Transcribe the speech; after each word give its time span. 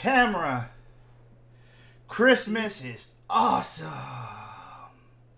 camera. 0.00 0.70
Christmas 2.08 2.84
is 2.84 3.12
awesome. 3.28 3.86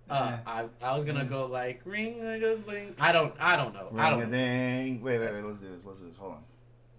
Uh, 0.08 0.37
I, 0.46 0.65
I 0.83 0.94
was 0.94 1.04
gonna 1.04 1.25
go 1.25 1.46
like 1.46 1.81
ring 1.84 2.20
a 2.20 2.38
ding. 2.38 2.94
I 2.98 3.12
don't 3.12 3.34
I 3.40 3.56
don't 3.56 3.75
know. 3.75 3.88
I 3.96 4.10
Ring 4.10 4.20
don't 4.20 4.28
a 4.28 4.33
ding. 4.33 5.02
Wait, 5.02 5.18
wait, 5.18 5.33
wait. 5.33 5.44
Let's 5.44 5.60
do 5.60 5.68
this. 5.70 5.84
Let's 5.84 6.00
do 6.00 6.06
this. 6.06 6.17
Hold 6.17 6.33
on. 6.33 6.38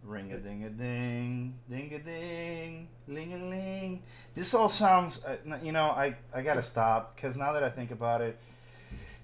Ring 0.04 0.34
a 0.34 0.38
ding 0.38 0.63
a 0.65 0.70
ding, 0.70 1.57
ding 1.70 1.94
a 1.94 2.00
ding, 2.00 2.89
ling 3.07 3.34
a 3.34 3.38
ling. 3.38 4.04
This 4.36 4.54
all 4.54 4.68
sounds. 4.68 5.23
Uh, 5.23 5.38
you 5.64 5.71
know, 5.71 5.86
I 5.86 6.16
I 6.34 6.41
gotta 6.41 6.64
stop 6.64 7.16
because 7.16 7.38
now 7.38 7.54
that 7.54 7.64
I 7.64 7.70
think 7.70 7.91
about 7.91 8.21
it, 8.21 8.38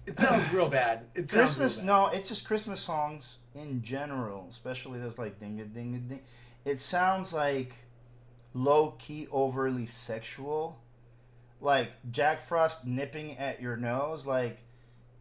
It 0.05 0.17
sounds 0.17 0.49
real 0.53 0.69
bad. 0.79 1.05
It 1.15 1.27
Christmas. 1.27 1.77
bad. 1.77 1.85
No, 1.85 2.07
it's 2.07 2.29
just 2.29 2.45
Christmas 2.45 2.79
songs 2.79 3.37
in 3.55 3.81
general, 3.81 4.47
especially 4.49 4.99
those 4.99 5.17
like 5.19 5.39
ding 5.39 5.59
a 5.59 5.65
ding 5.65 5.95
a 5.95 5.97
ding. 5.97 6.21
It 6.63 6.79
sounds 6.79 7.33
like 7.33 7.73
low 8.53 8.95
key, 8.99 9.27
overly 9.31 9.85
sexual, 9.85 10.79
like 11.61 11.91
Jack 12.11 12.41
Frost 12.41 12.85
nipping 12.85 13.37
at 13.37 13.61
your 13.61 13.77
nose, 13.77 14.25
like. 14.25 14.59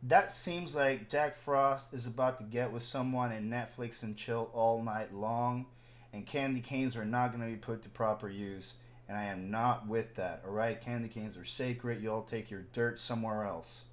That 0.04 0.30
seems 0.30 0.76
like 0.76 1.10
Jack 1.10 1.36
Frost 1.36 1.92
is 1.92 2.06
about 2.06 2.38
to 2.38 2.44
get 2.44 2.70
with 2.70 2.84
someone 2.84 3.32
and 3.32 3.52
Netflix 3.52 4.04
and 4.04 4.16
chill 4.16 4.48
all 4.54 4.80
night 4.80 5.12
long, 5.12 5.66
and 6.12 6.24
candy 6.24 6.60
canes 6.60 6.96
are 6.96 7.04
not 7.04 7.32
going 7.32 7.42
to 7.42 7.50
be 7.50 7.56
put 7.56 7.82
to 7.82 7.88
proper 7.88 8.28
use. 8.28 8.74
And 9.08 9.16
I 9.16 9.24
am 9.24 9.50
not 9.50 9.88
with 9.88 10.14
that. 10.16 10.42
All 10.46 10.52
right, 10.52 10.80
candy 10.80 11.08
canes 11.08 11.36
are 11.36 11.44
sacred. 11.44 12.02
You 12.02 12.12
all 12.12 12.22
take 12.22 12.50
your 12.50 12.62
dirt 12.72 13.00
somewhere 13.00 13.44
else. 13.44 13.84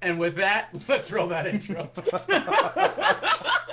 And 0.00 0.18
with 0.18 0.36
that, 0.36 0.68
let's 0.88 1.10
roll 1.10 1.28
that 1.28 1.46
intro. 1.46 1.90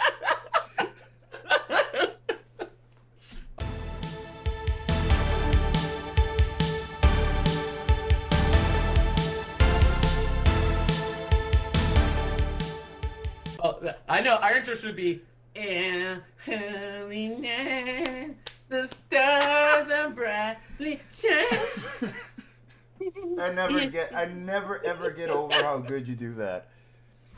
I 14.10 14.22
know. 14.22 14.36
Our 14.38 14.54
intro 14.58 14.76
should 14.76 14.96
be. 14.96 15.22
"And 15.56 16.22
holy 16.46 17.28
night, 17.30 18.36
the 18.70 18.88
stars 18.88 19.90
are 19.90 20.10
brightly 20.10 21.00
shining. 21.12 22.14
I 23.40 23.52
never 23.52 23.86
get. 23.88 24.14
I 24.16 24.26
never 24.26 24.84
ever 24.86 25.12
get 25.12 25.30
over 25.30 25.54
how 25.54 25.78
good 25.78 26.08
you 26.08 26.16
do 26.16 26.34
that. 26.36 26.68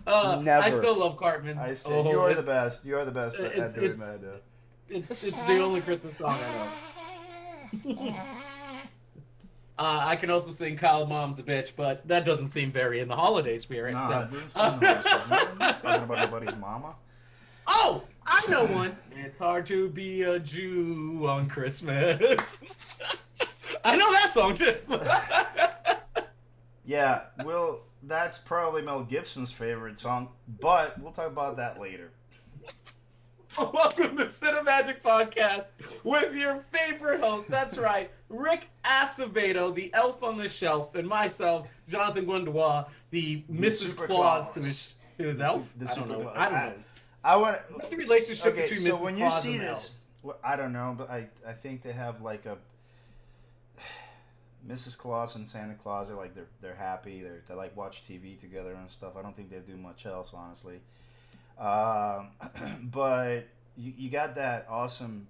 Uh, 0.07 0.43
I 0.47 0.69
still 0.71 0.97
love 0.99 1.17
Cartman. 1.17 1.57
I 1.59 1.73
say 1.75 1.91
Oh, 1.93 2.09
you 2.09 2.19
are 2.21 2.33
the 2.33 2.41
best. 2.41 2.83
You 2.85 2.97
are 2.97 3.05
the 3.05 3.11
best 3.11 3.37
at 3.39 3.51
it's- 3.51 3.73
doing 3.73 3.91
it's- 3.91 3.99
that. 4.17 4.41
It's, 4.89 5.23
it's 5.27 5.39
the 5.39 5.59
only 5.59 5.79
Christmas 5.79 6.17
song 6.17 6.37
I 6.37 7.87
know. 7.93 8.25
Uh, 9.81 9.99
I 10.03 10.15
can 10.15 10.29
also 10.29 10.51
sing 10.51 10.77
Kyle 10.77 11.07
Mom's 11.07 11.39
a 11.39 11.43
bitch, 11.43 11.71
but 11.75 12.07
that 12.07 12.23
doesn't 12.23 12.49
seem 12.49 12.71
very 12.71 12.99
in 12.99 13.07
the 13.07 13.15
holiday 13.15 13.57
spirit. 13.57 13.93
Nah, 13.93 14.29
so. 14.29 14.37
doesn't. 14.53 14.61
I'm 14.61 14.79
talking 14.79 16.03
about 16.03 16.17
nobody's 16.29 16.55
mama. 16.57 16.93
Oh, 17.65 18.03
I 18.23 18.45
know 18.47 18.67
one. 18.67 18.95
It's 19.15 19.39
hard 19.39 19.65
to 19.65 19.89
be 19.89 20.21
a 20.21 20.37
Jew 20.37 21.25
on 21.27 21.49
Christmas. 21.49 22.61
I 23.83 23.95
know 23.97 24.11
that 24.11 24.31
song 24.31 24.53
too. 24.53 24.75
Yeah, 26.83 27.21
well, 27.45 27.81
that's 28.03 28.37
probably 28.37 28.81
Mel 28.81 29.03
Gibson's 29.03 29.51
favorite 29.51 29.97
song, 29.97 30.29
but 30.59 30.99
we'll 30.99 31.13
talk 31.13 31.27
about 31.27 31.55
that 31.57 31.79
later. 31.79 32.11
Welcome 33.57 34.15
to 34.17 34.25
Cinemagic 34.25 35.01
Podcast 35.01 35.71
with 36.05 36.33
your 36.35 36.55
favorite 36.55 37.19
host. 37.19 37.49
That's 37.49 37.77
right, 37.77 38.09
Rick 38.29 38.69
Acevedo, 38.85 39.75
the 39.75 39.93
elf 39.93 40.23
on 40.23 40.37
the 40.37 40.47
shelf, 40.47 40.95
and 40.95 41.05
myself, 41.05 41.67
Jonathan 41.89 42.25
Gwendois, 42.25 42.87
the 43.09 43.43
Mrs. 43.51 43.97
Claus 43.97 44.07
Claus. 44.07 44.53
to 44.53 44.59
his, 44.61 44.95
to 45.17 45.23
his 45.25 45.41
elf. 45.41 45.73
The 45.77 45.91
I 45.91 45.95
don't 45.95 46.09
know. 46.09 46.31
I 46.33 46.45
don't 46.45 46.53
know. 46.53 46.73
I 47.25 47.35
want. 47.35 47.57
What's 47.73 47.89
the 47.89 47.97
relationship 47.97 48.53
okay, 48.53 48.61
between 48.61 48.79
so 48.79 48.95
Mrs. 48.95 49.01
when 49.01 49.17
Claus 49.17 49.45
you 49.45 49.51
see 49.51 49.57
and 49.57 49.67
the 49.67 49.71
this, 49.71 49.97
well, 50.23 50.37
I 50.41 50.55
don't 50.55 50.71
know, 50.71 50.95
but 50.97 51.09
I 51.09 51.27
I 51.45 51.51
think 51.51 51.83
they 51.83 51.91
have 51.91 52.21
like 52.21 52.45
a 52.45 52.57
Mrs. 54.65 54.97
Claus 54.97 55.35
and 55.35 55.47
Santa 55.47 55.73
Claus 55.73 56.09
are 56.09 56.15
like 56.15 56.35
they're 56.35 56.47
they're 56.61 56.75
happy. 56.75 57.21
They're 57.21 57.41
they 57.45 57.53
like 57.53 57.75
watch 57.75 58.07
TV 58.07 58.39
together 58.39 58.73
and 58.75 58.89
stuff. 58.89 59.17
I 59.17 59.21
don't 59.21 59.35
think 59.35 59.49
they 59.49 59.57
do 59.57 59.75
much 59.75 60.05
else, 60.05 60.33
honestly. 60.33 60.79
Um, 61.61 62.29
but 62.91 63.47
you, 63.77 63.93
you 63.95 64.09
got 64.09 64.35
that 64.35 64.65
awesome 64.69 65.27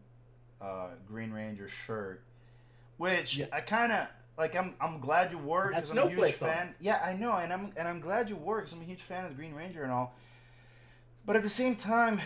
uh, 0.62 0.88
Green 1.08 1.32
Ranger 1.32 1.68
shirt, 1.68 2.24
which 2.98 3.38
Yeah. 3.38 3.48
I 3.52 3.60
kind 3.62 3.92
of 3.92 4.08
like. 4.38 4.56
I'm 4.56 4.74
I'm 4.80 5.00
glad 5.02 5.32
you 5.32 5.38
wore 5.38 5.66
It 5.66 5.76
because 5.76 5.92
I'm 5.92 5.98
a 5.98 6.10
huge 6.10 6.20
on 6.20 6.32
fan. 6.32 6.76
Yeah, 6.80 7.02
I 7.04 7.14
know, 7.14 7.34
and 7.34 7.52
I'm 7.52 7.72
and 7.76 7.88
I'm 7.88 8.00
glad 8.00 8.30
you 8.30 8.38
wore 8.38 8.60
it 8.60 8.62
because 8.62 8.74
I'm 8.74 8.82
a 8.82 8.86
huge 8.86 9.02
fan 9.02 9.26
of 9.26 9.32
the 9.32 9.36
Green 9.36 9.54
Ranger 9.54 9.84
and 9.84 9.92
all. 9.92 10.16
But 11.26 11.36
at 11.36 11.44
the 11.44 11.50
same 11.50 11.76
time, 11.76 12.22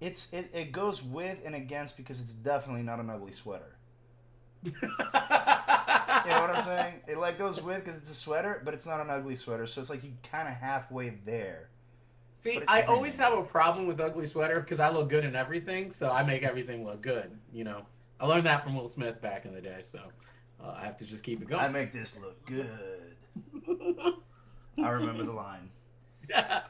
it's 0.00 0.32
it, 0.32 0.50
it 0.54 0.72
goes 0.72 1.02
with 1.02 1.38
and 1.44 1.54
against 1.54 1.96
because 1.96 2.20
it's 2.20 2.32
definitely 2.32 2.82
not 2.82 3.00
an 3.00 3.10
ugly 3.10 3.32
sweater. 3.32 3.76
You 4.64 6.32
know 6.32 6.40
what 6.40 6.56
I'm 6.56 6.62
saying? 6.62 6.94
It 7.06 7.18
like 7.18 7.38
goes 7.38 7.62
with 7.62 7.84
because 7.84 7.98
it's 7.98 8.10
a 8.10 8.14
sweater, 8.14 8.60
but 8.64 8.74
it's 8.74 8.86
not 8.86 9.00
an 9.00 9.10
ugly 9.10 9.36
sweater. 9.36 9.66
So 9.66 9.80
it's 9.80 9.90
like 9.90 10.02
you 10.02 10.12
kind 10.30 10.48
of 10.48 10.54
halfway 10.54 11.10
there. 11.24 11.68
See, 12.38 12.60
I 12.68 12.82
always 12.82 13.16
have 13.16 13.32
a 13.32 13.42
problem 13.42 13.86
with 13.86 14.00
ugly 14.00 14.26
sweater 14.26 14.60
because 14.60 14.78
I 14.80 14.90
look 14.90 15.08
good 15.08 15.24
in 15.24 15.34
everything, 15.34 15.90
so 15.90 16.10
I 16.10 16.22
make 16.22 16.42
everything 16.42 16.84
look 16.84 17.02
good. 17.02 17.30
You 17.52 17.64
know, 17.64 17.82
I 18.20 18.26
learned 18.26 18.46
that 18.46 18.62
from 18.62 18.74
Will 18.76 18.88
Smith 18.88 19.20
back 19.20 19.44
in 19.44 19.54
the 19.54 19.60
day, 19.60 19.80
so 19.82 20.00
uh, 20.62 20.74
I 20.76 20.84
have 20.84 20.96
to 20.98 21.04
just 21.04 21.22
keep 21.22 21.42
it 21.42 21.48
going. 21.48 21.60
I 21.60 21.68
make 21.68 21.92
this 21.92 22.18
look 22.20 22.44
good. 22.46 23.16
I 24.78 24.88
remember 24.88 25.24
the 25.24 25.32
line. 25.32 25.70
Yeah. 26.28 26.62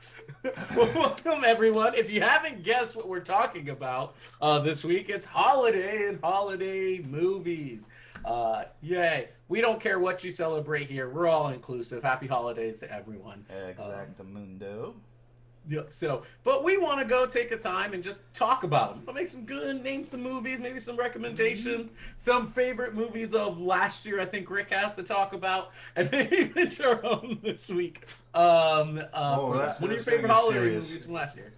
well, 0.77 0.93
welcome 0.95 1.43
everyone. 1.45 1.95
If 1.95 2.11
you 2.11 2.21
haven't 2.21 2.63
guessed 2.63 2.95
what 2.97 3.09
we're 3.09 3.21
talking 3.21 3.71
about 3.71 4.15
uh, 4.41 4.59
this 4.59 4.85
week, 4.85 5.09
it's 5.09 5.27
holiday 5.27 6.09
and 6.09 6.21
holiday 6.23 6.99
movies. 6.99 7.89
Uh, 8.25 8.65
yay! 8.83 9.29
We 9.49 9.61
don't 9.61 9.81
care 9.81 9.99
what 9.99 10.25
you 10.25 10.31
celebrate 10.31 10.91
here. 10.91 11.09
We're 11.09 11.29
all 11.29 11.49
inclusive. 11.49 12.03
Happy 12.03 12.27
holidays 12.27 12.81
to 12.81 12.93
everyone. 12.93 13.47
Exactamundo. 13.51 14.95
Yeah, 14.95 15.06
so, 15.91 16.23
but 16.45 16.63
we 16.65 16.79
want 16.79 17.01
to 17.01 17.05
go 17.05 17.27
take 17.27 17.51
a 17.51 17.57
time 17.57 17.93
and 17.93 18.03
just 18.03 18.21
talk 18.33 18.65
about 18.65 18.95
them. 18.95 19.03
We'll 19.07 19.15
make 19.15 19.27
some 19.27 19.45
good, 19.45 19.83
name 19.83 20.07
some 20.07 20.23
movies, 20.23 20.61
maybe 20.61 20.81
some 20.81 20.97
recommendations, 20.97 21.91
some 22.15 22.47
favorite 22.47 22.95
movies 22.95 23.35
of 23.35 23.61
last 23.61 24.07
year. 24.07 24.21
I 24.21 24.27
think 24.27 24.49
Rick 24.51 24.71
has 24.73 24.97
to 24.97 25.03
talk 25.03 25.33
about, 25.33 25.71
and 25.97 26.11
maybe 26.11 26.47
pitch 26.49 26.81
our 26.81 27.05
own 27.05 27.39
this 27.43 27.69
week. 27.69 28.07
Um, 28.35 28.99
uh, 29.13 29.37
Oh, 29.39 29.53
that's- 29.55 29.79
that. 29.79 29.83
What 29.83 29.91
are 29.91 29.95
your 29.95 30.03
favorite 30.03 30.31
holiday 30.31 30.59
serious. 30.59 30.89
movies 30.89 31.05
from 31.05 31.15
last 31.15 31.37
year? 31.37 31.53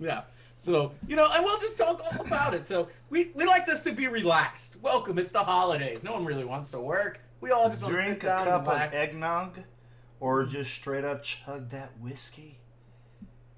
Yeah. 0.00 0.22
So 0.54 0.92
you 1.06 1.14
know, 1.14 1.28
and 1.32 1.44
we'll 1.44 1.60
just 1.60 1.78
talk 1.78 2.02
all 2.12 2.26
about 2.26 2.52
it. 2.52 2.66
So 2.66 2.88
we 3.10 3.30
we 3.36 3.46
like 3.46 3.64
this 3.64 3.84
to 3.84 3.92
be 3.92 4.08
relaxed. 4.08 4.74
Welcome, 4.82 5.16
it's 5.18 5.30
the 5.30 5.38
holidays. 5.44 6.02
No 6.02 6.12
one 6.12 6.24
really 6.24 6.44
wants 6.44 6.72
to 6.72 6.80
work. 6.80 7.20
We 7.40 7.52
all 7.52 7.68
just 7.68 7.80
want 7.80 7.94
to 7.94 8.00
sit 8.00 8.06
Drink 8.20 8.24
a 8.24 8.44
cup 8.44 8.66
of 8.66 8.92
eggnog, 8.92 9.60
or 10.18 10.44
just 10.46 10.72
straight 10.72 11.04
up 11.04 11.22
chug 11.22 11.70
that 11.70 11.92
whiskey. 12.00 12.57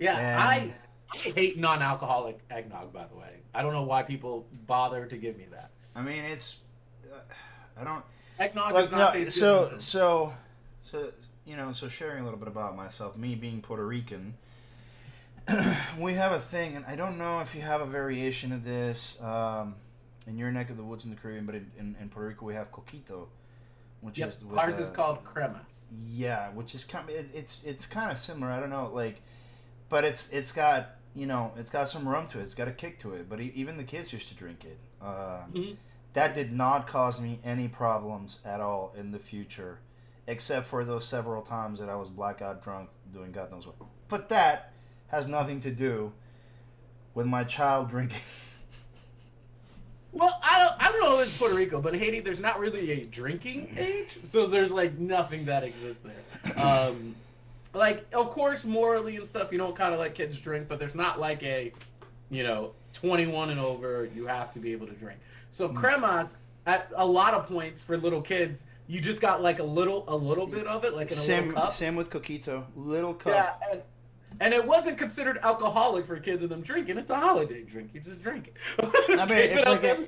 Yeah, 0.01 0.17
And- 0.19 0.43
I 0.43 0.75
I 1.13 1.19
hate 1.19 1.59
non-alcoholic 1.59 2.39
eggnog. 2.51 2.93
By 2.93 3.07
the 3.07 3.17
way, 3.17 3.41
I 3.55 3.63
don't 3.63 3.73
know 3.73 3.83
why 3.83 4.03
people 4.05 4.47
bother 4.67 5.07
to 5.07 5.17
give 5.17 5.37
me 5.37 5.47
that. 5.53 5.71
I 5.95 6.03
mean, 6.03 6.25
it's. 6.25 6.59
Uh, 7.13 7.17
I 7.81 7.85
don't. 7.85 8.05
Eggnog 8.39 8.73
Like, 8.73 8.83
does 8.85 8.91
not 8.93 9.13
no, 9.15 9.21
taste 9.25 9.39
so 9.39 9.69
good. 9.69 9.83
so 9.83 10.33
so 10.83 11.13
you 11.45 11.57
know 11.57 11.73
so 11.73 11.89
sharing 11.89 12.21
a 12.23 12.25
little 12.25 12.39
bit 12.39 12.49
about 12.49 12.75
myself 12.75 13.15
me 13.17 13.35
being 13.35 13.61
puerto 13.61 13.87
rican 13.87 14.33
we 15.99 16.15
have 16.15 16.33
a 16.33 16.39
thing 16.39 16.75
and 16.77 16.85
i 16.87 16.97
don't 16.97 17.19
know 17.19 17.41
if 17.41 17.55
you 17.55 17.61
have 17.61 17.81
a 17.83 17.87
variation 17.87 18.53
of 18.53 18.65
this 18.65 19.21
um, 19.23 19.75
in 20.27 20.39
your 20.39 20.51
neck 20.51 20.71
of 20.71 20.77
the 20.79 20.83
woods 20.83 21.05
in 21.05 21.11
the 21.11 21.17
caribbean 21.17 21.45
but 21.45 21.55
in, 21.55 21.71
in, 21.79 21.97
in 22.01 22.09
puerto 22.09 22.29
rico 22.29 22.47
we 22.47 22.55
have 22.55 22.71
coquito 22.73 23.27
which 24.01 24.17
Yep, 24.19 24.29
is 24.29 24.45
ours 24.57 24.79
is 24.79 24.89
uh, 24.89 24.93
called 24.95 25.19
cremas. 25.25 25.85
yeah 26.09 26.49
which 26.51 26.75
is 26.75 26.85
kind 26.85 27.09
of 27.11 27.15
it, 27.15 27.29
it's 27.35 27.61
it's 27.65 27.85
kind 27.87 28.11
of 28.11 28.17
similar 28.17 28.51
i 28.51 28.59
don't 28.61 28.71
know 28.71 28.91
like 28.95 29.21
but 29.91 30.05
it's 30.05 30.31
it's 30.31 30.53
got 30.53 30.93
you 31.15 31.27
know 31.27 31.53
it's 31.59 31.71
got 31.71 31.89
some 31.91 32.09
rum 32.09 32.27
to 32.29 32.39
it. 32.39 32.43
It's 32.45 32.55
got 32.55 32.69
a 32.69 32.73
kick 32.73 32.99
to 33.01 33.13
it. 33.15 33.29
But 33.29 33.41
even 33.41 33.77
the 33.77 33.85
kids 33.85 34.13
used 34.13 34.29
to 34.29 34.35
drink 34.35 34.65
it. 34.65 34.79
Um, 35.03 35.53
Mhm. 35.53 35.77
that 36.15 36.35
did 36.35 36.53
not 36.53 36.87
cause 36.89 37.21
me 37.21 37.39
any 37.45 37.69
problems 37.69 38.41
at 38.45 38.61
all 38.61 38.95
in 38.97 39.11
the 39.13 39.19
future 39.19 39.81
except 40.27 40.67
for 40.67 40.85
those 40.85 41.05
several 41.07 41.43
times 41.43 41.81
that 41.81 41.89
i 41.89 41.97
was 41.97 42.09
blackout 42.09 42.63
drunk 42.63 42.89
doing 43.13 43.33
god 43.33 43.51
knows 43.51 43.67
what. 43.67 43.77
But 44.09 44.29
that 44.31 44.73
has 45.09 45.27
nothing 45.27 45.61
to 45.63 45.71
do 45.71 46.13
with 47.15 47.27
my 47.27 47.45
child 47.45 47.91
drinking. 47.91 48.21
Well, 50.13 50.41
I 50.43 50.59
don't 50.59 50.73
I 50.83 50.91
don't 50.91 51.01
know 51.03 51.21
if 51.21 51.29
it's 51.29 51.39
Puerto 51.39 51.55
Rico, 51.55 51.81
but 51.81 51.95
Haiti, 51.95 52.19
there's 52.19 52.41
not 52.41 52.59
really 52.59 52.91
a 52.91 53.05
drinking 53.07 53.77
age, 53.79 54.19
so 54.25 54.47
there's 54.49 54.73
like 54.73 54.99
nothing 54.99 55.45
that 55.45 55.63
exists 55.63 56.03
there. 56.05 56.59
Um, 56.65 57.15
like 57.75 58.07
of 58.15 58.31
course 58.31 58.65
morally 58.65 59.17
and 59.17 59.27
stuff, 59.27 59.53
you 59.53 59.59
don't 59.59 59.75
kind 59.77 59.93
of 59.95 60.01
let 60.01 60.15
kids 60.15 60.39
drink, 60.39 60.67
but 60.69 60.79
there's 60.79 60.95
not 60.95 61.21
like 61.21 61.43
a 61.43 61.73
you 62.33 62.45
know, 62.45 62.73
21 62.93 63.51
and 63.51 63.59
over, 63.59 64.09
you 64.15 64.27
have 64.27 64.53
to 64.53 64.61
be 64.61 64.71
able 64.73 64.87
to 64.87 64.93
drink. 64.93 65.19
So 65.49 65.69
Mm. 65.69 65.75
cremas 65.75 66.37
at 66.65 66.93
a 66.95 67.05
lot 67.05 67.35
of 67.35 67.49
points 67.49 67.83
for 67.83 67.97
little 67.97 68.23
kids, 68.23 68.67
you 68.87 69.01
just 69.01 69.21
got 69.21 69.43
like 69.43 69.59
a 69.59 69.65
little 69.65 70.05
a 70.07 70.15
little 70.15 70.47
bit 70.47 70.67
of 70.67 70.85
it, 70.85 70.95
like 70.95 71.09
in 71.09 71.13
a 71.15 71.17
Same, 71.17 71.47
little 71.49 71.63
cup. 71.63 71.73
same 71.73 71.97
with 71.97 72.09
coquito. 72.11 72.65
Little 72.77 73.15
cup. 73.15 73.33
Yeah, 73.35 73.71
and, 73.73 73.83
and 74.39 74.55
it 74.55 74.65
wasn't 74.67 74.97
considered 74.99 75.39
alcoholic 75.43 76.07
for 76.07 76.19
kids 76.21 76.43
and 76.43 76.51
them 76.51 76.61
drinking. 76.63 76.99
It's 76.99 77.11
a 77.11 77.17
holiday 77.17 77.63
drink. 77.63 77.91
You 77.93 78.01
just 78.01 78.23
drink 78.23 78.53
it. 78.79 78.85
I 79.19 79.27
mean, 79.27 79.37
it's 79.39 79.67
like 79.67 79.83
a- 79.85 80.07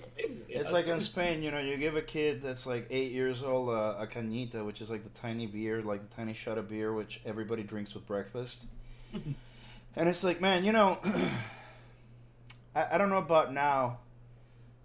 It's 0.49 0.71
like 0.73 0.87
in 0.87 1.01
Spain, 1.01 1.43
you 1.43 1.51
know, 1.51 1.59
you 1.59 1.77
give 1.77 1.97
a 1.97 2.03
kid 2.03 2.43
that's 2.43 2.67
like 2.67 2.87
eight 2.91 3.13
years 3.13 3.43
old 3.43 3.71
uh, 3.71 3.97
a 3.99 4.07
cañita, 4.07 4.65
which 4.65 4.81
is 4.81 4.91
like 4.91 5.03
the 5.03 5.19
tiny 5.21 5.47
beer, 5.47 5.83
like 5.83 6.09
the 6.09 6.15
tiny 6.15 6.33
shot 6.35 6.59
of 6.59 6.69
beer, 6.69 6.93
which 6.93 7.21
everybody 7.27 7.63
drinks 7.63 7.95
with 7.95 8.07
breakfast. 8.07 8.67
and 9.13 10.09
it's 10.09 10.23
like, 10.25 10.41
man, 10.41 10.65
you 10.65 10.73
know, 10.73 10.99
I, 12.75 12.87
I 12.93 12.99
don't 12.99 13.11
know 13.11 13.19
about 13.19 13.53
now, 13.53 13.99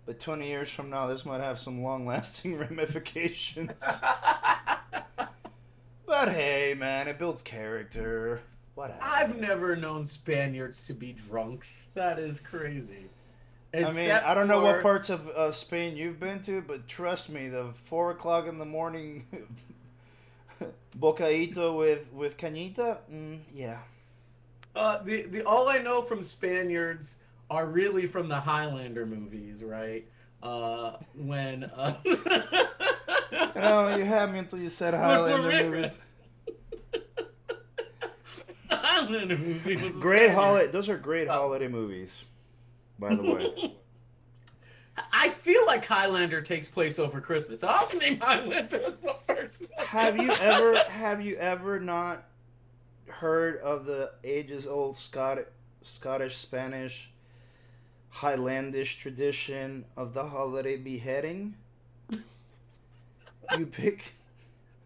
but 0.05 0.19
20 0.19 0.47
years 0.47 0.69
from 0.69 0.89
now, 0.89 1.07
this 1.07 1.25
might 1.25 1.41
have 1.41 1.59
some 1.59 1.83
long 1.83 2.05
lasting 2.05 2.57
ramifications. 2.59 3.81
but 6.05 6.29
hey, 6.29 6.73
man, 6.77 7.07
it 7.07 7.17
builds 7.19 7.41
character. 7.41 8.41
Whatever. 8.77 8.99
I've 9.01 9.39
never 9.39 9.75
known 9.75 10.05
Spaniards 10.05 10.85
to 10.85 10.93
be 10.93 11.11
drunks. 11.11 11.89
That 11.95 12.19
is 12.19 12.39
crazy. 12.39 13.05
I 13.73 13.91
mean, 13.91 14.11
I 14.11 14.35
don't 14.35 14.47
know 14.47 14.61
what 14.61 14.83
parts 14.83 15.09
of 15.09 15.27
uh, 15.29 15.51
Spain 15.51 15.97
you've 15.97 16.19
been 16.19 16.41
to, 16.43 16.61
but 16.61 16.87
trust 16.87 17.31
me, 17.31 17.47
the 17.49 17.73
four 17.85 18.11
o'clock 18.11 18.45
in 18.45 18.59
the 18.59 18.65
morning 18.65 19.25
bocaito 20.99 21.75
with 21.75 22.13
with 22.13 22.37
cañita, 22.37 22.99
mm, 23.11 23.39
yeah. 23.51 23.79
Uh, 24.75 25.01
the 25.01 25.23
the 25.23 25.41
all 25.41 25.67
I 25.67 25.79
know 25.79 26.03
from 26.03 26.21
Spaniards 26.21 27.15
are 27.49 27.65
really 27.65 28.05
from 28.05 28.29
the 28.29 28.39
Highlander 28.39 29.07
movies, 29.07 29.63
right? 29.63 30.05
Uh, 30.43 30.97
when 31.15 31.63
uh, 31.63 31.95
You 32.05 33.61
know, 33.63 33.95
you 33.95 34.05
had 34.05 34.31
me 34.31 34.37
until 34.37 34.59
you 34.59 34.69
said 34.69 34.93
Highlander 34.93 35.71
movies. 35.71 36.11
Highlander 39.07 39.37
movie 39.37 39.75
was 39.77 39.95
a 39.95 39.99
Great 39.99 40.31
holiday. 40.31 40.71
Those 40.71 40.89
are 40.89 40.97
great 40.97 41.27
Oh. 41.27 41.33
holiday 41.33 41.67
movies, 41.67 42.23
by 42.99 43.15
the 43.15 43.23
way. 43.23 43.73
I 45.13 45.29
feel 45.29 45.65
like 45.67 45.85
Highlander 45.85 46.41
takes 46.41 46.67
place 46.67 46.97
over 46.97 47.21
Christmas. 47.21 47.63
I'll 47.63 47.87
name 47.97 48.19
Highlander 48.19 48.81
as 48.83 49.01
my 49.03 49.13
first. 49.27 49.63
have 49.77 50.17
you 50.17 50.31
ever 50.41 50.77
have 50.89 51.21
you 51.21 51.35
ever 51.37 51.79
not 51.79 52.23
heard 53.07 53.57
of 53.61 53.85
the 53.85 54.11
ages 54.23 54.65
old 54.67 54.97
Scot- 54.97 55.45
Scottish 55.83 56.37
Spanish 56.37 57.11
Highlandish 58.15 58.97
tradition 58.99 59.85
of 59.95 60.13
the 60.13 60.25
holiday 60.25 60.77
beheading? 60.77 61.55
You 63.57 63.65
pick 63.65 64.13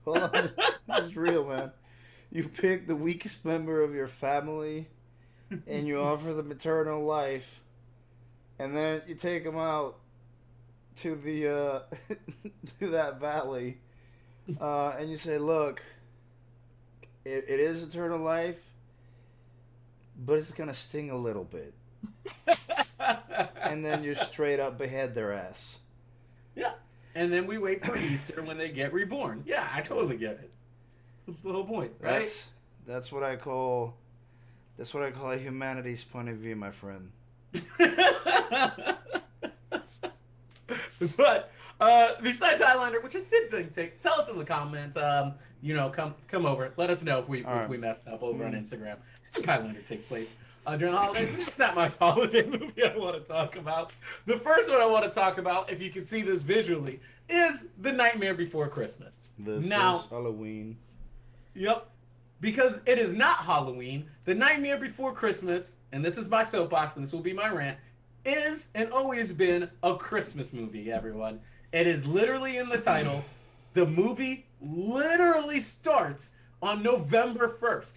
Hold 0.06 0.18
on. 0.20 0.52
This 0.88 1.06
is 1.06 1.16
real, 1.16 1.48
man. 1.48 1.72
You 2.32 2.48
pick 2.48 2.88
the 2.88 2.96
weakest 2.96 3.46
member 3.46 3.82
of 3.84 3.94
your 3.94 4.08
family 4.08 4.88
and 5.68 5.88
you 5.88 6.00
offer 6.00 6.34
them 6.34 6.52
eternal 6.52 7.04
life. 7.04 7.60
And 8.58 8.76
then 8.76 9.02
you 9.08 9.16
take 9.16 9.44
them 9.44 9.58
out 9.58 9.98
to 10.98 11.16
the 11.16 11.48
uh 11.48 11.80
to 12.80 12.90
that 12.92 13.20
valley 13.20 13.80
uh, 14.60 14.96
and 15.00 15.10
you 15.10 15.18
say, 15.18 15.38
"Look, 15.38 15.84
it, 17.24 17.46
it 17.48 17.60
is 17.60 17.84
eternal 17.84 18.20
life, 18.20 18.60
but 20.18 20.40
it's 20.40 20.52
gonna 20.52 20.74
sting 20.74 21.10
a 21.12 21.18
little 21.18 21.44
bit." 21.44 21.74
And 23.64 23.86
then 23.86 24.04
you 24.04 24.16
straight 24.16 24.60
up 24.60 24.78
behead 24.78 25.16
their 25.16 25.32
ass. 25.34 25.80
yeah, 26.56 26.74
and 27.16 27.32
then 27.32 27.48
we 27.48 27.58
wait 27.58 27.86
for 27.86 27.98
Easter 27.98 28.42
when 28.44 28.58
they 28.58 28.70
get 28.70 28.94
reborn. 28.94 29.44
Yeah, 29.46 29.68
I 29.74 29.82
totally 29.82 30.18
get 30.18 30.32
it. 30.32 30.52
That's 31.28 31.42
the 31.42 31.52
whole 31.52 31.64
point, 31.66 31.92
right? 32.00 32.20
That's 32.20 32.50
that's 32.88 33.12
what 33.12 33.24
I 33.24 33.36
call 33.36 33.96
that's 34.78 34.94
what 34.94 35.04
I 35.04 35.12
call 35.12 35.32
a 35.32 35.38
humanity's 35.38 36.04
point 36.04 36.30
of 36.30 36.38
view, 36.38 36.56
my 36.56 36.72
friend. 36.72 37.12
but 41.18 41.52
uh, 41.80 42.10
besides 42.22 42.62
Highlander, 42.64 43.02
which 43.02 43.16
I 43.16 43.22
did 43.30 43.50
think, 43.52 43.74
take, 43.74 44.02
tell 44.02 44.14
us 44.20 44.30
in 44.30 44.38
the 44.38 44.46
comments. 44.46 44.98
Um, 44.98 45.34
you 45.62 45.76
know, 45.76 45.90
come 45.90 46.16
come 46.28 46.46
over. 46.46 46.72
Let 46.78 46.90
us 46.90 47.04
know 47.04 47.20
if 47.20 47.28
we 47.30 47.44
All 47.44 47.54
if 47.54 47.60
right. 47.62 47.70
we 47.70 47.78
messed 47.78 48.08
up 48.08 48.24
over 48.24 48.44
on 48.46 48.54
Mhm. 48.54 48.62
Instagram. 48.62 48.94
I 48.96 49.34
think 49.34 49.46
Highlander 49.46 49.82
takes 49.82 50.06
place 50.06 50.34
uh, 50.66 50.76
during 50.76 50.94
the 50.94 51.00
holidays. 51.00 51.30
It's 51.48 51.60
not 51.60 51.76
my 51.76 51.88
holiday 52.00 52.46
movie 52.46 52.84
I 52.84 52.98
want 52.98 53.16
to 53.16 53.22
talk 53.24 53.56
about. 53.58 53.94
The 54.26 54.38
first 54.40 54.72
one 54.72 54.82
I 54.82 54.86
want 54.88 55.06
to 55.06 55.12
talk 55.12 55.38
about, 55.38 55.70
if 55.72 55.82
you 55.82 55.90
can 55.92 56.04
see 56.04 56.22
this 56.24 56.42
visually, 56.42 57.00
is 57.30 57.68
The 57.80 57.92
Nightmare 57.92 58.34
Before 58.34 58.68
Christmas. 58.70 59.20
This 59.38 59.68
Now- 59.68 60.00
is 60.00 60.06
Halloween. 60.08 60.78
Yep. 61.54 61.88
Because 62.40 62.82
it 62.86 62.98
is 62.98 63.14
not 63.14 63.38
Halloween. 63.38 64.08
The 64.26 64.34
Nightmare 64.34 64.78
Before 64.78 65.14
Christmas, 65.14 65.80
and 65.92 66.04
this 66.04 66.18
is 66.18 66.28
my 66.28 66.44
soapbox, 66.44 66.96
and 66.96 67.06
this 67.06 67.14
will 67.14 67.22
be 67.22 67.34
my 67.34 67.50
rant, 67.50 67.78
is 68.26 68.68
and 68.74 68.92
always 68.92 69.34
been 69.34 69.70
a 69.84 69.96
Christmas 69.96 70.54
movie, 70.54 70.92
everyone. 70.92 71.40
It 71.72 71.88
is 71.88 72.06
literally 72.06 72.58
in 72.58 72.70
the 72.70 72.80
title. 72.80 73.24
The 73.74 73.86
movie 73.86 74.46
literally 74.62 75.60
starts 75.60 76.32
on 76.62 76.84
November 76.84 77.48
1st. 77.48 77.94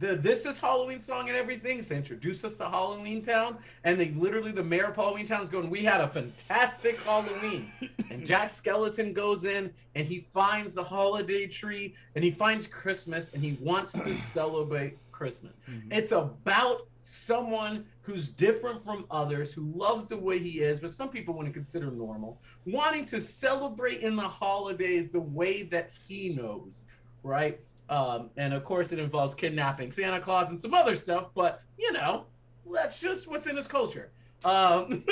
The 0.00 0.16
This 0.16 0.46
Is 0.46 0.56
Halloween 0.58 0.98
song 0.98 1.28
and 1.28 1.36
everything 1.36 1.80
is 1.80 1.88
to 1.88 1.94
introduce 1.94 2.42
us 2.42 2.54
to 2.56 2.64
Halloween 2.70 3.20
Town. 3.20 3.58
And 3.84 4.00
they 4.00 4.12
literally, 4.12 4.50
the 4.50 4.64
mayor 4.64 4.86
of 4.86 4.96
Halloween 4.96 5.26
Town 5.26 5.42
is 5.42 5.50
going, 5.50 5.68
We 5.68 5.84
had 5.84 6.00
a 6.00 6.08
fantastic 6.08 6.98
Halloween. 7.02 7.70
And 8.10 8.24
Jack 8.24 8.46
Skellington 8.46 9.12
goes 9.12 9.44
in 9.44 9.70
and 9.94 10.06
he 10.06 10.20
finds 10.20 10.72
the 10.72 10.82
holiday 10.82 11.46
tree 11.46 11.94
and 12.14 12.24
he 12.24 12.30
finds 12.30 12.66
Christmas 12.66 13.30
and 13.34 13.44
he 13.44 13.58
wants 13.60 13.92
to 13.92 14.14
celebrate 14.14 14.96
Christmas. 15.12 15.58
Mhm. 15.70 15.92
It's 15.92 16.12
about 16.12 16.88
someone 17.02 17.84
who's 18.00 18.26
different 18.26 18.82
from 18.82 19.04
others, 19.10 19.52
who 19.52 19.64
loves 19.76 20.06
the 20.06 20.16
way 20.16 20.38
he 20.38 20.60
is, 20.60 20.80
but 20.80 20.92
some 20.92 21.10
people 21.10 21.34
wouldn't 21.34 21.52
consider 21.54 21.90
normal, 21.90 22.40
wanting 22.64 23.04
to 23.04 23.20
celebrate 23.20 24.00
in 24.00 24.16
the 24.16 24.22
holidays 24.22 25.10
the 25.10 25.20
way 25.20 25.62
that 25.64 25.90
he 26.08 26.30
knows, 26.30 26.84
right? 27.22 27.60
Um, 27.90 28.30
and 28.36 28.54
of 28.54 28.64
course, 28.64 28.92
it 28.92 29.00
involves 29.00 29.34
kidnapping 29.34 29.90
Santa 29.90 30.20
Claus 30.20 30.50
and 30.50 30.60
some 30.60 30.72
other 30.72 30.94
stuff, 30.94 31.30
but 31.34 31.60
you 31.76 31.92
know, 31.92 32.24
that's 32.72 33.00
just 33.00 33.26
what's 33.26 33.46
in 33.48 33.56
his 33.56 33.66
culture. 33.66 34.12
Um, 34.44 35.04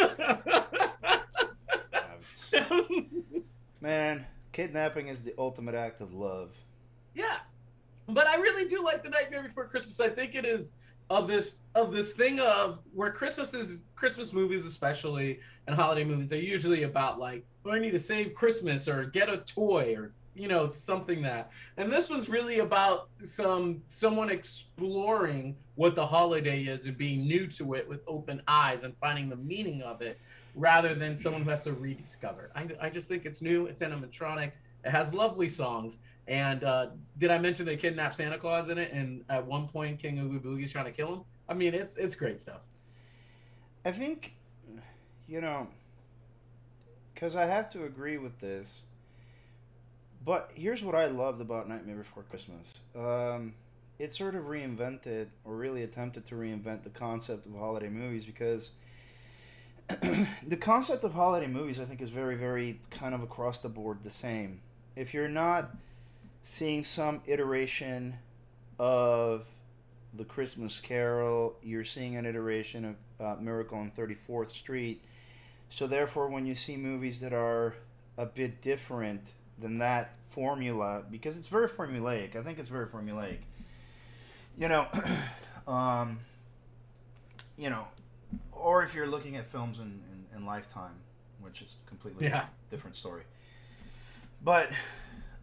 Man, 3.80 4.24
kidnapping 4.52 5.08
is 5.08 5.22
the 5.24 5.34
ultimate 5.38 5.74
act 5.74 6.00
of 6.00 6.14
love. 6.14 6.54
Yeah, 7.14 7.38
but 8.08 8.28
I 8.28 8.36
really 8.36 8.68
do 8.68 8.84
like 8.84 9.02
the 9.02 9.10
Nightmare 9.10 9.42
Before 9.42 9.66
Christmas. 9.66 9.98
I 9.98 10.08
think 10.08 10.36
it 10.36 10.44
is 10.44 10.72
of 11.10 11.26
this 11.26 11.56
of 11.74 11.92
this 11.92 12.12
thing 12.12 12.38
of 12.38 12.80
where 12.94 13.10
Christmas 13.10 13.54
is 13.54 13.82
Christmas 13.96 14.32
movies, 14.32 14.64
especially 14.64 15.40
and 15.66 15.74
holiday 15.74 16.04
movies, 16.04 16.32
are 16.32 16.36
usually 16.40 16.84
about 16.84 17.18
like, 17.18 17.44
oh, 17.64 17.72
I 17.72 17.80
need 17.80 17.90
to 17.90 17.98
save 17.98 18.34
Christmas 18.34 18.86
or 18.86 19.06
get 19.06 19.28
a 19.28 19.38
toy 19.38 19.94
or 19.96 20.12
you 20.38 20.48
know 20.48 20.70
something 20.70 21.22
that. 21.22 21.50
And 21.76 21.92
this 21.92 22.08
one's 22.08 22.28
really 22.28 22.60
about 22.60 23.08
some 23.24 23.82
someone 23.88 24.30
exploring 24.30 25.56
what 25.74 25.94
the 25.94 26.06
holiday 26.06 26.62
is 26.62 26.86
and 26.86 26.96
being 26.96 27.26
new 27.26 27.46
to 27.48 27.74
it 27.74 27.88
with 27.88 28.00
open 28.06 28.42
eyes 28.46 28.82
and 28.84 28.94
finding 29.00 29.28
the 29.28 29.36
meaning 29.36 29.82
of 29.82 30.00
it, 30.00 30.18
rather 30.54 30.94
than 30.94 31.16
someone 31.16 31.42
who 31.42 31.50
has 31.50 31.64
to 31.64 31.72
rediscover. 31.72 32.50
I 32.54 32.68
I 32.80 32.90
just 32.90 33.08
think 33.08 33.26
it's 33.26 33.42
new. 33.42 33.66
It's 33.66 33.80
animatronic. 33.80 34.52
It 34.84 34.90
has 34.90 35.12
lovely 35.12 35.48
songs. 35.48 35.98
And 36.28 36.62
uh, 36.62 36.88
did 37.16 37.30
I 37.30 37.38
mention 37.38 37.64
they 37.64 37.76
kidnapped 37.76 38.16
Santa 38.16 38.38
Claus 38.38 38.68
in 38.68 38.76
it? 38.78 38.92
And 38.92 39.24
at 39.30 39.46
one 39.46 39.66
point, 39.66 39.98
King 39.98 40.18
Oogie 40.18 40.38
Boogie's 40.38 40.70
trying 40.72 40.84
to 40.84 40.92
kill 40.92 41.14
him. 41.14 41.20
I 41.48 41.54
mean, 41.54 41.74
it's 41.74 41.96
it's 41.96 42.14
great 42.14 42.40
stuff. 42.40 42.60
I 43.84 43.92
think, 43.92 44.34
you 45.26 45.40
know, 45.40 45.68
because 47.14 47.34
I 47.34 47.46
have 47.46 47.70
to 47.70 47.84
agree 47.84 48.18
with 48.18 48.38
this. 48.38 48.84
But 50.24 50.50
here's 50.54 50.82
what 50.82 50.94
I 50.94 51.06
loved 51.06 51.40
about 51.40 51.68
Nightmare 51.68 51.96
Before 51.96 52.22
Christmas. 52.24 52.74
Um, 52.96 53.54
it 53.98 54.12
sort 54.12 54.34
of 54.34 54.44
reinvented, 54.44 55.28
or 55.44 55.56
really 55.56 55.82
attempted 55.82 56.26
to 56.26 56.34
reinvent, 56.34 56.84
the 56.84 56.90
concept 56.90 57.46
of 57.46 57.54
holiday 57.54 57.88
movies 57.88 58.24
because 58.24 58.72
the 60.46 60.56
concept 60.56 61.02
of 61.04 61.14
holiday 61.14 61.46
movies, 61.46 61.80
I 61.80 61.84
think, 61.84 62.02
is 62.02 62.10
very, 62.10 62.36
very 62.36 62.80
kind 62.90 63.14
of 63.14 63.22
across 63.22 63.58
the 63.58 63.68
board 63.68 63.98
the 64.04 64.10
same. 64.10 64.60
If 64.96 65.14
you're 65.14 65.28
not 65.28 65.70
seeing 66.42 66.82
some 66.82 67.22
iteration 67.26 68.16
of 68.78 69.46
the 70.14 70.24
Christmas 70.24 70.80
Carol, 70.80 71.56
you're 71.62 71.84
seeing 71.84 72.16
an 72.16 72.26
iteration 72.26 72.84
of 72.84 72.96
uh, 73.20 73.40
Miracle 73.40 73.78
on 73.78 73.90
34th 73.96 74.50
Street. 74.50 75.02
So, 75.70 75.86
therefore, 75.86 76.28
when 76.28 76.46
you 76.46 76.54
see 76.54 76.76
movies 76.76 77.20
that 77.20 77.32
are 77.32 77.74
a 78.16 78.26
bit 78.26 78.60
different 78.62 79.22
than 79.60 79.78
that 79.78 80.14
formula, 80.30 81.02
because 81.10 81.36
it's 81.38 81.48
very 81.48 81.68
formulaic, 81.68 82.36
I 82.36 82.42
think 82.42 82.58
it's 82.58 82.68
very 82.68 82.86
formulaic. 82.86 83.38
You 84.56 84.68
know, 84.68 84.86
um, 85.72 86.18
you 87.56 87.70
know, 87.70 87.86
or 88.52 88.82
if 88.82 88.94
you're 88.94 89.06
looking 89.06 89.36
at 89.36 89.50
films 89.50 89.78
in, 89.78 90.00
in, 90.32 90.38
in 90.38 90.46
Lifetime, 90.46 90.94
which 91.40 91.62
is 91.62 91.76
completely 91.86 92.26
Yeah. 92.26 92.46
different 92.70 92.96
story. 92.96 93.22
But 94.42 94.70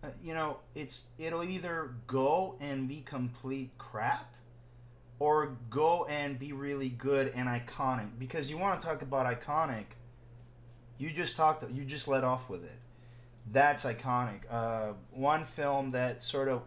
uh, 0.03 0.07
you 0.23 0.33
know, 0.33 0.57
it's 0.75 1.07
it'll 1.17 1.43
either 1.43 1.91
go 2.07 2.55
and 2.59 2.87
be 2.87 3.01
complete 3.01 3.71
crap, 3.77 4.33
or 5.19 5.57
go 5.69 6.05
and 6.05 6.37
be 6.37 6.53
really 6.53 6.89
good 6.89 7.31
and 7.35 7.47
iconic. 7.47 8.09
Because 8.19 8.49
you 8.49 8.57
want 8.57 8.79
to 8.79 8.85
talk 8.87 9.01
about 9.01 9.25
iconic, 9.25 9.85
you 10.97 11.11
just 11.11 11.35
talked, 11.35 11.69
you 11.71 11.83
just 11.83 12.07
let 12.07 12.23
off 12.23 12.49
with 12.49 12.63
it. 12.63 12.79
That's 13.51 13.85
iconic. 13.85 14.41
Uh, 14.49 14.93
one 15.11 15.45
film 15.45 15.91
that 15.91 16.23
sort 16.23 16.47
of 16.47 16.63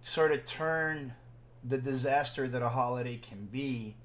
sort 0.00 0.32
of 0.32 0.44
turned 0.44 1.12
the 1.62 1.78
disaster 1.78 2.48
that 2.48 2.62
a 2.62 2.68
holiday 2.70 3.16
can 3.18 3.46
be 3.46 3.96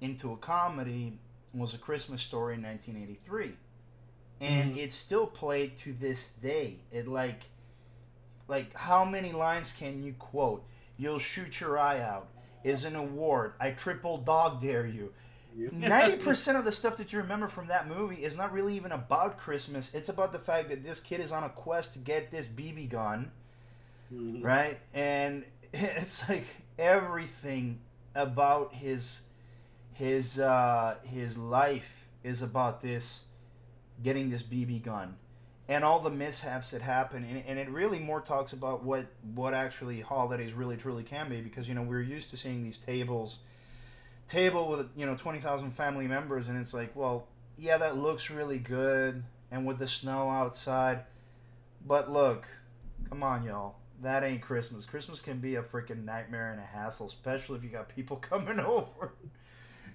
into 0.00 0.32
a 0.32 0.36
comedy 0.36 1.18
was 1.54 1.72
a 1.72 1.78
Christmas 1.78 2.20
story 2.22 2.54
in 2.54 2.62
1983 2.62 3.56
and 4.40 4.74
Mhm. 4.74 4.78
it's 4.78 4.94
still 4.96 5.26
played 5.26 5.76
to 5.78 5.92
this 5.92 6.30
day. 6.32 6.78
It 6.90 7.06
like 7.06 7.42
like 8.48 8.74
how 8.74 9.04
many 9.04 9.30
lines 9.32 9.72
can 9.72 10.02
you 10.02 10.12
quote? 10.14 10.66
You'll 10.96 11.20
shoot 11.20 11.60
your 11.60 11.78
eye 11.78 12.00
out. 12.00 12.28
Is 12.64 12.84
an 12.84 12.96
award. 12.96 13.54
I 13.60 13.70
triple 13.70 14.18
dog 14.18 14.60
dare 14.60 14.86
you 14.86 15.14
90% 15.56 16.58
of 16.58 16.64
the 16.64 16.72
stuff 16.72 16.96
that 16.98 17.12
you 17.12 17.18
remember 17.20 17.48
from 17.48 17.66
that 17.68 17.88
movie 17.88 18.22
is 18.24 18.36
not 18.36 18.52
really 18.52 18.76
even 18.76 18.92
about 18.92 19.36
christmas 19.38 19.94
it's 19.94 20.08
about 20.08 20.32
the 20.32 20.38
fact 20.38 20.68
that 20.68 20.82
this 20.84 21.00
kid 21.00 21.20
is 21.20 21.32
on 21.32 21.42
a 21.44 21.48
quest 21.48 21.92
to 21.94 21.98
get 21.98 22.30
this 22.30 22.48
bb 22.48 22.88
gun 22.88 23.30
Mhm. 24.12 24.42
right? 24.44 24.78
And 24.92 25.44
it's 25.72 26.28
like 26.28 26.44
everything 26.78 27.78
about 28.14 28.74
his 28.74 29.22
his 29.92 30.40
uh, 30.40 30.96
his 31.04 31.38
life 31.38 32.06
is 32.24 32.42
about 32.42 32.80
this 32.80 33.26
getting 34.02 34.30
this 34.30 34.42
BB 34.42 34.82
gun 34.82 35.14
and 35.68 35.84
all 35.84 36.00
the 36.00 36.10
mishaps 36.10 36.70
that 36.70 36.82
happen 36.82 37.22
and, 37.22 37.44
and 37.46 37.58
it 37.58 37.68
really 37.70 37.98
more 37.98 38.20
talks 38.20 38.52
about 38.52 38.82
what 38.82 39.06
what 39.34 39.54
actually 39.54 40.00
holidays 40.00 40.52
really 40.54 40.76
truly 40.76 41.02
can 41.04 41.28
be 41.28 41.40
because 41.40 41.68
you 41.68 41.74
know 41.74 41.82
we're 41.82 42.00
used 42.02 42.30
to 42.30 42.36
seeing 42.36 42.62
these 42.64 42.78
tables 42.78 43.38
table 44.30 44.68
with 44.68 44.88
you 44.96 45.04
know 45.04 45.16
20,000 45.16 45.72
family 45.72 46.06
members 46.06 46.48
and 46.48 46.58
it's 46.58 46.72
like 46.72 46.94
well 46.94 47.26
yeah 47.58 47.76
that 47.76 47.98
looks 47.98 48.30
really 48.30 48.58
good 48.58 49.22
and 49.50 49.66
with 49.66 49.78
the 49.78 49.86
snow 49.86 50.30
outside 50.30 51.00
but 51.86 52.12
look 52.12 52.46
come 53.08 53.22
on 53.22 53.42
y'all 53.42 53.74
that 54.02 54.24
ain't 54.24 54.40
Christmas. 54.40 54.86
Christmas 54.86 55.20
can 55.20 55.38
be 55.38 55.56
a 55.56 55.62
freaking 55.62 56.04
nightmare 56.04 56.52
and 56.52 56.60
a 56.60 56.64
hassle, 56.64 57.06
especially 57.06 57.58
if 57.58 57.64
you 57.64 57.70
got 57.70 57.88
people 57.88 58.16
coming 58.20 58.58
over. 58.60 59.12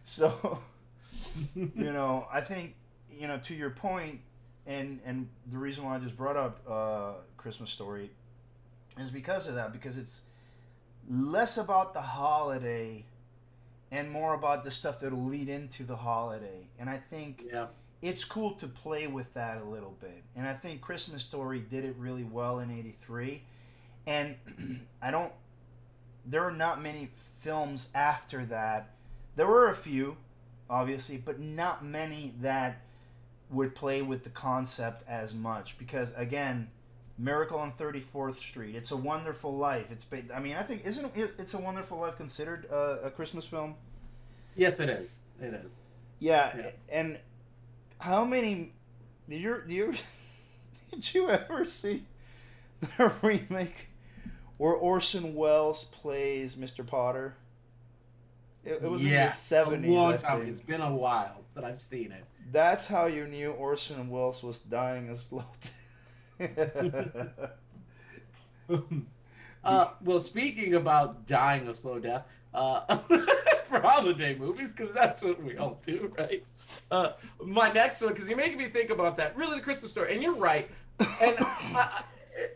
So, 0.03 0.59
you 1.55 1.71
know, 1.75 2.27
I 2.31 2.41
think, 2.41 2.75
you 3.11 3.27
know, 3.27 3.37
to 3.39 3.55
your 3.55 3.71
point, 3.71 4.19
and 4.67 4.99
and 5.05 5.27
the 5.51 5.57
reason 5.57 5.83
why 5.83 5.95
I 5.95 5.99
just 5.99 6.17
brought 6.17 6.37
up 6.37 6.61
uh, 6.69 7.13
Christmas 7.37 7.69
Story 7.69 8.11
is 8.99 9.09
because 9.09 9.47
of 9.47 9.55
that, 9.55 9.71
because 9.71 9.97
it's 9.97 10.21
less 11.09 11.57
about 11.57 11.93
the 11.93 12.01
holiday 12.01 13.05
and 13.91 14.09
more 14.11 14.33
about 14.33 14.63
the 14.63 14.71
stuff 14.71 14.99
that'll 14.99 15.23
lead 15.25 15.49
into 15.49 15.83
the 15.83 15.95
holiday. 15.95 16.67
And 16.79 16.89
I 16.89 16.97
think 16.97 17.43
Yeah. 17.51 17.67
it's 18.01 18.23
cool 18.25 18.51
to 18.55 18.67
play 18.67 19.07
with 19.07 19.33
that 19.35 19.61
a 19.61 19.63
little 19.63 19.95
bit. 20.01 20.23
And 20.35 20.47
I 20.47 20.53
think 20.53 20.81
Christmas 20.81 21.23
Story 21.23 21.59
did 21.59 21.85
it 21.85 21.95
really 21.97 22.23
well 22.23 22.59
in 22.59 22.71
83. 22.71 23.43
And 24.07 24.35
I 25.01 25.11
don't, 25.11 25.31
there 26.25 26.43
are 26.43 26.51
not 26.51 26.81
many 26.81 27.09
films 27.39 27.91
after 27.93 28.45
that. 28.47 28.89
There 29.35 29.47
were 29.47 29.69
a 29.69 29.75
few, 29.75 30.17
obviously, 30.69 31.17
but 31.17 31.39
not 31.39 31.85
many 31.85 32.33
that 32.41 32.81
would 33.51 33.75
play 33.75 34.01
with 34.01 34.23
the 34.23 34.29
concept 34.31 35.03
as 35.07 35.33
much. 35.35 35.77
Because, 35.77 36.11
again, 36.15 36.69
Miracle 37.17 37.57
on 37.59 37.71
34th 37.73 38.35
Street, 38.35 38.75
It's 38.75 38.91
a 38.91 38.97
Wonderful 38.97 39.55
Life. 39.57 39.87
It's, 39.91 40.03
ba- 40.03 40.23
I 40.33 40.39
mean, 40.39 40.55
I 40.55 40.63
think, 40.63 40.85
isn't 40.85 41.15
it, 41.15 41.33
It's 41.39 41.53
a 41.53 41.57
Wonderful 41.59 41.99
Life 41.99 42.17
considered 42.17 42.67
uh, 42.71 42.97
a 43.03 43.09
Christmas 43.09 43.45
film? 43.45 43.75
Yes, 44.55 44.79
it 44.79 44.89
is. 44.89 45.23
It 45.41 45.53
is. 45.53 45.77
Yeah, 46.19 46.55
Yeah. 46.57 46.69
and 46.89 47.17
how 47.99 48.25
many 48.25 48.73
did 49.29 49.41
you 49.41 49.61
do 49.67 49.73
you 49.75 49.93
did 50.91 51.13
you 51.13 51.29
ever 51.29 51.65
see 51.65 52.03
the 52.97 53.13
remake 53.21 53.87
where 54.57 54.73
Orson 54.73 55.35
Welles 55.35 55.85
plays 55.85 56.55
Mr. 56.55 56.85
Potter? 56.85 57.35
It, 58.63 58.79
it 58.81 58.89
was 58.89 59.03
yeah, 59.03 59.23
in 59.23 59.27
the 59.27 59.33
seventies. 59.33 59.91
A 59.91 59.93
long 59.93 60.17
time. 60.17 60.41
It's 60.47 60.59
been 60.59 60.81
a 60.81 60.93
while 60.93 61.41
that 61.53 61.63
I've 61.63 61.81
seen 61.81 62.11
it. 62.11 62.23
That's 62.51 62.87
how 62.87 63.05
you 63.07 63.27
knew 63.27 63.51
Orson 63.51 64.09
Welles 64.09 64.41
was 64.43 64.59
dying 64.59 65.09
a 65.09 65.15
slow. 65.15 65.45
death. 65.61 65.73
uh, 69.63 69.87
well, 70.03 70.19
speaking 70.19 70.73
about 70.75 71.25
dying 71.27 71.67
a 71.67 71.73
slow 71.73 71.99
death, 71.99 72.25
uh, 72.53 72.97
for 73.63 73.79
holiday 73.79 74.35
movies, 74.35 74.71
because 74.71 74.93
that's 74.93 75.23
what 75.23 75.41
we 75.43 75.57
all 75.57 75.79
do, 75.83 76.13
right? 76.17 76.43
Uh, 76.91 77.09
my 77.43 77.71
next 77.71 78.01
one, 78.01 78.13
because 78.13 78.27
you're 78.27 78.37
making 78.37 78.57
me 78.57 78.69
think 78.69 78.89
about 78.89 79.17
that. 79.17 79.35
Really, 79.35 79.57
the 79.57 79.63
Christmas 79.63 79.91
story, 79.91 80.13
and 80.13 80.21
you're 80.23 80.35
right. 80.35 80.69
And 80.99 81.35
I, 81.39 81.45
I, 81.75 82.03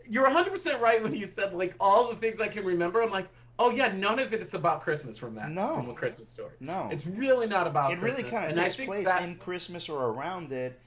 you're 0.08 0.28
100% 0.28 0.80
right 0.80 1.02
when 1.02 1.14
you 1.14 1.26
said 1.26 1.54
like 1.54 1.74
all 1.80 2.08
the 2.08 2.16
things 2.16 2.40
I 2.40 2.48
can 2.48 2.64
remember. 2.64 3.02
I'm 3.02 3.10
like, 3.10 3.28
oh 3.58 3.70
yeah, 3.70 3.92
none 3.92 4.18
of 4.18 4.32
it 4.32 4.40
is 4.40 4.54
about 4.54 4.82
Christmas 4.82 5.18
from 5.18 5.34
that. 5.34 5.50
No. 5.50 5.74
from 5.74 5.90
a 5.90 5.94
Christmas 5.94 6.28
story. 6.28 6.52
no, 6.60 6.88
It's 6.90 7.06
really 7.06 7.46
not 7.46 7.66
about. 7.66 7.92
it 7.92 8.00
really 8.00 8.22
kind 8.22 8.50
of 8.50 8.56
takes 8.56 8.76
place 8.76 9.06
that- 9.06 9.22
in 9.22 9.36
Christmas 9.36 9.88
or 9.88 10.06
around 10.06 10.52
it, 10.52 10.80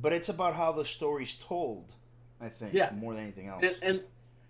but 0.00 0.12
it's 0.12 0.28
about 0.28 0.54
how 0.54 0.72
the 0.72 0.84
story's 0.84 1.36
told. 1.36 1.90
I 2.44 2.48
think, 2.48 2.74
Yeah. 2.74 2.90
more 2.94 3.14
than 3.14 3.22
anything 3.22 3.48
else. 3.48 3.64
And, 3.64 3.76
and 3.82 4.02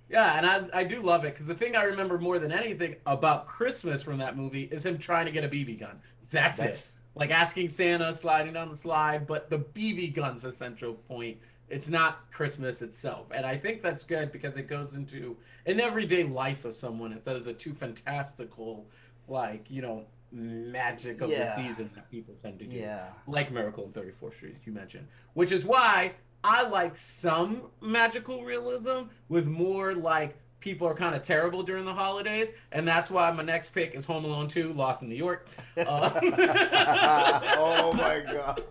yeah, 0.08 0.36
and 0.36 0.46
I, 0.46 0.80
I 0.80 0.84
do 0.84 1.00
love 1.00 1.24
it 1.24 1.32
because 1.32 1.46
the 1.46 1.54
thing 1.54 1.76
I 1.76 1.84
remember 1.84 2.18
more 2.18 2.38
than 2.38 2.52
anything 2.52 2.96
about 3.06 3.46
Christmas 3.46 4.02
from 4.02 4.18
that 4.18 4.36
movie 4.36 4.64
is 4.64 4.84
him 4.84 4.98
trying 4.98 5.26
to 5.26 5.32
get 5.32 5.44
a 5.44 5.48
BB 5.48 5.80
gun. 5.80 6.00
That's, 6.30 6.58
That's- 6.58 6.96
it. 6.96 7.00
Like 7.16 7.30
asking 7.30 7.68
Santa, 7.68 8.12
sliding 8.12 8.54
down 8.54 8.68
the 8.68 8.74
slide, 8.74 9.24
but 9.28 9.48
the 9.48 9.60
BB 9.60 10.14
gun's 10.14 10.42
the 10.42 10.50
central 10.50 10.94
point. 10.94 11.38
It's 11.68 11.88
not 11.88 12.28
Christmas 12.32 12.82
itself. 12.82 13.28
And 13.32 13.46
I 13.46 13.56
think 13.56 13.82
that's 13.82 14.02
good 14.02 14.32
because 14.32 14.56
it 14.56 14.68
goes 14.68 14.94
into 14.94 15.36
an 15.64 15.78
everyday 15.78 16.24
life 16.24 16.64
of 16.64 16.74
someone 16.74 17.12
instead 17.12 17.36
of 17.36 17.44
the 17.44 17.54
too 17.54 17.72
fantastical, 17.72 18.86
like, 19.28 19.70
you 19.70 19.80
know, 19.80 20.06
magic 20.32 21.20
of 21.20 21.30
the 21.30 21.46
season 21.54 21.88
that 21.94 22.10
people 22.10 22.34
tend 22.42 22.58
to 22.58 22.66
do 22.66 22.76
yeah. 22.76 23.06
like 23.28 23.52
Miracle 23.52 23.84
on 23.84 23.92
34th 23.92 24.34
Street, 24.34 24.56
you 24.64 24.72
mentioned, 24.72 25.06
which 25.34 25.52
is 25.52 25.64
why 25.64 26.12
I 26.44 26.68
like 26.68 26.96
some 26.96 27.62
magical 27.80 28.44
realism 28.44 29.04
with 29.30 29.46
more 29.48 29.94
like 29.94 30.36
people 30.60 30.86
are 30.86 30.94
kind 30.94 31.14
of 31.14 31.22
terrible 31.22 31.62
during 31.62 31.84
the 31.86 31.92
holidays, 31.94 32.52
and 32.72 32.86
that's 32.86 33.10
why 33.10 33.30
my 33.32 33.42
next 33.42 33.70
pick 33.70 33.94
is 33.94 34.04
Home 34.06 34.24
Alone 34.26 34.46
2, 34.48 34.74
Lost 34.74 35.02
in 35.02 35.08
New 35.08 35.14
York. 35.14 35.48
Uh, 35.76 36.10
oh 37.58 37.92
my 37.94 38.20
god. 38.20 38.62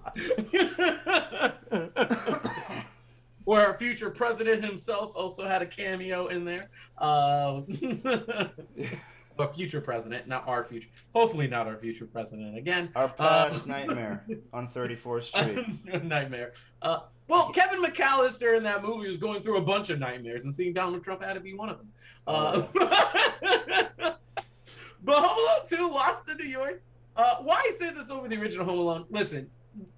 Where 3.46 3.68
our 3.68 3.77
future 3.77 4.10
president 4.10 4.63
himself 4.63 5.12
also 5.15 5.46
had 5.46 5.62
a 5.62 5.65
cameo 5.65 6.27
in 6.27 6.46
there. 6.46 6.70
Uh, 6.98 7.62
a 9.39 9.51
future 9.51 9.82
president, 9.82 10.27
not 10.27 10.48
our 10.48 10.63
future. 10.63 10.88
Hopefully, 11.13 11.48
not 11.48 11.65
our 11.68 11.75
future 11.75 12.06
president 12.06 12.56
again. 12.56 12.89
Our 12.96 13.10
past 13.10 13.63
Um, 13.65 13.72
nightmare 13.72 14.24
on 14.53 14.68
34th 14.68 15.24
Street. 15.24 16.03
nightmare. 16.03 16.53
Uh, 16.84 17.00
well, 17.27 17.50
Kevin 17.51 17.82
McAllister 17.84 18.56
in 18.58 18.63
that 18.63 18.84
movie 18.84 19.08
was 19.08 19.18
going 19.18 19.42
through 19.42 19.58
a 19.58 19.62
bunch 19.62 19.89
of 19.89 20.00
nightmares, 20.00 20.44
and 20.44 20.53
seeing 20.53 20.74
Donald 20.74 21.03
Trump 21.03 21.24
had 21.24 21.34
to 21.34 21.39
be 21.39 21.53
one 21.53 21.70
of 21.70 21.77
them. 21.77 21.89
Uh, 22.25 22.62
but 25.03 25.22
Home 25.22 25.38
Alone 25.38 25.65
2, 25.68 25.92
Lost 25.92 26.30
in 26.30 26.38
New 26.38 26.46
York. 26.46 26.82
Uh, 27.15 27.36
why 27.42 27.62
say 27.77 27.92
this 27.92 28.10
over 28.10 28.27
the 28.27 28.39
original 28.39 28.65
Home 28.65 28.80
Alone? 28.80 29.06
Listen, 29.10 29.50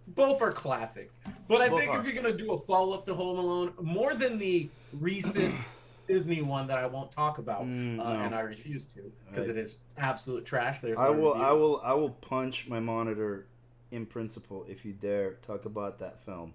both 0.10 0.42
are 0.42 0.52
classics. 0.52 1.18
But 1.48 1.62
I 1.62 1.70
Both 1.70 1.80
think 1.80 1.92
are. 1.92 2.00
if 2.00 2.06
you're 2.06 2.22
going 2.22 2.26
to 2.36 2.44
do 2.44 2.54
a 2.54 2.58
follow 2.60 2.94
up 2.94 3.06
to 3.06 3.14
Home 3.14 3.38
Alone, 3.38 3.74
more 3.82 4.16
than 4.16 4.38
the 4.38 4.70
recent 4.94 5.54
Disney 6.08 6.42
one 6.42 6.68
that 6.68 6.78
I 6.78 6.88
won't 6.88 7.12
talk 7.12 7.38
about, 7.38 7.64
Mm, 7.66 8.00
uh, 8.00 8.14
no. 8.14 8.20
and 8.22 8.36
I 8.36 8.42
refuse 8.42 8.88
to 8.88 9.12
because 9.30 9.48
Right. 9.48 9.58
it 9.58 9.60
is 9.62 9.78
absolute 9.98 10.46
trash. 10.46 10.82
There's 10.82 10.98
I 10.98 11.10
will. 11.10 11.34
I 11.36 11.52
will 11.52 11.82
I 11.84 11.94
will 11.94 12.12
punch 12.12 12.68
my 12.68 12.80
monitor 12.80 13.48
in 13.92 14.06
principle 14.06 14.66
if 14.68 14.84
you 14.86 14.92
dare 14.94 15.34
talk 15.36 15.66
about 15.66 16.00
that 16.00 16.24
film. 16.26 16.54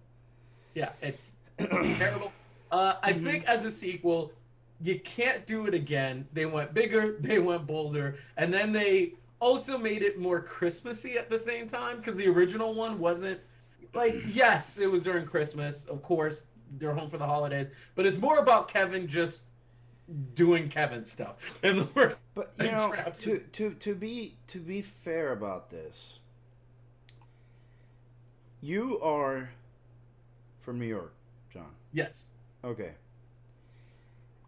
Yeah, 0.75 0.91
it's, 1.03 1.33
it's 1.59 1.95
terrible. 1.99 2.33
Uh, 2.71 2.95
I 3.03 3.13
Mhm. 3.13 3.23
think 3.23 3.45
as 3.47 3.65
a 3.65 3.71
sequel, 3.71 4.33
you 4.81 4.99
can't 5.01 5.47
do 5.47 5.67
it 5.67 5.75
again. 5.75 6.29
They 6.33 6.47
went 6.47 6.75
bigger, 6.75 7.17
they 7.21 7.39
went 7.39 7.67
bolder, 7.67 8.19
and 8.37 8.53
then 8.53 8.73
they 8.73 9.15
also 9.41 9.79
made 9.79 10.03
it 10.03 10.19
more 10.19 10.41
Christmassy 10.41 11.17
at 11.19 11.31
the 11.31 11.39
same 11.39 11.67
time 11.67 11.97
because 11.99 12.17
the 12.17 12.29
original 12.29 12.75
one 12.75 12.99
wasn't 12.99 13.41
like 13.95 14.23
yes, 14.25 14.79
it 14.79 14.91
was 14.91 15.03
during 15.03 15.27
Christmas, 15.27 15.87
of 15.87 16.03
course. 16.03 16.45
They're 16.79 16.95
home 16.95 17.11
for 17.11 17.19
the 17.19 17.27
holidays, 17.27 17.71
but 17.97 18.07
it's 18.07 18.17
more 18.19 18.39
about 18.39 18.69
Kevin 18.69 19.09
just 19.09 19.43
doing 20.35 20.69
Kevin 20.69 21.05
stuff. 21.05 21.59
And 21.65 21.79
the 21.81 21.85
first 21.85 22.21
But 22.35 22.53
you 22.59 22.71
know, 22.71 22.95
to, 23.17 23.39
to 23.41 23.75
to 23.75 23.95
be 23.95 24.37
to 24.49 24.59
be 24.61 24.83
fair 24.83 25.33
about 25.33 25.71
this, 25.71 26.21
You 28.61 29.01
are 29.01 29.51
from 30.61 30.79
New 30.79 30.87
York, 30.87 31.13
John. 31.53 31.71
Yes. 31.93 32.29
Okay. 32.65 32.93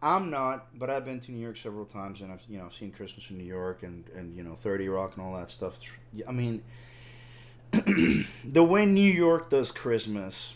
I'm 0.02 0.30
not, 0.30 0.76
but 0.78 0.90
I've 0.90 1.04
been 1.04 1.20
to 1.20 1.32
New 1.32 1.40
York 1.40 1.56
several 1.56 1.84
times, 1.84 2.22
and 2.22 2.32
I've 2.32 2.42
you 2.48 2.58
know 2.58 2.68
seen 2.70 2.90
Christmas 2.90 3.30
in 3.30 3.38
New 3.38 3.44
York 3.44 3.84
and 3.84 4.04
and 4.16 4.36
you 4.36 4.42
know 4.42 4.56
Thirty 4.60 4.88
Rock 4.88 5.16
and 5.16 5.24
all 5.24 5.34
that 5.36 5.48
stuff. 5.48 5.78
I 6.26 6.32
mean, 6.32 6.62
the 7.70 8.64
way 8.64 8.84
New 8.84 9.10
York 9.10 9.48
does 9.48 9.70
Christmas 9.70 10.54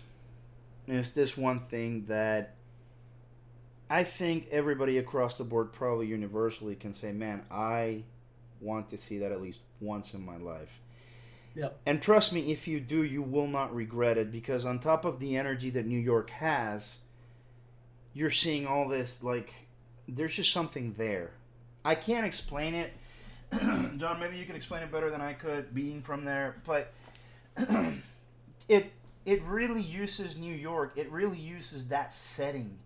is 0.88 1.14
this 1.14 1.36
one 1.36 1.60
thing 1.60 2.06
that 2.06 2.54
I 3.88 4.02
think 4.02 4.48
everybody 4.50 4.98
across 4.98 5.38
the 5.38 5.44
board, 5.44 5.72
probably 5.72 6.08
universally, 6.08 6.74
can 6.74 6.92
say, 6.92 7.12
"Man, 7.12 7.44
I 7.48 8.02
want 8.60 8.88
to 8.88 8.98
see 8.98 9.18
that 9.18 9.30
at 9.30 9.40
least 9.40 9.60
once 9.80 10.12
in 10.12 10.26
my 10.26 10.38
life." 10.38 10.80
Yep. 11.56 11.80
And 11.86 12.02
trust 12.02 12.32
me, 12.32 12.52
if 12.52 12.68
you 12.68 12.80
do, 12.80 13.02
you 13.02 13.22
will 13.22 13.46
not 13.48 13.74
regret 13.74 14.18
it 14.18 14.30
because 14.30 14.64
on 14.64 14.78
top 14.78 15.04
of 15.04 15.18
the 15.18 15.36
energy 15.36 15.70
that 15.70 15.86
New 15.86 15.98
York 15.98 16.30
has, 16.30 16.98
you're 18.12 18.30
seeing 18.30 18.66
all 18.66 18.86
this 18.88 19.22
like 19.22 19.54
there's 20.06 20.36
just 20.36 20.52
something 20.52 20.94
there. 20.98 21.32
I 21.84 21.94
can't 21.94 22.26
explain 22.26 22.74
it. 22.74 22.92
John, 23.98 24.20
maybe 24.20 24.36
you 24.36 24.44
can 24.44 24.54
explain 24.56 24.82
it 24.82 24.92
better 24.92 25.10
than 25.10 25.20
I 25.20 25.32
could 25.32 25.74
being 25.74 26.02
from 26.02 26.24
there, 26.24 26.56
but 26.66 26.92
it 28.68 28.92
it 29.24 29.42
really 29.42 29.82
uses 29.82 30.36
New 30.36 30.54
York. 30.54 30.92
It 30.96 31.10
really 31.10 31.38
uses 31.38 31.88
that 31.88 32.12
setting 32.12 32.78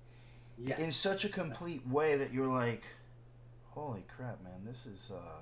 Yes. 0.62 0.78
in 0.78 0.92
such 0.92 1.24
a 1.24 1.30
complete 1.30 1.86
way 1.86 2.18
that 2.18 2.34
you're 2.34 2.46
like, 2.46 2.82
holy 3.70 4.04
crap, 4.14 4.42
man, 4.44 4.60
this 4.66 4.84
is 4.84 5.10
uh, 5.10 5.40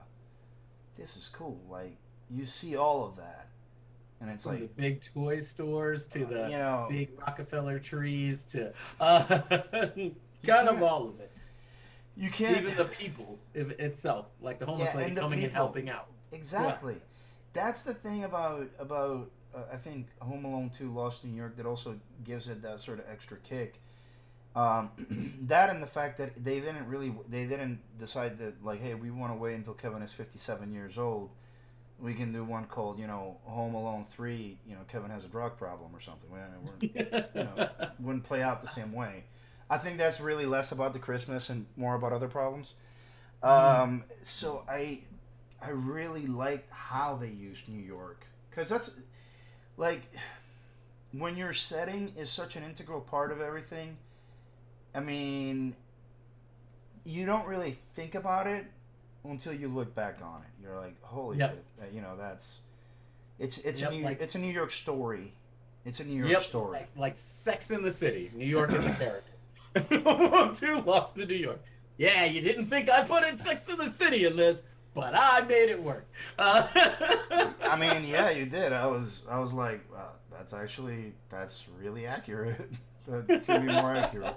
this 0.96 1.16
is 1.16 1.28
cool. 1.28 1.60
Like 1.68 1.96
you 2.30 2.44
see 2.46 2.76
all 2.76 3.04
of 3.06 3.16
that, 3.16 3.48
and 4.20 4.30
it's 4.30 4.42
From 4.42 4.52
like 4.52 4.60
the 4.60 4.66
big 4.82 5.02
toy 5.14 5.40
stores 5.40 6.06
to 6.08 6.24
the 6.26 6.48
you 6.50 6.58
know, 6.58 6.86
big 6.90 7.10
Rockefeller 7.18 7.78
trees 7.78 8.44
to 8.46 8.72
uh, 9.00 9.22
kind 10.46 10.68
of 10.68 10.82
all 10.82 11.08
of 11.08 11.20
it. 11.20 11.30
you 12.16 12.30
can't 12.30 12.56
Even 12.58 12.76
the 12.76 12.84
people 12.84 13.38
if, 13.54 13.70
itself, 13.78 14.26
like 14.40 14.58
the 14.58 14.66
homeless 14.66 14.90
Yeah, 14.90 14.96
lady 14.98 15.08
and 15.08 15.16
the 15.16 15.20
coming 15.22 15.44
and 15.44 15.52
helping 15.52 15.88
out. 15.88 16.08
exactly. 16.32 16.96
That's 17.52 17.82
the 17.84 17.94
thing 17.94 18.24
about 18.24 18.68
about 18.78 19.30
uh, 19.54 19.60
I 19.72 19.76
think 19.76 20.08
Home 20.20 20.44
Alone 20.44 20.70
Two: 20.76 20.92
Lost 20.92 21.24
in 21.24 21.30
New 21.32 21.36
York 21.36 21.56
that 21.56 21.66
also 21.66 21.98
gives 22.24 22.48
it 22.48 22.62
that 22.62 22.80
sort 22.80 22.98
of 22.98 23.06
extra 23.10 23.36
kick. 23.38 23.80
Um, 24.56 24.90
that 25.42 25.70
and 25.70 25.82
the 25.82 25.86
fact 25.86 26.18
that 26.18 26.42
they 26.44 26.60
didn't 26.60 26.86
really 26.88 27.14
they 27.28 27.46
didn't 27.46 27.80
decide 27.98 28.38
that 28.38 28.64
like 28.64 28.80
hey 28.82 28.94
we 28.94 29.10
want 29.10 29.32
to 29.32 29.36
wait 29.38 29.54
until 29.54 29.74
Kevin 29.74 30.02
is 30.02 30.12
fifty 30.12 30.38
seven 30.38 30.72
years 30.72 30.98
old. 30.98 31.30
We 32.00 32.14
can 32.14 32.32
do 32.32 32.44
one 32.44 32.64
called 32.66 32.98
you 32.98 33.06
know 33.06 33.38
Home 33.44 33.74
Alone 33.74 34.04
Three. 34.08 34.58
You 34.66 34.74
know 34.74 34.82
Kevin 34.88 35.10
has 35.10 35.24
a 35.24 35.28
drug 35.28 35.56
problem 35.56 35.90
or 35.94 36.00
something. 36.00 36.30
We're, 36.30 36.46
you 37.34 37.44
know 37.44 37.68
wouldn't 37.98 38.24
play 38.24 38.42
out 38.42 38.62
the 38.62 38.68
same 38.68 38.92
way. 38.92 39.24
I 39.70 39.78
think 39.78 39.98
that's 39.98 40.20
really 40.20 40.46
less 40.46 40.72
about 40.72 40.92
the 40.92 40.98
Christmas 40.98 41.50
and 41.50 41.66
more 41.76 41.94
about 41.94 42.12
other 42.12 42.28
problems. 42.28 42.74
Um, 43.42 44.04
so 44.22 44.64
I 44.68 45.00
I 45.60 45.70
really 45.70 46.26
liked 46.26 46.70
how 46.72 47.16
they 47.16 47.28
used 47.28 47.68
New 47.68 47.82
York 47.82 48.26
because 48.50 48.68
that's 48.68 48.90
like 49.76 50.02
when 51.12 51.36
your 51.36 51.52
setting 51.52 52.12
is 52.16 52.30
such 52.30 52.56
an 52.56 52.62
integral 52.62 53.00
part 53.00 53.32
of 53.32 53.40
everything. 53.40 53.96
I 54.94 55.00
mean, 55.00 55.76
you 57.04 57.26
don't 57.26 57.46
really 57.46 57.72
think 57.72 58.14
about 58.14 58.46
it 58.46 58.66
until 59.24 59.52
you 59.52 59.68
look 59.68 59.94
back 59.94 60.16
on 60.22 60.42
it. 60.42 60.62
You're 60.62 60.76
like, 60.76 61.00
holy 61.02 61.38
Yep. 61.38 61.58
shit! 61.80 61.92
You 61.92 62.00
know 62.02 62.16
that's 62.16 62.60
it's 63.38 63.58
it's 63.58 63.80
Yep, 63.80 63.90
a 63.90 63.94
New 63.94 64.04
like- 64.04 64.20
it's 64.20 64.34
a 64.34 64.38
New 64.38 64.52
York 64.52 64.70
story. 64.70 65.32
It's 65.84 66.00
a 66.00 66.04
New 66.04 66.18
York 66.18 66.30
Yep, 66.32 66.42
story. 66.42 66.72
Like, 66.78 66.88
like 66.96 67.16
Sex 67.16 67.70
in 67.70 67.82
the 67.82 67.92
City. 67.92 68.30
New 68.34 68.44
York 68.46 68.72
is 68.72 68.84
a 68.84 68.92
character. 68.94 69.32
Home 70.10 70.54
Two 70.54 70.80
lost 70.82 71.16
to 71.16 71.24
New 71.26 71.34
York. 71.34 71.60
Yeah, 71.96 72.24
you 72.24 72.40
didn't 72.40 72.66
think 72.66 72.90
I 72.90 73.02
put 73.04 73.24
in 73.26 73.36
Sex 73.36 73.68
in 73.68 73.76
the 73.78 73.90
City 73.92 74.24
in 74.26 74.36
this, 74.36 74.62
but 74.94 75.14
I 75.14 75.40
made 75.40 75.68
it 75.70 75.82
work. 75.82 76.06
Uh, 76.38 76.66
I 77.62 77.76
mean, 77.78 78.04
yeah, 78.08 78.30
you 78.30 78.46
did. 78.46 78.72
I 78.72 78.86
was, 78.86 79.24
I 79.28 79.38
was 79.40 79.52
like, 79.52 79.80
wow, 79.92 80.10
that's 80.30 80.52
actually, 80.52 81.12
that's 81.28 81.64
really 81.80 82.06
accurate. 82.06 82.70
that 83.08 83.26
could 83.46 83.62
be 83.66 83.72
more 83.72 83.94
accurate. 83.94 84.36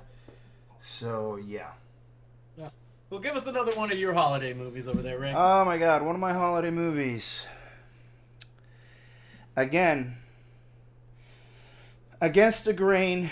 So 0.81 1.35
yeah. 1.35 1.69
Well, 3.11 3.19
give 3.19 3.35
us 3.35 3.45
another 3.45 3.73
one 3.73 3.91
of 3.91 3.99
your 3.99 4.13
holiday 4.13 4.53
movies 4.53 4.87
over 4.87 5.01
there, 5.01 5.19
Rick. 5.19 5.35
Oh 5.35 5.65
my 5.65 5.77
God, 5.77 6.01
one 6.01 6.15
of 6.15 6.21
my 6.21 6.31
holiday 6.31 6.71
movies. 6.71 7.45
Again, 9.57 10.15
against 12.21 12.63
the 12.63 12.71
grain, 12.71 13.29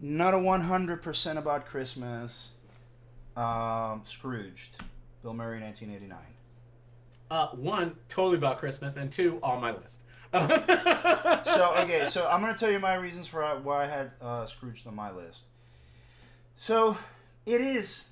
not 0.00 0.34
a 0.34 0.38
one 0.38 0.62
hundred 0.62 1.00
percent 1.00 1.38
about 1.38 1.64
Christmas. 1.64 2.50
Um, 3.36 4.02
Scrooged, 4.04 4.76
Bill 5.22 5.32
Murray, 5.32 5.60
nineteen 5.60 5.94
eighty 5.94 6.06
nine. 6.06 6.18
Uh, 7.30 7.48
one, 7.50 7.96
totally 8.08 8.36
about 8.36 8.58
Christmas, 8.58 8.96
and 8.96 9.12
two, 9.12 9.38
on 9.44 9.60
my 9.60 9.70
list. 9.70 10.00
so 10.34 11.74
okay, 11.78 12.04
so 12.06 12.28
I'm 12.28 12.40
gonna 12.40 12.58
tell 12.58 12.70
you 12.70 12.80
my 12.80 12.94
reasons 12.94 13.28
for 13.28 13.44
why 13.62 13.84
I 13.84 13.86
had 13.86 14.10
uh, 14.20 14.44
Scrooge 14.46 14.84
on 14.88 14.96
my 14.96 15.12
list. 15.12 15.42
So 16.56 16.98
it 17.46 17.60
is 17.60 18.08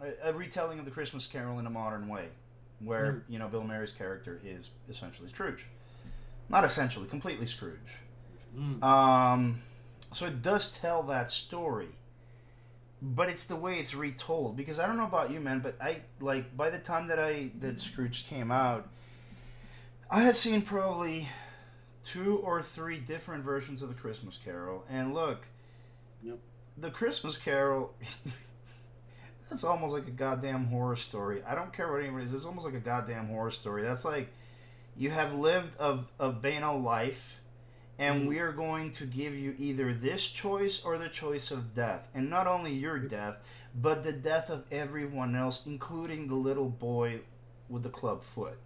a, 0.00 0.30
a 0.30 0.32
retelling 0.32 0.78
of 0.78 0.84
the 0.84 0.90
Christmas 0.90 1.26
Carol 1.26 1.58
in 1.58 1.66
a 1.66 1.70
modern 1.70 2.08
way, 2.08 2.26
where 2.80 3.24
you 3.28 3.38
know 3.38 3.48
Bill 3.48 3.64
Murray's 3.64 3.92
character 3.92 4.40
is 4.44 4.70
essentially 4.88 5.28
Scrooge, 5.28 5.66
not 6.48 6.64
essentially, 6.64 7.06
completely 7.06 7.46
Scrooge. 7.46 7.78
Mm. 8.56 8.82
Um, 8.82 9.62
so 10.12 10.26
it 10.26 10.42
does 10.42 10.72
tell 10.72 11.02
that 11.04 11.30
story, 11.30 11.88
but 13.00 13.28
it's 13.28 13.44
the 13.44 13.56
way 13.56 13.78
it's 13.78 13.94
retold. 13.94 14.56
Because 14.56 14.78
I 14.78 14.86
don't 14.86 14.96
know 14.96 15.04
about 15.04 15.30
you, 15.30 15.40
man, 15.40 15.60
but 15.60 15.76
I 15.80 16.00
like 16.20 16.56
by 16.56 16.70
the 16.70 16.78
time 16.78 17.08
that 17.08 17.18
I 17.18 17.50
that 17.60 17.78
Scrooge 17.78 18.26
came 18.26 18.50
out, 18.50 18.88
I 20.10 20.22
had 20.22 20.34
seen 20.36 20.62
probably 20.62 21.28
two 22.02 22.38
or 22.38 22.62
three 22.62 22.98
different 22.98 23.44
versions 23.44 23.82
of 23.82 23.88
the 23.88 23.94
Christmas 23.94 24.38
Carol, 24.42 24.84
and 24.88 25.14
look, 25.14 25.46
Yep. 26.22 26.38
the 26.78 26.90
Christmas 26.90 27.36
Carol. 27.38 27.94
That's 29.50 29.64
almost 29.64 29.92
like 29.92 30.06
a 30.06 30.12
goddamn 30.12 30.66
horror 30.66 30.96
story. 30.96 31.42
I 31.46 31.54
don't 31.56 31.72
care 31.72 31.90
what 31.90 32.00
anybody 32.00 32.24
says. 32.24 32.34
It's 32.34 32.46
almost 32.46 32.64
like 32.64 32.74
a 32.74 32.80
goddamn 32.80 33.26
horror 33.28 33.50
story. 33.50 33.82
That's 33.82 34.04
like 34.04 34.28
you 34.96 35.10
have 35.10 35.34
lived 35.34 35.74
a, 35.80 35.98
a 36.20 36.30
banal 36.30 36.80
life, 36.80 37.40
and 37.98 38.22
Mhm. 38.22 38.28
we 38.28 38.38
are 38.38 38.52
going 38.52 38.92
to 38.92 39.04
give 39.06 39.34
you 39.34 39.54
either 39.58 39.92
this 39.92 40.26
choice 40.26 40.84
or 40.84 40.98
the 40.98 41.08
choice 41.08 41.50
of 41.50 41.74
death. 41.74 42.08
And 42.14 42.30
not 42.30 42.46
only 42.46 42.72
your 42.72 42.98
death, 42.98 43.36
but 43.74 44.02
the 44.04 44.12
death 44.12 44.50
of 44.50 44.64
everyone 44.70 45.34
else, 45.34 45.66
including 45.66 46.28
the 46.28 46.34
little 46.36 46.68
boy 46.68 47.20
with 47.68 47.82
the 47.82 47.88
club 47.90 48.22
foot. 48.22 48.58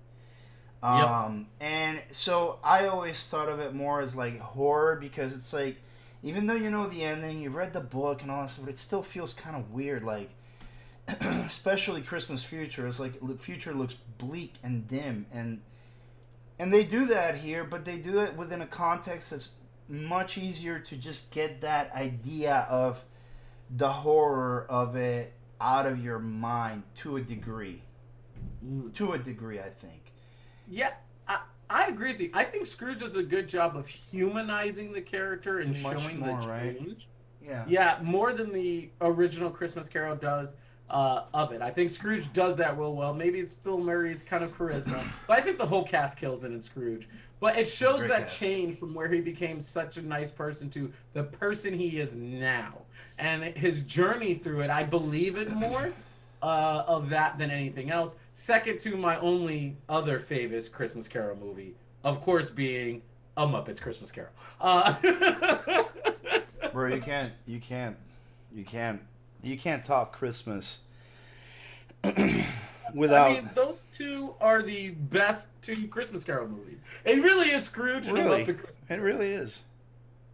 Yep. 0.82 1.08
Um, 1.08 1.46
and 1.60 2.02
so 2.10 2.58
I 2.62 2.86
always 2.86 3.26
thought 3.26 3.48
of 3.48 3.58
it 3.58 3.74
more 3.74 4.02
as 4.02 4.14
like 4.14 4.38
horror 4.38 4.96
because 5.00 5.34
it's 5.34 5.52
like, 5.52 5.78
even 6.22 6.46
though 6.46 6.54
you 6.54 6.70
know 6.70 6.86
the 6.88 7.02
ending, 7.04 7.40
you've 7.40 7.54
read 7.54 7.72
the 7.72 7.80
book 7.80 8.20
and 8.22 8.30
all 8.30 8.42
that 8.42 8.50
stuff, 8.50 8.66
but 8.66 8.72
it 8.74 8.78
still 8.78 9.02
feels 9.02 9.32
kind 9.32 9.56
of 9.56 9.72
weird. 9.72 10.04
Like, 10.04 10.30
especially 11.20 12.02
Christmas 12.02 12.42
Future, 12.44 12.86
it's 12.86 13.00
like 13.00 13.20
the 13.20 13.34
future 13.34 13.74
looks 13.74 13.94
bleak 13.94 14.54
and 14.62 14.88
dim, 14.88 15.26
and 15.32 15.60
and 16.58 16.72
they 16.72 16.84
do 16.84 17.06
that 17.06 17.36
here, 17.38 17.64
but 17.64 17.84
they 17.84 17.96
do 17.98 18.20
it 18.20 18.36
within 18.36 18.62
a 18.62 18.66
context 18.66 19.30
that's 19.30 19.54
much 19.88 20.38
easier 20.38 20.78
to 20.78 20.96
just 20.96 21.30
get 21.30 21.60
that 21.60 21.92
idea 21.92 22.66
of 22.70 23.04
the 23.70 23.90
horror 23.90 24.66
of 24.68 24.96
it 24.96 25.32
out 25.60 25.86
of 25.86 26.02
your 26.02 26.18
mind 26.18 26.84
to 26.94 27.16
a 27.16 27.20
degree. 27.20 27.82
Mm. 28.64 28.92
To 28.94 29.12
a 29.12 29.18
degree, 29.18 29.58
I 29.58 29.70
think. 29.70 30.12
Yeah, 30.68 30.92
I, 31.28 31.40
I 31.68 31.86
agree 31.86 32.12
with 32.12 32.20
you. 32.20 32.30
I 32.32 32.44
think 32.44 32.66
Scrooge 32.66 33.00
does 33.00 33.16
a 33.16 33.22
good 33.22 33.48
job 33.48 33.76
of 33.76 33.86
humanizing 33.86 34.92
the 34.92 35.00
character 35.00 35.58
and 35.58 35.80
Much 35.82 36.00
showing 36.00 36.20
more, 36.20 36.40
the 36.40 36.48
right? 36.48 36.78
change. 36.78 37.08
Yeah. 37.44 37.64
Yeah, 37.68 37.98
more 38.02 38.32
than 38.32 38.52
the 38.52 38.90
original 39.00 39.50
Christmas 39.50 39.88
Carol 39.88 40.16
does 40.16 40.54
uh, 40.90 41.22
of 41.32 41.52
it. 41.52 41.62
I 41.62 41.70
think 41.70 41.90
Scrooge 41.90 42.32
does 42.32 42.56
that 42.58 42.78
real 42.78 42.94
well. 42.94 43.14
Maybe 43.14 43.40
it's 43.40 43.54
Bill 43.54 43.78
Murray's 43.78 44.22
kind 44.22 44.44
of 44.44 44.56
charisma, 44.56 45.02
but 45.26 45.38
I 45.38 45.40
think 45.42 45.58
the 45.58 45.66
whole 45.66 45.84
cast 45.84 46.18
kills 46.18 46.44
it 46.44 46.52
in 46.52 46.60
Scrooge. 46.60 47.08
But 47.40 47.58
it 47.58 47.66
shows 47.68 47.98
Great 48.00 48.10
that 48.10 48.20
cast. 48.22 48.38
change 48.38 48.78
from 48.78 48.94
where 48.94 49.08
he 49.08 49.20
became 49.20 49.60
such 49.60 49.96
a 49.96 50.02
nice 50.02 50.30
person 50.30 50.70
to 50.70 50.92
the 51.12 51.24
person 51.24 51.74
he 51.74 51.98
is 51.98 52.14
now, 52.14 52.82
and 53.18 53.42
his 53.56 53.82
journey 53.82 54.34
through 54.34 54.60
it. 54.62 54.70
I 54.70 54.84
believe 54.84 55.36
it 55.36 55.50
more 55.52 55.92
uh, 56.42 56.84
of 56.86 57.08
that 57.10 57.38
than 57.38 57.50
anything 57.50 57.90
else. 57.90 58.16
Second 58.32 58.78
to 58.80 58.96
my 58.96 59.16
only 59.18 59.76
other 59.88 60.18
favorite 60.18 60.70
Christmas 60.72 61.08
Carol 61.08 61.36
movie, 61.36 61.74
of 62.02 62.20
course, 62.20 62.50
being 62.50 63.02
A 63.36 63.46
Muppets 63.46 63.80
Christmas 63.80 64.12
Carol. 64.12 64.30
Uh, 64.60 64.94
Bro, 66.72 66.94
you 66.94 67.00
can't, 67.00 67.32
you 67.46 67.60
can't, 67.60 67.96
you 68.52 68.64
can't, 68.64 69.00
you 69.44 69.58
can't 69.58 69.84
talk 69.84 70.12
Christmas 70.12 70.80
without. 72.94 73.30
I 73.30 73.34
mean, 73.34 73.50
those 73.54 73.84
two 73.92 74.34
are 74.40 74.62
the 74.62 74.90
best 74.90 75.48
two 75.62 75.88
Christmas 75.88 76.24
Carol 76.24 76.48
movies. 76.48 76.78
It 77.04 77.22
really 77.22 77.50
is 77.50 77.64
Scrooge 77.64 78.06
Really? 78.06 78.44
Christmas. 78.44 78.76
It 78.88 79.00
really 79.00 79.30
is. 79.30 79.62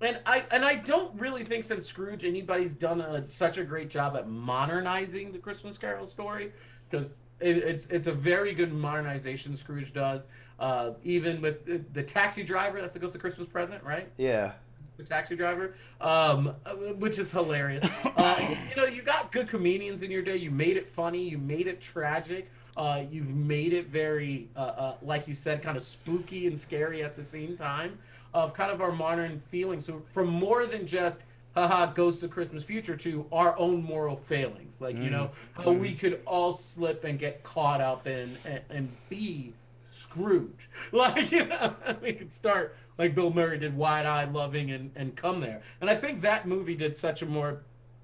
And 0.01 0.19
I 0.25 0.45
and 0.51 0.65
I 0.65 0.77
don't 0.77 1.19
really 1.21 1.45
think 1.45 1.65
since 1.65 1.87
Scrooge 1.87 2.25
anybody's 2.25 2.75
done 2.75 3.01
a, 3.01 3.25
such 3.25 3.59
a 3.59 3.65
great 3.65 3.91
job 3.91 4.17
at 4.17 4.29
modernizing 4.29 5.33
the 5.33 5.39
Christmas 5.39 5.77
Carol 5.77 6.07
story 6.07 6.53
because 6.89 7.17
it, 7.39 7.59
it's 7.59 7.87
it's 7.87 8.07
a 8.07 8.13
very 8.13 8.55
good 8.55 8.73
modernization 8.73 9.55
Scrooge 9.57 9.93
does. 9.93 10.29
Uh, 10.59 10.93
even 11.05 11.41
with 11.41 11.65
the, 11.65 11.83
the 11.95 12.03
taxi 12.03 12.43
driver, 12.43 12.81
that's 12.81 12.93
the 12.93 12.99
Ghost 12.99 13.15
of 13.15 13.21
Christmas 13.21 13.49
Present, 13.49 13.83
right? 13.83 14.11
Yeah. 14.19 14.53
The 15.01 15.07
taxi 15.07 15.35
driver, 15.35 15.75
um, 15.99 16.55
uh, 16.67 16.75
which 16.75 17.19
is 17.19 17.33
hilarious. 17.33 17.85
Uh, 18.05 18.55
you 18.69 18.77
know, 18.77 18.85
you 18.85 19.01
got 19.01 19.33
good 19.33 19.49
comedians 19.49 20.03
in 20.03 20.11
your 20.11 20.21
day. 20.21 20.37
You 20.37 20.51
made 20.51 20.77
it 20.77 20.87
funny. 20.87 21.27
You 21.27 21.39
made 21.39 21.67
it 21.67 21.81
tragic. 21.81 22.51
Uh, 22.77 23.05
you've 23.11 23.35
made 23.35 23.73
it 23.73 23.87
very, 23.87 24.49
uh, 24.55 24.59
uh, 24.59 24.95
like 25.01 25.27
you 25.27 25.33
said, 25.33 25.63
kind 25.63 25.79
of 25.79 25.83
spooky 25.83 26.47
and 26.47 26.59
scary 26.59 27.03
at 27.03 27.17
the 27.17 27.25
same 27.25 27.57
time 27.57 27.99
of 28.35 28.53
kind 28.53 28.71
of 28.71 28.83
our 28.83 28.93
modern 28.93 29.39
feelings. 29.39 29.87
So 29.87 30.01
from 30.01 30.29
more 30.29 30.67
than 30.67 30.87
just 30.87 31.21
haha 31.55 31.87
ghosts 31.87 32.23
of 32.23 32.31
christmas 32.31 32.63
future 32.63 32.97
to 32.97 33.27
our 33.33 33.59
own 33.59 33.83
moral 33.83 34.15
failings 34.15 34.81
like 34.81 34.97
you 34.97 35.11
know 35.11 35.33
how 35.55 35.73
we 35.73 35.95
could 35.95 36.21
all 36.25 36.53
slip 36.53 37.03
and 37.03 37.19
get 37.19 37.43
caught 37.43 37.81
up 37.81 38.07
in 38.07 38.39
and, 38.45 38.61
and 38.71 38.89
be 39.09 39.53
scrooge 39.91 40.71
like 40.93 41.33
you 41.33 41.45
know 41.47 41.75
we 42.03 42.13
could 42.13 42.31
start 42.31 42.77
like 43.01 43.15
bill 43.15 43.33
murray 43.33 43.59
did 43.59 43.77
wide-eyed 43.77 44.33
loving 44.33 44.71
and, 44.71 44.91
and 44.95 45.17
come 45.17 45.41
there 45.41 45.63
and 45.81 45.89
i 45.91 45.95
think 45.97 46.21
that 46.21 46.47
movie 46.47 46.75
did 46.77 46.97
such 46.97 47.23
a 47.23 47.27
more 47.27 47.63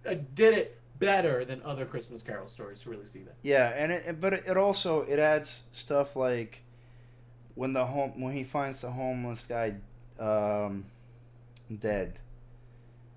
uh, 0.08 0.14
did 0.34 0.54
it 0.54 0.78
better 0.98 1.44
than 1.44 1.60
other 1.64 1.84
christmas 1.84 2.22
carol 2.22 2.48
stories 2.48 2.80
to 2.82 2.90
really 2.90 3.04
see 3.06 3.20
that 3.20 3.34
Yeah, 3.42 3.68
and 3.76 3.92
it, 3.92 4.20
but 4.20 4.32
it 4.32 4.44
it 4.46 4.56
also 4.56 5.02
it 5.02 5.18
adds 5.18 5.64
stuff 5.70 6.16
like 6.16 6.62
when 7.54 7.72
the 7.74 7.84
home 7.86 8.20
when 8.20 8.32
he 8.32 8.44
finds 8.44 8.80
the 8.80 8.90
homeless 8.90 9.46
guy 9.46 9.74
um, 10.18 10.86
dead, 11.80 12.18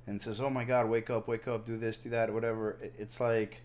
and 0.08 0.22
says, 0.22 0.42
"Oh 0.42 0.50
my 0.50 0.66
God, 0.66 0.90
wake 0.90 1.10
up, 1.10 1.28
wake 1.28 1.48
up, 1.48 1.66
do 1.66 1.78
this, 1.78 1.98
do 1.98 2.10
that, 2.10 2.34
whatever." 2.34 2.78
It- 2.82 2.94
It's 2.98 3.20
like 3.22 3.62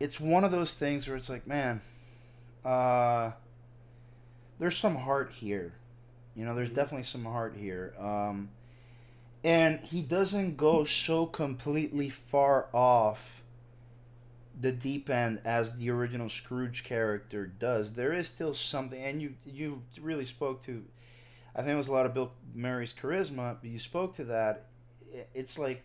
it's 0.00 0.20
one 0.20 0.44
of 0.44 0.50
those 0.50 0.74
things 0.74 1.08
where 1.08 1.16
it's 1.16 1.30
like, 1.30 1.46
man, 1.46 1.80
uh, 2.64 3.30
there's 4.58 4.76
some 4.76 4.96
heart 4.96 5.32
here. 5.32 5.72
You 6.36 6.44
know, 6.44 6.54
there's 6.54 6.70
definitely 6.70 7.04
some 7.04 7.24
heart 7.24 7.56
here. 7.56 7.94
Um, 7.98 8.50
and 9.42 9.80
he 9.80 10.02
doesn't 10.02 10.56
go 10.56 10.84
so 10.84 11.26
completely 11.26 12.08
far 12.08 12.66
off 12.72 13.42
the 14.58 14.72
deep 14.72 15.08
end 15.10 15.40
as 15.44 15.76
the 15.76 15.90
original 15.90 16.28
Scrooge 16.28 16.84
character 16.84 17.46
does. 17.46 17.92
There 17.92 18.12
is 18.12 18.26
still 18.26 18.54
something, 18.54 19.00
and 19.02 19.20
you 19.22 19.34
you 19.44 19.82
really 20.00 20.24
spoke 20.24 20.62
to. 20.64 20.84
I 21.54 21.60
think 21.60 21.70
it 21.70 21.76
was 21.76 21.88
a 21.88 21.92
lot 21.92 22.06
of 22.06 22.14
Bill 22.14 22.32
Murray's 22.54 22.92
charisma, 22.92 23.56
but 23.60 23.70
you 23.70 23.78
spoke 23.78 24.14
to 24.16 24.24
that. 24.24 24.66
It's 25.34 25.58
like 25.58 25.82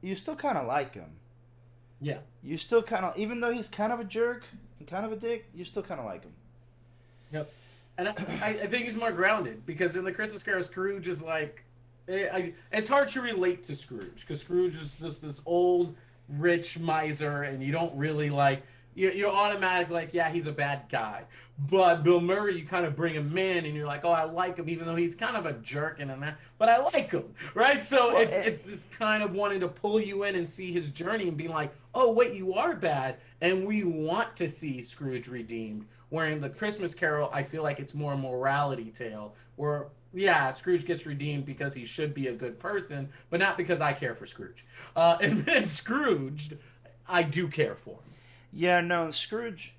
you 0.00 0.14
still 0.14 0.36
kind 0.36 0.58
of 0.58 0.66
like 0.66 0.94
him. 0.94 1.12
yeah 2.00 2.18
You 2.42 2.56
still 2.56 2.82
kind 2.82 3.04
of, 3.04 3.16
even 3.16 3.40
though 3.40 3.52
he's 3.52 3.68
kind 3.68 3.92
of 3.92 4.00
a 4.00 4.04
jerk 4.04 4.44
and 4.78 4.88
kind 4.88 5.04
of 5.04 5.12
a 5.12 5.16
dick, 5.16 5.46
you 5.54 5.64
still 5.64 5.82
kind 5.82 6.00
of 6.00 6.06
like 6.06 6.24
him. 6.24 6.32
And 8.00 8.08
I, 8.08 8.46
I 8.46 8.66
think 8.66 8.86
he's 8.86 8.96
more 8.96 9.12
grounded 9.12 9.66
because 9.66 9.94
in 9.94 10.04
the 10.04 10.12
Christmas 10.12 10.42
Carol, 10.42 10.62
Scrooge 10.62 11.06
is 11.06 11.22
like, 11.22 11.62
eh, 12.08 12.28
I, 12.32 12.54
it's 12.72 12.88
hard 12.88 13.08
to 13.08 13.20
relate 13.20 13.62
to 13.64 13.76
Scrooge 13.76 14.22
because 14.22 14.40
Scrooge 14.40 14.74
is 14.74 14.98
just 14.98 15.20
this 15.20 15.42
old, 15.44 15.94
rich 16.30 16.78
miser, 16.78 17.42
and 17.42 17.62
you 17.62 17.72
don't 17.72 17.94
really 17.94 18.30
like, 18.30 18.62
you, 18.94 19.10
you're 19.10 19.30
automatically 19.30 19.94
like, 19.94 20.14
yeah, 20.14 20.30
he's 20.30 20.46
a 20.46 20.52
bad 20.52 20.82
guy. 20.90 21.24
But 21.68 22.02
Bill 22.02 22.20
Murray, 22.20 22.58
you 22.58 22.64
kind 22.64 22.86
of 22.86 22.96
bring 22.96 23.14
him 23.14 23.36
in, 23.36 23.66
and 23.66 23.74
you're 23.74 23.86
like, 23.86 24.04
oh, 24.04 24.10
I 24.12 24.24
like 24.24 24.56
him, 24.56 24.68
even 24.68 24.86
though 24.86 24.96
he's 24.96 25.14
kind 25.14 25.36
of 25.36 25.44
a 25.44 25.52
jerk 25.54 26.00
and 26.00 26.10
that, 26.10 26.38
but 26.56 26.68
I 26.68 26.78
like 26.78 27.10
him, 27.10 27.34
right? 27.54 27.82
So 27.82 28.12
Well, 28.12 28.22
it's 28.22 28.34
eh, 28.34 28.42
it's 28.46 28.64
this 28.64 28.86
kind 28.96 29.22
of 29.22 29.34
wanting 29.34 29.60
to 29.60 29.68
pull 29.68 30.00
you 30.00 30.24
in 30.24 30.36
and 30.36 30.48
see 30.48 30.72
his 30.72 30.90
journey 30.90 31.28
and 31.28 31.36
being 31.36 31.50
like, 31.50 31.74
oh, 31.94 32.12
wait, 32.12 32.34
you 32.34 32.54
are 32.54 32.74
bad, 32.74 33.16
and 33.40 33.66
we 33.66 33.84
want 33.84 34.36
to 34.36 34.48
see 34.50 34.82
Scrooge 34.82 35.28
redeemed. 35.28 35.86
Where 36.08 36.26
in 36.26 36.40
the 36.40 36.48
Christmas 36.48 36.92
Carol, 36.92 37.30
I 37.32 37.44
feel 37.44 37.62
like 37.62 37.78
it's 37.78 37.94
more 37.94 38.14
a 38.14 38.16
morality 38.16 38.90
tale, 38.90 39.34
where 39.56 39.88
yeah, 40.12 40.50
Scrooge 40.50 40.84
gets 40.84 41.06
redeemed 41.06 41.46
because 41.46 41.74
he 41.74 41.84
should 41.84 42.14
be 42.14 42.28
a 42.28 42.32
good 42.32 42.58
person, 42.58 43.10
but 43.28 43.38
not 43.38 43.56
because 43.56 43.80
I 43.80 43.92
care 43.92 44.14
for 44.14 44.26
Scrooge. 44.26 44.64
Uh, 44.96 45.18
and 45.22 45.40
then 45.40 45.68
Scrooged, 45.68 46.56
I 47.08 47.22
do 47.22 47.48
care 47.48 47.74
for 47.74 47.90
him. 47.90 48.09
Yeah, 48.52 48.80
no, 48.80 49.10
Scrooge. 49.10 49.74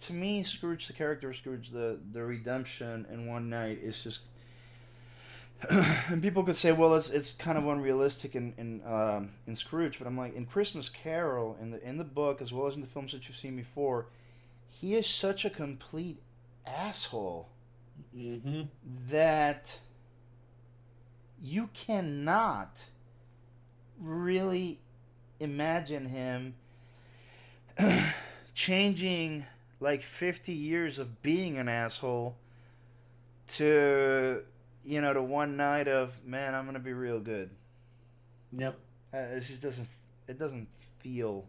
To 0.00 0.12
me, 0.12 0.42
Scrooge, 0.42 0.86
the 0.86 0.92
character 0.92 1.30
of 1.30 1.36
Scrooge, 1.36 1.70
the 1.70 1.98
the 2.12 2.22
redemption 2.22 3.06
in 3.12 3.26
one 3.26 3.48
night 3.48 3.80
is 3.82 4.02
just. 4.02 4.20
and 5.70 6.22
people 6.22 6.44
could 6.44 6.54
say, 6.56 6.70
well, 6.70 6.94
it's 6.94 7.10
it's 7.10 7.32
kind 7.32 7.58
of 7.58 7.66
unrealistic 7.66 8.36
in 8.36 8.54
in 8.56 8.80
um, 8.86 9.30
in 9.46 9.54
Scrooge, 9.56 9.98
but 9.98 10.06
I'm 10.06 10.16
like 10.16 10.34
in 10.36 10.46
Christmas 10.46 10.88
Carol 10.88 11.56
in 11.60 11.70
the 11.72 11.82
in 11.82 11.98
the 11.98 12.04
book 12.04 12.40
as 12.40 12.52
well 12.52 12.66
as 12.66 12.74
in 12.76 12.80
the 12.80 12.86
films 12.86 13.12
that 13.12 13.26
you've 13.28 13.36
seen 13.36 13.56
before, 13.56 14.06
he 14.68 14.94
is 14.94 15.06
such 15.06 15.44
a 15.44 15.50
complete 15.50 16.20
asshole 16.66 17.48
Mm-hmm. 18.16 18.62
that 19.10 19.78
you 21.40 21.68
cannot 21.74 22.84
really 24.00 24.78
imagine 25.40 26.06
him 26.06 26.54
changing 28.54 29.46
like 29.80 30.02
50 30.02 30.52
years 30.52 30.98
of 30.98 31.22
being 31.22 31.58
an 31.58 31.68
asshole 31.68 32.36
to 33.48 34.42
you 34.84 35.00
know 35.00 35.12
to 35.12 35.22
one 35.22 35.56
night 35.56 35.88
of 35.88 36.12
man 36.24 36.54
i'm 36.54 36.66
gonna 36.66 36.78
be 36.78 36.92
real 36.92 37.20
good 37.20 37.50
Yep. 38.52 38.76
uh, 39.14 39.16
it 39.18 39.40
just 39.40 39.62
doesn't 39.62 39.88
it 40.26 40.38
doesn't 40.38 40.68
feel 40.98 41.44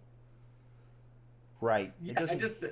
right 1.62 1.92
Yeah, 2.02 2.14
I 2.18 2.20
doesn't 2.22 2.40
just 2.40 2.64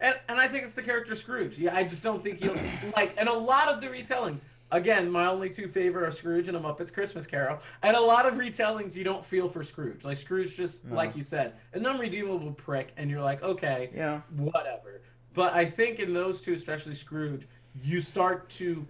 and 0.00 0.16
and 0.28 0.38
I 0.40 0.48
think 0.48 0.64
it's 0.64 0.74
the 0.74 0.82
character 0.82 1.14
Scrooge. 1.14 1.56
Yeah, 1.56 1.74
I 1.74 1.84
just 1.84 2.02
don't 2.02 2.22
think 2.22 2.42
he'll 2.42 2.56
like. 2.96 3.14
And 3.16 3.28
a 3.28 3.32
lot 3.32 3.68
of 3.68 3.80
the 3.80 3.86
retellings, 3.86 4.40
again, 4.74 5.10
my 5.10 5.26
only 5.26 5.48
two 5.48 5.68
favorite 5.68 6.06
are 6.06 6.10
Scrooge 6.10 6.48
and 6.48 6.56
a 6.56 6.60
Muppets 6.60 6.92
Christmas 6.92 7.26
Carol. 7.26 7.58
And 7.82 7.96
a 7.96 8.00
lot 8.00 8.26
of 8.26 8.34
retellings, 8.34 8.94
you 8.96 9.04
don't 9.04 9.24
feel 9.24 9.48
for 9.48 9.62
Scrooge. 9.62 10.04
Like 10.04 10.16
Scrooge, 10.16 10.56
just 10.56 10.84
No. 10.84 10.96
like 10.96 11.16
you 11.16 11.22
said, 11.22 11.54
an 11.72 11.86
unredeemable 11.86 12.52
prick, 12.52 12.92
and 12.96 13.10
you're 13.10 13.22
like, 13.22 13.42
okay, 13.42 13.90
yeah 13.94 14.20
whatever. 14.36 15.00
But 15.32 15.54
I 15.54 15.64
think 15.64 15.98
in 16.00 16.12
those 16.12 16.40
two, 16.40 16.52
especially 16.52 16.94
Scrooge, 16.94 17.46
you 17.82 18.00
start 18.00 18.48
to 18.50 18.86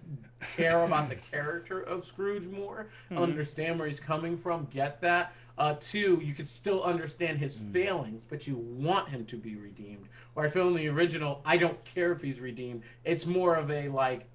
care 0.57 0.83
about 0.83 1.09
the 1.09 1.15
character 1.31 1.79
of 1.81 2.03
Scrooge 2.03 2.45
more, 2.47 2.87
Mhm. 3.11 3.17
understand 3.19 3.79
where 3.79 3.87
he's 3.87 3.99
coming 3.99 4.37
from, 4.37 4.65
get 4.71 5.01
that. 5.01 5.33
Uh, 5.57 5.73
two, 5.79 6.19
you 6.21 6.33
can 6.33 6.45
still 6.45 6.83
understand 6.83 7.37
his 7.39 7.57
failings, 7.71 8.25
but 8.29 8.45
you 8.45 8.57
want 8.57 9.07
him 9.09 9.25
to 9.25 9.37
be 9.37 9.55
redeemed. 9.55 10.07
Or 10.35 10.43
I 10.45 10.49
feel 10.49 10.67
in 10.67 10.75
the 10.75 10.89
original, 10.89 11.41
I 11.45 11.55
don't 11.57 11.83
care 11.85 12.11
if 12.11 12.21
he's 12.21 12.41
redeemed. 12.41 12.83
It's 13.05 13.25
more 13.25 13.55
of 13.55 13.71
a 13.71 13.87
like 13.87 14.27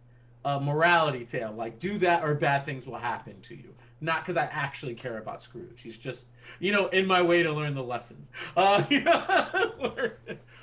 a 0.44 0.60
morality 0.60 1.24
tale, 1.24 1.52
like 1.52 1.78
do 1.78 1.98
that 1.98 2.24
or 2.24 2.34
bad 2.34 2.64
things 2.64 2.86
will 2.86 2.98
happen 2.98 3.40
to 3.42 3.54
you. 3.54 3.74
Not 4.00 4.22
because 4.22 4.36
I 4.36 4.44
actually 4.44 4.94
care 4.94 5.18
about 5.18 5.42
Scrooge. 5.42 5.82
He's 5.82 5.98
just, 5.98 6.26
you 6.58 6.72
know, 6.72 6.86
in 6.86 7.06
my 7.06 7.20
way 7.20 7.42
to 7.42 7.52
learn 7.52 7.74
the 7.74 7.82
lessons. 7.82 8.30
Uh, 8.56 8.82
where, 9.78 10.18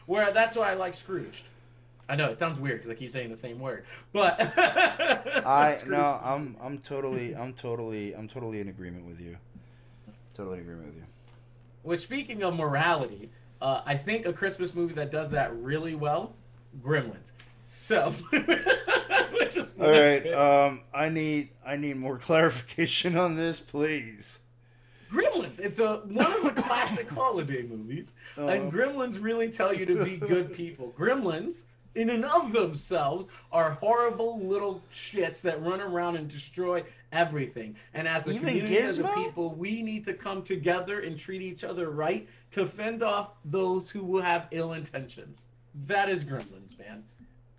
where 0.07 0.31
that's 0.31 0.55
why 0.55 0.71
I 0.71 0.73
like 0.73 0.95
Scrooge. 0.95 1.43
I 2.09 2.15
know 2.15 2.29
it 2.29 2.39
sounds 2.39 2.59
weird 2.59 2.77
because 2.77 2.89
I 2.89 2.95
keep 2.95 3.11
saying 3.11 3.29
the 3.29 3.35
same 3.35 3.59
word, 3.59 3.85
but 4.13 4.37
I 4.57 5.77
no, 5.87 6.19
I'm 6.23 6.55
I'm 6.61 6.77
totally 6.79 7.35
I'm 7.35 7.53
totally 7.53 8.15
I'm 8.15 8.27
totally 8.27 8.61
in 8.61 8.69
agreement 8.69 9.05
with 9.05 9.19
you. 9.19 9.37
Totally 10.33 10.59
in 10.59 10.63
agreement 10.63 10.87
with 10.87 10.95
you. 10.95 11.03
Which, 11.83 12.01
speaking 12.01 12.43
of 12.43 12.55
morality, 12.55 13.29
uh, 13.61 13.81
I 13.85 13.97
think 13.97 14.25
a 14.25 14.33
Christmas 14.33 14.73
movie 14.73 14.93
that 14.95 15.11
does 15.11 15.31
that 15.31 15.55
really 15.57 15.95
well, 15.95 16.33
Gremlins. 16.81 17.31
So, 17.65 18.13
All 19.81 19.89
right, 19.89 20.27
um, 20.33 20.81
I 20.93 21.09
need 21.09 21.49
I 21.65 21.75
need 21.77 21.97
more 21.97 22.17
clarification 22.27 23.15
on 23.17 23.35
this, 23.35 23.59
please. 23.59 24.39
Gremlins. 25.11 25.59
It's 25.59 25.79
a 25.79 25.97
one 26.05 26.31
of 26.33 26.43
the 26.55 26.61
classic 26.61 27.09
holiday 27.09 27.63
movies, 27.63 28.13
and 28.35 28.49
Uh, 28.49 28.71
Gremlins 28.71 29.21
really 29.21 29.49
tell 29.49 29.73
you 29.73 29.85
to 29.85 30.03
be 30.03 30.17
good 30.17 30.53
people. 30.53 30.93
Gremlins, 30.97 31.63
in 31.95 32.09
and 32.09 32.25
of 32.25 32.51
themselves, 32.51 33.27
are 33.51 33.71
horrible 33.71 34.39
little 34.45 34.81
shits 34.93 35.41
that 35.43 35.61
run 35.63 35.79
around 35.79 36.17
and 36.17 36.27
destroy 36.27 36.83
everything. 37.13 37.77
And 37.93 38.05
as 38.05 38.27
a 38.27 38.31
Even 38.31 38.47
community, 38.47 38.77
as 38.79 38.99
a 38.99 39.07
people, 39.15 39.53
we 39.55 39.81
need 39.81 40.03
to 40.05 40.13
come 40.13 40.43
together 40.43 40.99
and 40.99 41.17
treat 41.17 41.41
each 41.41 41.63
other 41.63 41.89
right 41.89 42.27
to 42.51 42.65
fend 42.65 43.01
off 43.01 43.29
those 43.45 43.89
who 43.89 44.03
will 44.03 44.21
have 44.21 44.47
ill 44.51 44.73
intentions. 44.73 45.43
That 45.85 46.09
is 46.09 46.25
Gremlins, 46.25 46.77
man. 46.77 47.03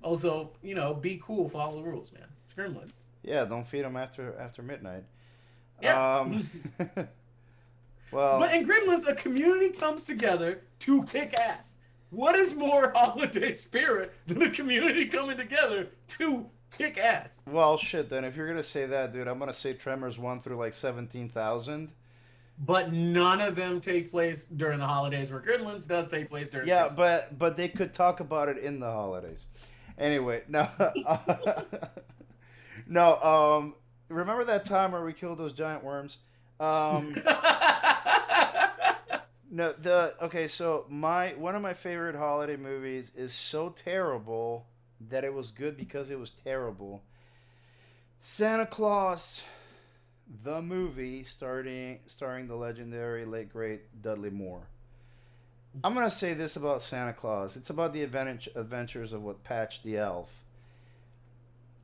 Also, 0.02 0.50
you 0.62 0.74
know, 0.74 0.94
be 0.94 1.20
cool, 1.22 1.48
follow 1.48 1.76
the 1.82 1.82
rules, 1.82 2.12
man. 2.12 2.24
It's 2.44 2.54
Gremlins. 2.54 3.00
yeah, 3.22 3.44
don't 3.44 3.66
feed 3.66 3.82
them 3.84 3.96
after 3.96 4.38
after 4.38 4.62
midnight. 4.62 5.04
Yeah. 5.82 6.18
Um, 6.20 6.48
well, 8.12 8.38
But 8.38 8.54
in 8.54 8.66
Gremlins, 8.66 9.06
a 9.08 9.14
community 9.14 9.70
comes 9.70 10.04
together 10.04 10.62
to 10.80 11.04
kick 11.04 11.34
ass. 11.38 11.78
what 12.11 12.34
is 12.37 12.54
more 12.54 12.92
holiday 12.94 13.54
spirit 13.54 14.12
than 14.26 14.42
a 14.42 14.50
community 14.50 15.06
coming 15.06 15.37
together 15.37 15.88
to 16.08 16.46
kick 16.76 16.96
ass? 16.98 17.42
Well, 17.46 17.76
shit. 17.76 18.08
Then 18.08 18.24
if 18.24 18.37
you're 18.37 18.48
gonna 18.48 18.62
say 18.62 18.87
that, 18.87 19.12
dude, 19.12 19.28
I'm 19.28 19.38
gonna 19.38 19.52
say 19.52 19.72
Tremors 19.74 20.18
one 20.18 20.40
through 20.40 20.56
like 20.56 20.72
seventeen 20.72 21.28
thousand. 21.28 21.92
But 22.61 22.92
none 22.92 23.40
of 23.40 23.54
them 23.54 23.80
take 23.80 24.11
place 24.11 24.44
during 24.44 24.80
the 24.80 24.87
holidays, 24.87 25.30
where 25.30 25.40
Gremlins 25.40 25.87
does 25.87 26.08
take 26.08 26.28
place 26.28 26.50
during. 26.50 26.66
Yeah, 26.66 26.88
Christmas. 26.88 26.96
but 26.96 27.38
but 27.38 27.56
they 27.56 27.68
could 27.68 27.92
talk 27.94 28.18
about 28.20 28.48
it 28.48 28.58
in 28.58 28.80
the 28.80 28.90
holidays. 28.90 29.46
Anyway, 29.98 30.42
no, 30.48 30.68
no. 32.87 33.20
Um, 33.20 33.74
remember 34.08 34.44
that 34.44 34.64
time 34.64 34.92
where 34.92 35.04
we 35.04 35.12
killed 35.12 35.38
those 35.38 35.52
giant 35.52 35.82
worms? 35.82 36.18
Um, 36.61 37.14
no, 39.50 39.72
the 39.72 40.14
okay. 40.22 40.46
So 40.46 40.87
my 40.88 41.30
one 41.30 41.56
of 41.56 41.62
my 41.62 41.74
favorite 41.74 42.14
holiday 42.14 42.56
movies 42.56 43.11
is 43.16 43.32
so 43.32 43.70
terrible 43.70 44.66
that 45.08 45.24
it 45.24 45.34
was 45.34 45.50
good 45.50 45.76
because 45.76 46.11
it 46.11 46.18
was 46.18 46.30
terrible. 46.30 47.02
Santa 48.20 48.66
Claus, 48.66 49.42
the 50.44 50.62
movie, 50.62 51.24
starting 51.24 51.98
starring 52.06 52.46
the 52.46 52.56
legendary 52.56 53.24
late 53.24 53.52
great 53.52 54.00
Dudley 54.00 54.30
Moore. 54.30 54.68
I'm 55.84 55.94
gonna 55.94 56.10
say 56.10 56.34
this 56.34 56.56
about 56.56 56.82
Santa 56.82 57.12
Claus. 57.12 57.56
It's 57.56 57.70
about 57.70 57.92
the 57.92 58.02
advent- 58.02 58.48
adventures 58.54 59.12
of 59.12 59.22
what 59.22 59.44
Patch 59.44 59.82
the 59.82 59.96
Elf, 59.98 60.30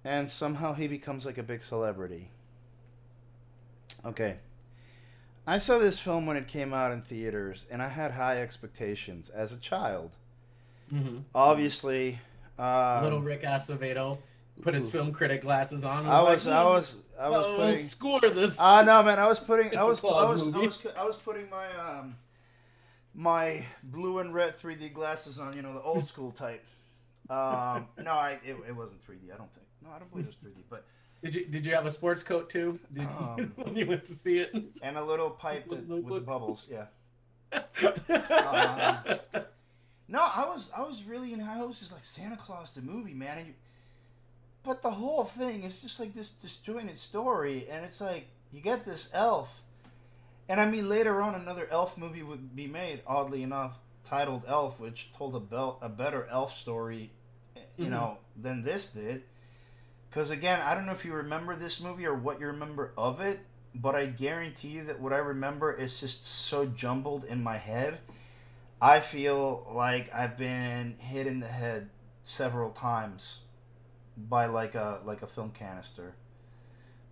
and 0.04 0.30
somehow 0.30 0.74
he 0.74 0.86
becomes 0.88 1.24
like 1.26 1.38
a 1.38 1.42
big 1.42 1.62
celebrity. 1.62 2.30
Okay, 4.04 4.36
I 5.46 5.58
saw 5.58 5.78
this 5.78 5.98
film 5.98 6.26
when 6.26 6.36
it 6.36 6.48
came 6.48 6.74
out 6.74 6.92
in 6.92 7.02
theaters, 7.02 7.64
and 7.70 7.82
I 7.82 7.88
had 7.88 8.12
high 8.12 8.40
expectations 8.40 9.28
as 9.30 9.52
a 9.52 9.58
child. 9.58 10.10
hmm 10.90 11.18
Obviously, 11.34 12.18
um, 12.58 13.02
Little 13.04 13.22
Rick 13.22 13.42
Acevedo 13.42 14.18
put 14.62 14.74
his 14.74 14.88
Ooh. 14.88 14.90
film 14.90 15.12
critic 15.12 15.42
glasses 15.42 15.84
on. 15.84 16.00
and 16.04 16.08
I 16.08 16.22
was, 16.22 16.46
like, 16.46 16.56
I 16.56 16.64
was, 16.64 16.96
I 17.18 17.28
was 17.30 17.46
"Oh, 17.46 17.56
putting. 17.56 17.76
score 17.78 18.20
this. 18.20 18.58
Ah, 18.60 18.82
no, 18.82 19.02
man, 19.02 19.18
I 19.18 19.26
was 19.26 19.38
putting, 19.40 19.76
I 19.76 19.84
was, 19.84 20.02
I 20.04 20.06
was, 20.08 20.54
I 20.54 20.58
was, 20.58 20.86
I 20.98 21.04
was 21.04 21.16
putting 21.16 21.48
my 21.50 21.66
um, 21.76 22.16
my 23.14 23.64
blue 23.82 24.18
and 24.18 24.34
red 24.34 24.58
3D 24.58 24.92
glasses 24.92 25.38
on. 25.38 25.54
You 25.56 25.62
know, 25.62 25.72
the 25.74 25.82
old 25.82 26.06
school 26.06 26.32
type. 26.32 26.64
Um, 27.30 27.86
no, 28.02 28.10
I, 28.12 28.38
it, 28.44 28.56
it 28.68 28.76
wasn't 28.76 29.00
3D. 29.06 29.32
I 29.32 29.36
don't 29.36 29.52
think. 29.54 29.66
No, 29.82 29.90
I 29.94 29.98
don't 29.98 30.10
believe 30.10 30.26
it 30.26 30.28
was 30.28 30.36
3D. 30.52 30.62
But 30.68 30.84
Did 31.22 31.34
you 31.34 31.46
did 31.46 31.64
you 31.66 31.74
have 31.74 31.86
a 31.86 31.90
sports 31.90 32.22
coat 32.22 32.50
too? 32.50 32.78
Did 32.92 33.04
Um, 33.06 33.52
when 33.56 33.76
you 33.76 33.86
went 33.86 34.04
to 34.06 34.12
see 34.12 34.38
it? 34.38 34.52
and 34.82 34.96
a 34.96 35.04
little 35.04 35.30
pipe 35.30 35.68
that, 35.68 35.86
with 35.88 36.08
the 36.08 36.20
bubbles. 36.20 36.66
Yeah. 36.70 36.86
Um, 38.10 39.18
No, 40.06 40.20
I 40.20 40.46
was 40.46 40.70
I 40.76 40.82
was 40.82 41.02
really 41.04 41.32
in 41.32 41.40
high 41.40 41.56
hopes. 41.56 41.80
Just 41.80 41.92
like 41.92 42.04
Santa 42.04 42.36
Claus 42.36 42.74
the 42.74 42.82
movie, 42.82 43.14
man. 43.14 43.38
And 43.38 43.46
you, 43.48 43.54
but 44.62 44.82
the 44.82 44.90
whole 44.90 45.24
thing 45.24 45.64
is 45.64 45.80
just 45.80 45.98
like 45.98 46.14
this 46.14 46.30
disjointed 46.30 46.98
story, 46.98 47.66
and 47.70 47.84
it's 47.84 48.00
like 48.00 48.26
you 48.52 48.60
get 48.60 48.84
this 48.84 49.10
elf, 49.14 49.62
and 50.48 50.60
I 50.60 50.66
mean 50.70 50.88
later 50.88 51.22
on 51.22 51.34
another 51.34 51.66
elf 51.70 51.96
movie 51.98 52.22
would 52.22 52.54
be 52.54 52.66
made. 52.66 53.02
Oddly 53.06 53.42
enough, 53.42 53.78
titled 54.04 54.42
Elf, 54.46 54.78
which 54.80 55.12
told 55.12 55.34
a 55.34 55.40
bel- 55.40 55.78
a 55.80 55.88
better 55.88 56.26
elf 56.26 56.56
story, 56.56 57.10
you 57.76 57.86
Mhm. 57.86 57.90
know, 57.90 58.18
than 58.36 58.62
this 58.62 58.92
did. 58.92 59.24
Because 60.10 60.30
again, 60.30 60.60
I 60.60 60.74
don't 60.74 60.86
know 60.86 60.92
if 60.92 61.04
you 61.04 61.12
remember 61.14 61.56
this 61.56 61.80
movie 61.80 62.06
or 62.06 62.14
what 62.14 62.38
you 62.40 62.46
remember 62.46 62.92
of 62.96 63.20
it, 63.20 63.40
but 63.74 63.94
I 63.94 64.06
guarantee 64.06 64.68
you 64.68 64.84
that 64.84 65.00
what 65.00 65.12
I 65.12 65.16
remember 65.18 65.72
is 65.72 65.98
just 66.00 66.24
so 66.24 66.66
jumbled 66.66 67.24
in 67.24 67.42
my 67.42 67.56
head. 67.56 67.98
I 68.80 69.00
feel 69.00 69.66
like 69.72 70.12
I've 70.14 70.36
been 70.36 70.98
hit 70.98 71.26
in 71.26 71.40
the 71.40 71.48
head 71.48 71.90
several 72.22 72.70
times 72.70 73.40
by 74.16 74.46
like 74.46 74.74
a 74.74 75.00
like 75.04 75.22
a 75.22 75.26
film 75.26 75.50
canister. 75.50 76.14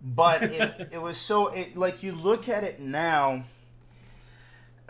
But 0.03 0.43
it, 0.43 0.89
it 0.91 1.01
was 1.01 1.17
so 1.17 1.47
it 1.47 1.77
like 1.77 2.03
you 2.03 2.11
look 2.11 2.49
at 2.49 2.63
it 2.63 2.79
now. 2.79 3.43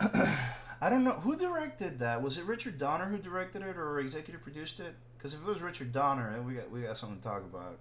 I 0.00 0.90
don't 0.90 1.04
know 1.04 1.12
who 1.12 1.36
directed 1.36 2.00
that. 2.00 2.20
Was 2.20 2.36
it 2.36 2.44
Richard 2.44 2.78
Donner 2.78 3.06
who 3.06 3.16
directed 3.18 3.62
it 3.62 3.76
or 3.76 4.00
executive 4.00 4.42
produced 4.42 4.80
it? 4.80 4.94
Because 5.16 5.32
if 5.32 5.40
it 5.40 5.46
was 5.46 5.62
Richard 5.62 5.92
Donner, 5.92 6.42
we 6.42 6.54
got 6.54 6.70
we 6.70 6.82
got 6.82 6.96
something 6.96 7.18
to 7.18 7.24
talk 7.24 7.42
about. 7.42 7.78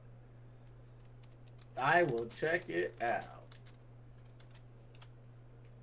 I 1.75 2.03
will 2.03 2.27
check 2.39 2.69
it 2.69 2.95
out. 3.01 3.25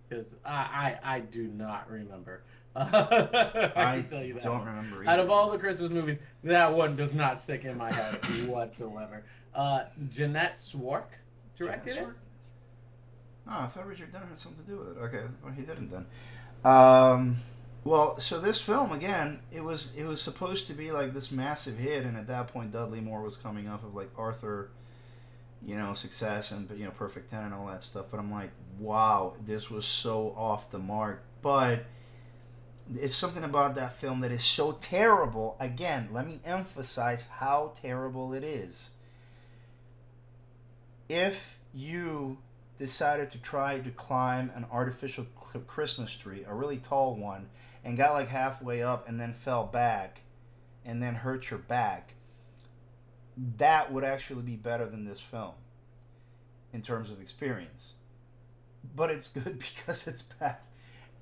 Because 0.09 0.37
I, 0.45 0.97
I 1.03 1.17
I 1.17 1.21
do 1.21 1.49
not 1.49 1.91
remember. 1.91 2.43
I, 2.77 3.97
can 3.97 4.07
tell 4.07 4.23
you 4.23 4.35
that. 4.35 4.45
don't 4.45 4.61
one. 4.61 4.69
remember. 4.69 5.05
Out 5.07 5.19
of 5.19 5.29
all 5.29 5.51
the 5.51 5.59
Christmas 5.59 5.91
movies, 5.91 6.19
that 6.45 6.73
one 6.73 6.95
does 6.95 7.13
not 7.13 7.41
stick 7.41 7.65
in 7.65 7.77
my 7.77 7.93
head 7.93 8.49
whatsoever. 8.49 9.25
Uh, 9.53 9.85
Jeannot 10.09 10.55
Szwarc 10.55 11.09
directed 11.61 11.97
it. 11.97 12.09
Oh, 13.47 13.61
I 13.63 13.67
thought 13.67 13.87
Richard 13.87 14.13
Donner 14.13 14.27
had 14.27 14.39
something 14.39 14.65
to 14.65 14.71
do 14.71 14.79
with 14.79 14.97
it. 14.97 15.01
Okay, 15.01 15.25
well 15.43 15.53
he 15.53 15.63
didn't 15.63 15.91
then. 15.91 16.07
Um, 16.65 17.37
well, 17.85 18.19
so 18.21 18.41
this 18.41 18.61
film 18.61 18.93
again, 18.93 19.41
it 19.53 19.63
was 19.63 19.95
it 19.97 20.05
was 20.05 20.21
supposed 20.21 20.67
to 20.69 20.73
be 20.73 20.93
like 20.93 21.15
this 21.15 21.31
massive 21.31 21.77
hit, 21.77 22.05
and 22.05 22.17
at 22.17 22.27
that 22.29 22.49
point, 22.49 22.73
Dudley 22.73 23.01
Moore 23.01 23.23
was 23.23 23.37
coming 23.37 23.69
off 23.69 23.85
of 23.85 23.95
like 23.95 24.11
Arthur, 24.17 24.71
you 25.65 25.77
know, 25.77 25.95
success 25.95 26.51
and 26.51 26.71
you 26.79 26.85
know 26.85 26.91
Perfect 26.91 27.31
Ten 27.31 27.45
and 27.45 27.55
all 27.55 27.67
that 27.67 27.83
stuff. 27.83 28.07
But 28.11 28.21
I'm 28.21 28.31
like, 28.31 28.51
wow, 28.79 29.35
this 29.45 29.71
was 29.71 29.85
so 29.85 30.35
off 30.37 30.71
the 30.71 30.79
mark. 30.79 31.23
But 31.43 31.85
it's 32.99 33.15
something 33.15 33.45
about 33.45 33.75
that 33.77 33.95
film 33.95 34.21
that 34.21 34.33
is 34.33 34.45
so 34.45 34.73
terrible. 34.73 35.57
Again, 35.59 36.09
let 36.13 36.27
me 36.27 36.41
emphasize 36.45 37.29
how 37.29 37.73
terrible 37.81 38.35
it 38.35 38.45
is. 38.45 38.91
If 41.11 41.59
you 41.75 42.39
decided 42.79 43.31
to 43.31 43.39
try 43.39 43.81
to 43.81 43.91
climb 43.91 44.53
an 44.55 44.65
artificial 44.71 45.27
Christmas 45.67 46.17
tree, 46.17 46.45
a 46.47 46.55
really 46.55 46.77
tall 46.77 47.17
one, 47.17 47.49
and 47.85 47.97
got 47.97 48.13
like 48.13 48.29
halfway 48.29 48.81
up 48.85 49.09
and 49.09 49.19
then 49.19 49.33
fell 49.33 49.67
back 49.67 50.21
and 50.85 51.03
then 51.03 51.17
hurt 51.17 51.51
your 51.51 51.59
back, 51.59 52.15
that 53.57 53.93
would 53.93 54.05
actually 54.05 54.43
be 54.43 54.55
better 54.55 54.87
than 54.87 55.05
this 55.05 55.21
film 55.21 55.55
in 56.73 56.81
terms 56.81 57.11
of 57.11 57.21
experience. 57.21 57.95
But 58.95 59.11
it's 59.11 59.27
good 59.27 59.59
because 59.77 60.07
it's 60.07 60.23
bad. 60.23 60.59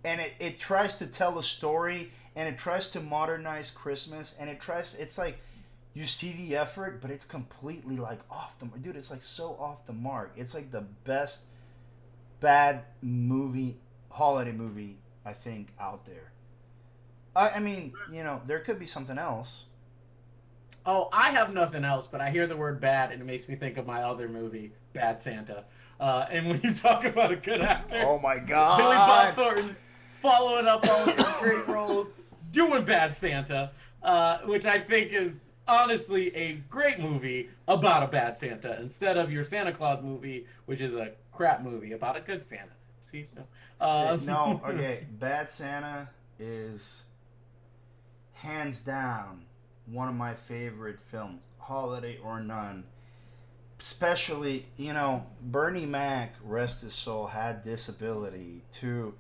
And 0.05 0.21
it, 0.21 0.35
it 0.39 0.61
tries 0.61 0.97
to 0.99 1.07
tell 1.07 1.39
a 1.39 1.43
story 1.43 2.13
and 2.37 2.47
it 2.47 2.59
tries 2.59 2.91
to 2.91 3.01
modernize 3.01 3.71
Christmas 3.71 4.37
and 4.39 4.51
it 4.51 4.61
tries 4.61 4.95
it's 4.97 5.17
like 5.17 5.39
you 5.99 6.07
see 6.07 6.33
the 6.33 6.57
effort, 6.57 7.01
but 7.01 7.11
it's 7.11 7.25
completely 7.25 7.97
like 7.97 8.21
off 8.31 8.57
the 8.61 8.67
mark. 8.67 8.81
dude. 8.83 8.95
It's 8.95 9.11
like 9.11 9.23
so 9.23 9.57
off 9.59 9.85
the 9.85 9.93
mark. 9.93 10.33
It's 10.37 10.55
like 10.55 10.71
the 10.71 10.83
best 11.03 11.41
bad 12.39 12.85
movie, 13.03 13.79
holiday 14.09 14.53
movie 14.53 14.99
I 15.27 15.33
think 15.33 15.71
out 15.81 16.07
there. 16.07 16.31
I, 17.35 17.51
I 17.51 17.59
mean, 17.59 17.95
you 18.13 18.23
know, 18.23 18.41
there 18.47 18.61
could 18.61 18.79
be 18.79 18.87
something 18.87 19.19
else. 19.19 19.65
Oh, 20.87 21.09
I 21.13 21.31
have 21.31 21.53
nothing 21.53 21.85
else, 21.85 22.07
but 22.07 22.21
I 22.21 22.31
hear 22.31 22.47
the 22.47 22.57
word 22.57 22.81
bad 22.81 23.11
and 23.11 23.21
it 23.21 23.25
makes 23.25 23.49
me 23.49 23.57
think 23.57 23.77
of 23.77 23.85
my 23.85 24.05
other 24.05 24.29
movie, 24.29 24.71
Bad 24.93 25.21
Santa. 25.21 25.65
Uh, 25.99 26.27
and 26.31 26.47
when 26.47 26.61
you 26.63 26.73
talk 26.75 27.05
about 27.05 27.33
a 27.33 27.37
good 27.37 27.61
actor, 27.61 28.05
Oh 28.07 28.21
my 28.21 28.39
god! 28.39 28.79
Billy 28.79 28.97
Bob 28.97 29.35
Thornton 29.35 29.77
following 30.23 30.69
up 30.69 30.89
all 30.89 31.07
his 31.07 31.27
great 31.41 31.67
roles, 31.67 32.13
doing 32.53 32.85
Bad 32.85 33.17
Santa, 33.17 33.73
uh, 34.01 34.39
which 34.45 34.65
I 34.65 34.79
think 34.79 35.13
is 35.13 35.43
honestly 35.69 36.35
a 36.35 36.55
great 36.69 36.99
movie 36.99 37.51
about 37.69 38.03
a 38.03 38.07
bad 38.07 38.37
Santa 38.37 38.81
instead 38.81 39.17
of 39.17 39.31
your 39.31 39.45
Santa 39.45 39.73
Claus 39.73 40.03
movie, 40.03 40.47
which 40.67 40.81
is 40.81 40.95
a 40.95 41.13
crap 41.33 41.63
movie 41.63 41.93
about 41.93 42.17
a 42.17 42.21
good 42.21 42.45
Santa. 42.45 42.73
See, 43.05 43.25
so 43.25 43.45
uh, 43.81 44.19
no, 44.25 44.61
okay. 44.67 45.07
Bad 45.19 45.51
Santa 45.51 46.09
is 46.39 47.05
hands 48.33 48.81
down 48.81 49.45
one 49.87 50.09
of 50.09 50.15
my 50.15 50.35
favorite 50.35 51.01
films, 51.01 51.43
holiday 51.59 52.19
or 52.23 52.41
none. 52.41 52.85
Especially, 53.81 54.67
you 54.77 54.93
know, 54.93 55.25
Bernie 55.41 55.87
Mac, 55.87 56.35
rest 56.45 56.83
his 56.83 56.95
soul, 56.95 57.29
had 57.29 57.63
this 57.63 57.89
ability 57.89 58.63
to. 58.75 59.15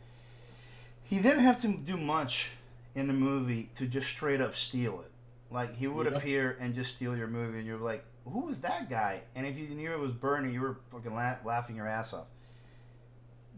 He 1.05 1.21
didn't 1.21 1.41
have 1.41 1.63
to 1.63 1.69
do 1.69 1.97
much 1.97 2.51
in 2.95 3.07
the 3.07 3.15
movie 3.15 3.71
to 3.77 3.87
just 3.87 4.09
straight 4.09 4.41
up 4.41 4.57
steal 4.57 5.01
it. 5.01 5.11
Like, 5.51 5.75
he 5.77 5.87
would 5.87 6.07
Yeah. 6.07 6.19
appear 6.19 6.57
and 6.61 6.75
just 6.75 6.97
steal 6.97 7.17
your 7.17 7.27
movie, 7.29 7.59
and 7.59 7.67
you're 7.67 7.79
like, 7.79 8.05
who 8.25 8.41
was 8.41 8.61
that 8.61 8.91
guy? 8.91 9.23
And 9.35 9.47
if 9.47 9.57
you 9.57 9.67
knew 9.69 9.91
it 9.93 9.99
was 9.99 10.13
Bernie, 10.13 10.53
you 10.53 10.61
were 10.61 10.77
fucking 10.93 11.15
la- 11.15 11.37
laughing 11.45 11.77
your 11.77 11.89
ass 11.89 12.13
off. 12.13 12.27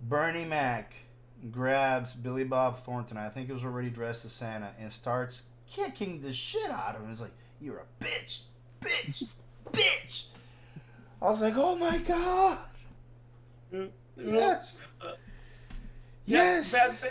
Bernie 0.03 0.45
Mac 0.45 0.95
grabs 1.51 2.15
Billy 2.15 2.45
Bob 2.45 2.85
Thornton, 2.85 3.17
I 3.17 3.29
think 3.29 3.49
he 3.49 3.53
was 3.53 3.65
already 3.65 3.91
dressed 3.91 4.25
as 4.25 4.33
Santa, 4.33 4.73
and 4.79 4.91
starts 4.93 5.45
kicking 5.69 6.23
the 6.23 6.33
shit 6.33 6.71
out 6.71 6.95
of 6.95 7.03
him. 7.03 7.09
He's 7.09 7.21
like, 7.21 7.33
You're 7.61 7.79
a 7.79 8.05
bitch, 8.05 8.41
bitch, 8.81 9.25
bitch. 9.73 10.25
I 11.21 11.25
was 11.29 11.43
like, 11.43 11.55
Oh 11.57 11.75
my 11.77 11.99
god. 11.99 12.59
Yes. 14.17 14.87
Yeah, 15.03 15.11
Yes. 16.27 17.05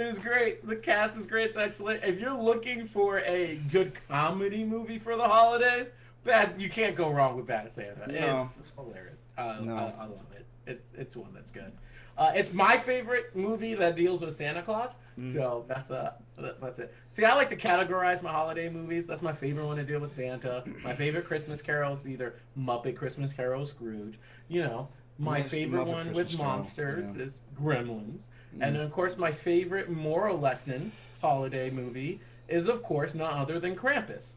It 0.00 0.06
was 0.06 0.18
great. 0.18 0.66
The 0.66 0.76
cast 0.76 1.18
is 1.18 1.26
great. 1.26 1.46
It's 1.48 1.56
excellent. 1.56 2.04
If 2.04 2.20
you're 2.20 2.36
looking 2.40 2.84
for 2.84 3.20
a 3.20 3.56
good 3.70 3.92
comedy 4.08 4.64
movie 4.64 4.98
for 4.98 5.16
the 5.16 5.24
holidays, 5.24 5.92
Bad, 6.24 6.60
you 6.60 6.68
can't 6.68 6.94
go 6.94 7.10
wrong 7.10 7.36
with 7.36 7.46
Bad 7.46 7.72
Santa. 7.72 8.06
No. 8.06 8.40
It's 8.40 8.72
hilarious. 8.76 9.26
Uh, 9.38 9.58
No. 9.62 9.76
I, 9.76 10.02
I 10.02 10.06
love 10.06 10.26
it. 10.34 10.46
It's 10.66 10.90
it's 10.96 11.16
one 11.16 11.32
that's 11.32 11.50
good. 11.50 11.72
Uh, 12.18 12.32
it's 12.34 12.52
my 12.52 12.76
favorite 12.76 13.34
movie 13.34 13.74
that 13.74 13.94
deals 13.94 14.20
with 14.20 14.34
Santa 14.34 14.60
Claus. 14.60 14.96
Mm. 15.18 15.32
So 15.32 15.64
that's 15.68 15.90
a 15.90 16.14
that's 16.60 16.80
it. 16.80 16.92
See, 17.10 17.24
I 17.24 17.34
like 17.34 17.48
to 17.48 17.56
categorize 17.56 18.22
my 18.22 18.32
holiday 18.32 18.68
movies. 18.68 19.06
That's 19.06 19.22
my 19.22 19.32
favorite 19.32 19.64
one 19.66 19.76
to 19.76 19.84
deal 19.84 20.00
with 20.00 20.12
Santa. 20.12 20.64
My 20.82 20.94
favorite 20.94 21.24
Christmas 21.24 21.62
Carol 21.62 21.96
is 21.96 22.06
either 22.08 22.34
Muppet 22.58 22.96
Christmas 22.96 23.32
Carol, 23.32 23.64
Scrooge. 23.64 24.18
You 24.48 24.62
know, 24.62 24.88
my 25.18 25.42
favorite 25.42 25.84
one 25.86 26.06
Christmas 26.06 26.16
with 26.16 26.36
Carol, 26.38 26.52
monsters 26.52 27.16
yeah. 27.16 27.22
is 27.24 27.40
Gremlins, 27.60 28.28
Mm. 28.56 28.66
and 28.66 28.76
of 28.78 28.90
course 28.92 29.18
my 29.18 29.30
favorite 29.30 29.90
moral 29.90 30.38
lesson 30.38 30.92
holiday 31.20 31.68
movie 31.70 32.20
is 32.48 32.66
of 32.68 32.82
course 32.82 33.14
none 33.14 33.32
other 33.36 33.58
than 33.60 33.74
Krampus 33.76 34.34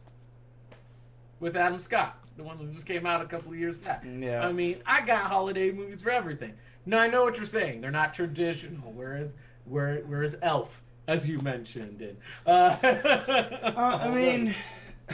with 1.40 1.56
Adam 1.56 1.78
Scott, 1.78 2.18
the 2.36 2.42
one 2.44 2.58
that 2.58 2.72
just 2.72 2.86
came 2.86 3.06
out 3.06 3.20
a 3.22 3.24
couple 3.26 3.52
of 3.52 3.58
years 3.58 3.76
back. 3.76 4.04
Yeah. 4.04 4.46
I 4.46 4.52
mean, 4.52 4.82
I 4.86 5.00
got 5.04 5.22
holiday 5.22 5.70
movies 5.72 6.02
for 6.02 6.10
everything. 6.10 6.54
Now 6.84 6.98
I 7.00 7.06
know 7.08 7.22
what 7.24 7.36
you're 7.36 7.46
saying; 7.46 7.80
they're 7.80 7.90
not 7.90 8.12
traditional. 8.14 8.92
Whereas, 8.92 9.34
where 9.64 10.02
whereas 10.06 10.36
Elf, 10.42 10.82
as 11.08 11.28
you 11.28 11.40
mentioned, 11.40 12.00
and 12.02 12.16
uh, 12.46 12.76
Uh, 12.82 13.98
I 14.02 14.10
mean, 14.10 14.54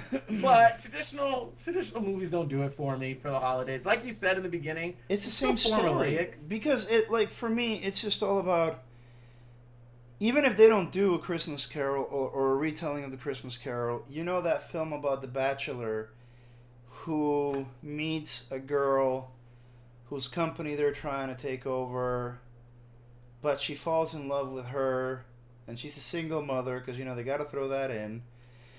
but 0.42 0.78
traditional 0.78 1.52
traditional 1.62 2.02
movies 2.02 2.30
don't 2.30 2.48
do 2.48 2.62
it 2.62 2.74
for 2.74 2.96
me 2.96 3.14
for 3.14 3.30
the 3.30 3.38
holidays. 3.38 3.86
Like 3.86 4.04
you 4.04 4.12
said 4.12 4.36
in 4.36 4.42
the 4.42 4.48
beginning, 4.48 4.96
it's 5.08 5.24
the 5.24 5.30
same 5.30 5.56
so 5.56 5.78
story. 5.78 6.34
Because 6.48 6.88
it 6.88 7.10
like 7.10 7.30
for 7.30 7.48
me 7.48 7.76
it's 7.76 8.00
just 8.00 8.22
all 8.22 8.38
about 8.38 8.82
even 10.20 10.44
if 10.44 10.56
they 10.56 10.68
don't 10.68 10.90
do 10.90 11.14
a 11.14 11.18
christmas 11.18 11.66
carol 11.66 12.06
or, 12.10 12.28
or 12.28 12.52
a 12.52 12.56
retelling 12.56 13.04
of 13.04 13.10
the 13.10 13.16
christmas 13.16 13.56
carol 13.56 14.04
you 14.08 14.24
know 14.24 14.40
that 14.40 14.70
film 14.70 14.92
about 14.92 15.20
the 15.20 15.28
bachelor 15.28 16.10
who 16.88 17.66
meets 17.82 18.50
a 18.50 18.58
girl 18.58 19.30
whose 20.06 20.26
company 20.26 20.74
they're 20.74 20.92
trying 20.92 21.28
to 21.28 21.34
take 21.34 21.66
over 21.66 22.40
but 23.40 23.60
she 23.60 23.74
falls 23.74 24.14
in 24.14 24.28
love 24.28 24.50
with 24.50 24.66
her 24.66 25.24
and 25.66 25.78
she's 25.78 25.96
a 25.96 26.00
single 26.00 26.42
mother 26.42 26.78
because 26.80 26.98
you 26.98 27.04
know 27.04 27.14
they 27.14 27.22
got 27.22 27.36
to 27.38 27.44
throw 27.44 27.68
that 27.68 27.90
in 27.90 28.22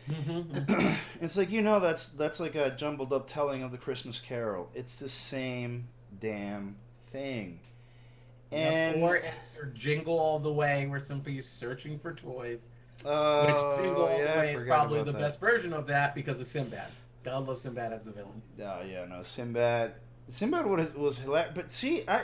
Mhm. 0.10 0.96
it's 1.22 1.38
like 1.38 1.52
you 1.52 1.62
know 1.62 1.80
that's 1.80 2.08
that's 2.10 2.40
like 2.40 2.56
a 2.56 2.72
jumbled 2.72 3.14
up 3.14 3.28
telling 3.28 3.62
of 3.64 3.72
the 3.72 3.78
Christmas 3.78 4.20
Carol. 4.20 4.70
It's 4.74 5.00
the 5.00 5.10
same 5.10 5.88
damn 6.20 6.76
thing. 7.12 7.60
And 8.52 9.04
or 9.04 9.16
it's 9.18 9.52
your 9.56 9.66
Jingle 9.68 10.18
All 10.20 10.40
the 10.40 10.52
Way, 10.52 10.88
where 10.88 11.00
simply 11.00 11.40
searching 11.44 12.00
for 12.00 12.14
toys. 12.14 12.70
uh, 13.06 13.46
Which 13.46 13.84
Jingle 13.84 14.04
All 14.08 14.18
yeah, 14.18 14.34
the 14.34 14.40
Way 14.40 14.56
is 14.56 14.68
probably 14.68 15.04
the 15.04 15.12
that. 15.12 15.20
best 15.22 15.40
version 15.40 15.72
of 15.74 15.86
that 15.88 16.16
because 16.16 16.40
of 16.40 16.48
Sinbad. 16.48 16.88
God 17.24 17.48
love 17.48 17.60
Sinbad 17.60 17.94
as 17.94 18.06
the 18.06 18.12
villain. 18.12 18.42
Oh 18.60 18.82
yeah, 18.82 19.06
no, 19.06 19.22
Sinbad. 19.22 19.94
Sinbad 20.28 20.66
was 20.66 20.96
was 20.96 21.20
hilarious, 21.20 21.52
but 21.54 21.72
see, 21.72 22.04
I 22.08 22.24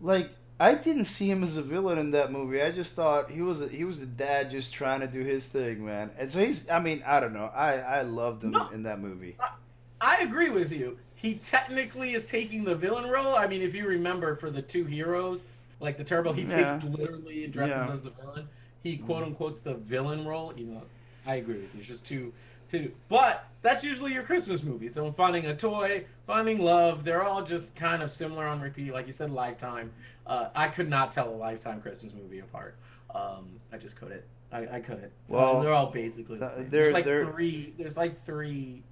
like 0.00 0.30
I 0.62 0.76
didn't 0.76 1.04
see 1.04 1.28
him 1.28 1.42
as 1.42 1.56
a 1.56 1.62
villain 1.62 1.98
in 1.98 2.12
that 2.12 2.30
movie. 2.30 2.62
I 2.62 2.70
just 2.70 2.94
thought 2.94 3.28
he 3.30 3.42
was 3.42 3.60
a, 3.60 3.66
he 3.68 3.82
was 3.84 4.00
a 4.00 4.06
dad 4.06 4.48
just 4.48 4.72
trying 4.72 5.00
to 5.00 5.08
do 5.08 5.18
his 5.18 5.48
thing, 5.48 5.84
man. 5.84 6.12
And 6.16 6.30
so 6.30 6.38
he's. 6.38 6.70
I 6.70 6.78
mean, 6.78 7.02
I 7.04 7.18
don't 7.18 7.32
know. 7.32 7.50
I 7.52 7.78
I 7.78 8.02
loved 8.02 8.44
him 8.44 8.52
No. 8.52 8.68
in 8.68 8.84
that 8.84 9.00
movie. 9.00 9.36
I 10.00 10.18
agree 10.18 10.50
with 10.50 10.70
you. 10.72 10.98
He 11.16 11.34
technically 11.34 12.12
is 12.12 12.26
taking 12.26 12.62
the 12.62 12.76
villain 12.76 13.10
role. 13.10 13.34
I 13.34 13.48
mean, 13.48 13.60
if 13.60 13.74
you 13.74 13.88
remember 13.88 14.36
for 14.36 14.50
the 14.50 14.62
two 14.62 14.84
heroes, 14.84 15.42
like 15.80 15.96
the 15.96 16.04
Turbo, 16.04 16.32
he 16.32 16.42
Yeah. 16.42 16.78
takes 16.78 16.84
literally 16.84 17.42
and 17.42 17.52
dresses 17.52 17.76
Yeah. 17.76 17.92
as 17.92 18.02
the 18.02 18.10
villain. 18.10 18.48
He 18.84 18.98
quote 18.98 19.24
mm. 19.24 19.28
unquote's 19.28 19.58
the 19.60 19.74
villain 19.74 20.24
role. 20.24 20.52
You 20.56 20.66
know, 20.66 20.82
I 21.26 21.36
agree 21.36 21.58
with 21.58 21.74
you. 21.74 21.80
It's 21.80 21.88
just 21.88 22.06
too, 22.06 22.32
too. 22.68 22.92
But 23.08 23.44
that's 23.62 23.84
usually 23.84 24.12
your 24.12 24.22
Christmas 24.22 24.62
movie. 24.62 24.88
So 24.88 25.10
finding 25.12 25.46
a 25.46 25.56
toy, 25.56 26.06
finding 26.26 26.58
love, 26.58 27.04
they're 27.04 27.22
all 27.22 27.42
just 27.42 27.74
kind 27.74 28.02
of 28.02 28.10
similar 28.10 28.46
on 28.46 28.60
repeat. 28.60 28.92
Like 28.92 29.06
you 29.06 29.12
said, 29.12 29.30
Lifetime. 29.30 29.92
Uh, 30.26 30.48
I 30.54 30.68
could 30.68 30.88
not 30.88 31.10
tell 31.10 31.28
a 31.28 31.36
Lifetime 31.36 31.80
Christmas 31.80 32.12
movie 32.14 32.40
apart. 32.40 32.76
Um, 33.14 33.60
I 33.72 33.76
just 33.76 33.96
couldn't. 33.96 34.22
I, 34.52 34.66
I 34.76 34.80
couldn't. 34.80 35.10
Well, 35.28 35.56
uh, 35.56 35.62
they're 35.62 35.72
all 35.72 35.90
basically 35.90 36.38
the 36.38 36.48
same. 36.48 36.68
There's 36.68 36.92
like 36.92 37.04
three. 37.04 37.72
There's 37.78 37.96
like 37.96 38.16
three 38.16 38.82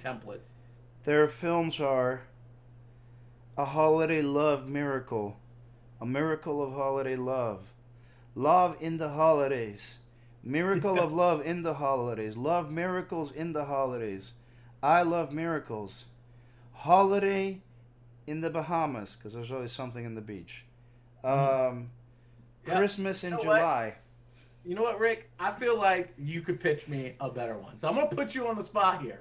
templates. 0.00 0.50
Their 1.04 1.28
films 1.28 1.80
are 1.80 2.22
a 3.56 3.64
holiday 3.64 4.22
love 4.22 4.68
miracle, 4.68 5.36
a 6.00 6.06
miracle 6.06 6.62
of 6.62 6.72
holiday 6.74 7.16
love, 7.16 7.72
love 8.34 8.76
in 8.80 8.98
the 8.98 9.10
holidays, 9.10 10.00
miracle 10.46 10.98
of 11.04 11.12
love 11.12 11.44
in 11.44 11.62
the 11.62 11.74
holidays, 11.74 12.36
love 12.36 12.70
miracles 12.70 13.30
in 13.32 13.52
the 13.52 13.64
holidays. 13.64 14.32
I 14.82 15.02
love 15.02 15.32
miracles. 15.32 16.04
Holiday 16.72 17.60
in 18.26 18.40
the 18.40 18.50
Bahamas 18.50 19.16
because 19.16 19.32
there's 19.32 19.50
always 19.50 19.72
something 19.72 20.04
in 20.04 20.14
the 20.14 20.20
beach. 20.20 20.64
Um, 21.24 21.90
Yeah. 22.66 22.76
Christmas 22.76 23.24
in 23.24 23.30
You 23.32 23.36
know 23.38 23.44
what? 23.48 23.56
July. 23.58 23.94
You 24.64 24.74
know 24.74 24.82
what, 24.82 24.98
Rick? 24.98 25.30
I 25.38 25.52
feel 25.52 25.78
like 25.78 26.12
you 26.18 26.40
could 26.40 26.58
pitch 26.60 26.88
me 26.88 27.14
a 27.20 27.30
better 27.30 27.56
one. 27.56 27.78
So 27.78 27.88
I'm 27.88 27.94
gonna 27.94 28.08
put 28.08 28.34
you 28.34 28.48
on 28.48 28.56
the 28.56 28.62
spot 28.62 29.00
here. 29.00 29.20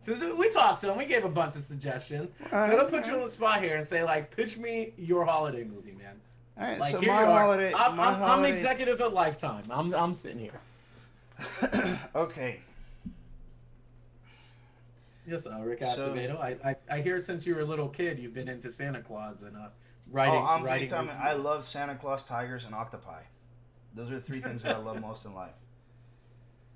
Since 0.00 0.20
we 0.36 0.50
talked 0.50 0.80
to 0.80 0.90
him, 0.90 0.98
we 0.98 1.04
gave 1.04 1.24
a 1.24 1.28
bunch 1.28 1.54
of 1.54 1.62
suggestions. 1.62 2.32
So 2.50 2.56
I'm 2.56 2.70
gonna 2.70 2.88
put 2.88 3.06
you 3.06 3.14
on 3.14 3.22
the 3.22 3.30
spot 3.30 3.62
here 3.62 3.76
and 3.76 3.86
say, 3.86 4.02
like, 4.02 4.34
pitch 4.34 4.58
me 4.58 4.92
your 4.96 5.24
holiday 5.24 5.62
movie, 5.62 5.92
man. 5.92 6.20
All 6.58 6.64
right, 6.66 6.78
Like, 6.78 6.90
so 6.92 7.00
here 7.00 7.12
my 7.12 7.22
you 7.22 7.26
are. 7.28 7.40
holiday, 7.40 7.72
I'm, 7.74 7.96
my 7.96 8.06
I'm, 8.08 8.14
I'm 8.14 8.20
holiday. 8.20 8.50
executive 8.52 9.00
at 9.00 9.12
Lifetime. 9.14 9.64
I'm, 9.70 9.94
I'm 9.94 10.12
sitting 10.14 10.38
here. 10.38 11.98
okay. 12.14 12.60
Yes, 15.26 15.46
uh, 15.46 15.58
Rick 15.62 15.80
So- 15.80 16.12
Acevedo. 16.12 16.40
I, 16.40 16.56
I 16.64 16.76
I 16.90 17.00
hear 17.00 17.20
since 17.20 17.46
you 17.46 17.54
were 17.54 17.60
a 17.62 17.64
little 17.64 17.88
kid, 17.88 18.18
you've 18.18 18.34
been 18.34 18.48
into 18.48 18.70
Santa 18.70 19.00
Claus 19.00 19.42
and 19.44 19.56
uh, 19.56 19.68
writing. 20.10 20.34
oh, 20.34 20.44
I'm 20.46 20.62
writing 20.64 20.88
time. 20.88 21.08
I 21.10 21.32
love 21.34 21.64
Santa 21.64 21.94
Claus, 21.94 22.26
tigers, 22.26 22.64
and 22.64 22.74
octopi. 22.74 23.22
Those 23.94 24.10
are 24.10 24.16
the 24.16 24.20
three 24.20 24.40
things 24.40 24.62
that 24.62 24.74
I 24.76 24.78
love 24.78 25.00
most 25.08 25.24
in 25.24 25.34
life. 25.34 25.54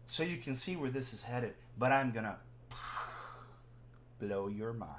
So 0.06 0.22
you 0.22 0.36
can 0.36 0.54
see 0.54 0.76
where 0.76 0.90
this 0.90 1.12
is 1.12 1.22
headed, 1.22 1.54
but 1.76 1.90
I'm 1.92 2.12
gonna 2.12 2.36
blow 4.20 4.46
your 4.48 4.72
mind. 4.72 4.90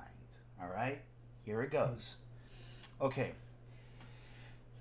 All 0.61 0.67
right, 0.67 0.99
here 1.45 1.61
it 1.63 1.71
goes. 1.71 2.17
Okay. 3.01 3.31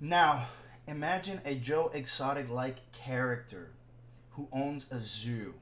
Now, 0.00 0.48
imagine 0.86 1.40
a 1.44 1.54
Joe 1.54 1.90
Exotic-like 1.94 2.92
character 2.92 3.70
who 4.30 4.48
owns 4.52 4.86
a 4.90 5.00
zoo, 5.00 5.54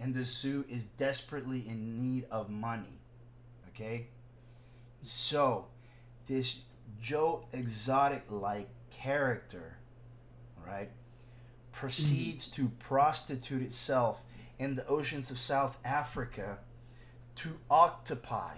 and 0.00 0.14
the 0.14 0.24
zoo 0.24 0.64
is 0.68 0.84
desperately 0.84 1.66
in 1.68 2.00
need 2.00 2.24
of 2.30 2.48
money. 2.48 2.98
Okay. 3.68 4.06
So, 5.02 5.66
this 6.26 6.62
Joe 7.00 7.44
Exotic 7.52 8.24
like 8.30 8.68
character, 8.90 9.76
right, 10.66 10.90
proceeds 11.72 12.48
to 12.52 12.68
prostitute 12.78 13.62
itself 13.62 14.22
in 14.58 14.76
the 14.76 14.86
oceans 14.86 15.30
of 15.30 15.38
South 15.38 15.76
Africa 15.84 16.58
to 17.36 17.50
octopi. 17.70 18.54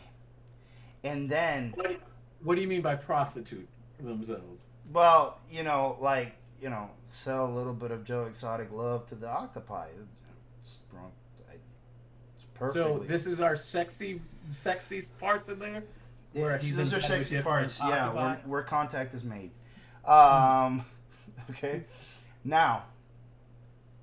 And 1.02 1.28
then, 1.28 1.72
What 1.74 1.86
do, 1.86 1.92
you, 1.94 2.00
what 2.42 2.54
do 2.54 2.60
you 2.60 2.68
mean 2.68 2.82
by 2.82 2.94
prostitute 2.94 3.66
themselves? 3.98 4.66
Well, 4.92 5.38
you 5.51 5.62
know, 5.62 5.96
like, 6.01 6.35
you 6.61 6.70
know, 6.70 6.90
sell 7.07 7.46
a 7.46 7.53
little 7.53 7.72
bit 7.72 7.90
of 7.90 8.05
Joe 8.05 8.25
Exotic 8.25 8.72
love 8.72 9.07
to 9.09 9.14
the 9.14 9.29
octopi. 9.29 9.88
It's, 10.62 10.79
wrong. 10.92 11.12
it's 11.49 12.44
perfectly. 12.55 12.83
So 12.83 13.05
this 13.07 13.27
is 13.27 13.40
our 13.40 13.57
sexy, 13.57 14.20
sexy 14.51 15.03
parts 15.20 15.49
in 15.49 15.59
there. 15.59 15.85
Where 16.33 16.55
It's- 16.55 16.75
those 16.75 16.92
are 16.92 16.96
in 16.96 17.03
bed 17.03 17.18
with 17.18 17.27
sexy 17.27 17.42
parts. 17.42 17.81
Yeah, 17.81 18.12
where, 18.12 18.40
where 18.44 18.62
contact 18.62 19.14
is 19.14 19.25
made. 19.25 19.51
Um, 20.05 20.85
okay. 21.51 21.85
Now, 22.44 22.85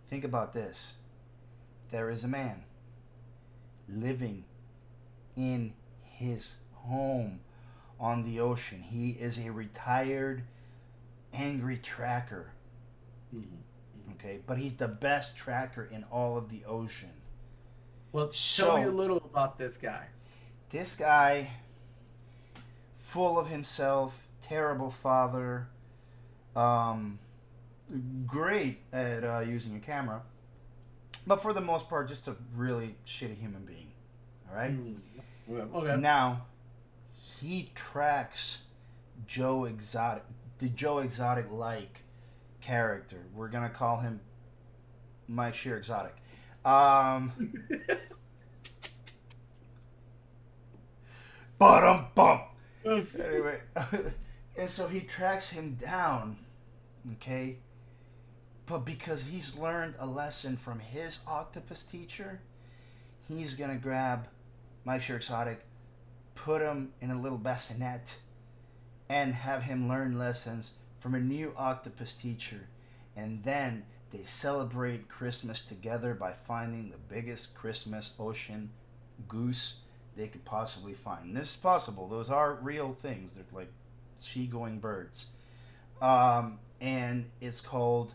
think 0.10 0.24
about 0.24 0.54
this. 0.54 0.98
There 1.92 2.10
is 2.10 2.24
a 2.24 2.28
man 2.28 2.64
living 3.88 4.46
in 5.36 5.74
his 6.02 6.58
home 6.74 7.40
on 8.00 8.24
the 8.24 8.40
ocean. 8.40 8.82
He 8.82 9.12
is 9.12 9.40
a 9.40 9.52
retired, 9.52 10.44
angry 11.34 11.78
tracker. 11.78 12.52
Mhm. 13.34 13.44
Okay, 14.14 14.40
but 14.46 14.58
he's 14.58 14.76
the 14.78 14.88
best 14.88 15.36
tracker 15.36 15.84
in 15.86 16.04
all 16.06 16.38
of 16.38 16.50
the 16.50 16.64
ocean. 16.66 17.12
Well, 18.12 18.32
So- 18.32 18.68
tell 18.68 18.78
me 18.78 18.84
a 18.84 18.92
little 18.92 19.18
about 19.18 19.58
this 19.58 19.78
guy. 19.78 20.08
this 20.70 20.96
guy 20.96 21.52
full 22.96 23.38
of 23.38 23.48
himself 23.48 24.28
terrible 24.42 24.90
father 24.90 25.68
um, 26.56 27.20
great 28.26 28.80
at 28.92 29.24
uh, 29.24 29.40
using 29.42 29.76
a 29.76 29.80
camera 29.80 30.22
but 31.28 31.40
for 31.42 31.54
the 31.54 31.62
most 31.62 31.88
part 31.90 32.08
just 32.08 32.28
a 32.28 32.36
really 32.56 32.96
shitty 33.06 33.36
human 33.38 33.64
being 33.66 33.92
all 34.50 34.56
right 34.56 34.72
Mm. 34.72 34.96
Okay. 35.76 35.96
now 36.02 36.46
he 37.20 37.70
tracks 37.76 38.64
joe 39.28 39.66
exotic 39.66 40.24
the 40.64 40.70
joe 40.70 41.00
exotic 41.00 41.52
like 41.52 42.04
character. 42.62 43.26
We're 43.36 43.50
gonna 43.50 43.68
call 43.70 43.98
him 43.98 44.22
Mike 45.28 45.56
Shear 45.56 45.76
Exotic. 45.76 46.16
Um, 46.64 47.34
bottom 51.58 52.06
bump. 52.16 52.44
Anyway, 52.86 53.60
and 54.58 54.70
so 54.70 54.88
he 54.88 55.02
tracks 55.02 55.50
him 55.50 55.76
down. 55.76 56.38
Okay, 57.16 57.58
but 58.66 58.86
because 58.86 59.28
he's 59.28 59.58
learned 59.58 59.96
a 60.00 60.08
lesson 60.08 60.56
from 60.56 60.80
his 60.80 61.20
octopus 61.28 61.84
teacher, 61.84 62.40
he's 63.28 63.56
gonna 63.56 63.76
grab 63.76 64.30
Mike 64.86 65.02
Shear 65.02 65.18
Exotic, 65.18 65.66
put 66.36 66.62
him 66.62 66.94
in 67.02 67.12
a 67.12 67.22
little 67.22 67.38
bassinet, 67.38 68.16
and 69.14 69.36
have 69.36 69.62
him 69.62 69.88
learn 69.88 70.18
lessons 70.18 70.72
from 70.98 71.14
a 71.14 71.20
new 71.20 71.54
octopus 71.56 72.16
teacher. 72.16 72.62
And 73.16 73.44
then 73.44 73.86
they 74.10 74.24
celebrate 74.24 75.08
Christmas 75.08 75.62
together 75.62 76.16
by 76.16 76.32
finding 76.34 76.90
the 76.90 76.98
biggest 76.98 77.54
Christmas 77.54 78.16
ocean 78.20 78.72
goose 79.28 79.82
they 80.18 80.28
could 80.28 80.44
possibly 80.46 80.94
find. 80.94 81.26
And 81.26 81.38
this 81.38 81.52
is 81.52 81.58
possible. 81.58 82.08
Those 82.08 82.32
are 82.32 82.56
real 82.56 82.94
things. 82.94 83.34
They're 83.34 83.46
like 83.54 83.72
sea-going 84.18 84.80
birds. 84.80 85.28
Um, 86.02 86.58
and 86.82 87.30
it's 87.40 87.62
called 87.62 88.14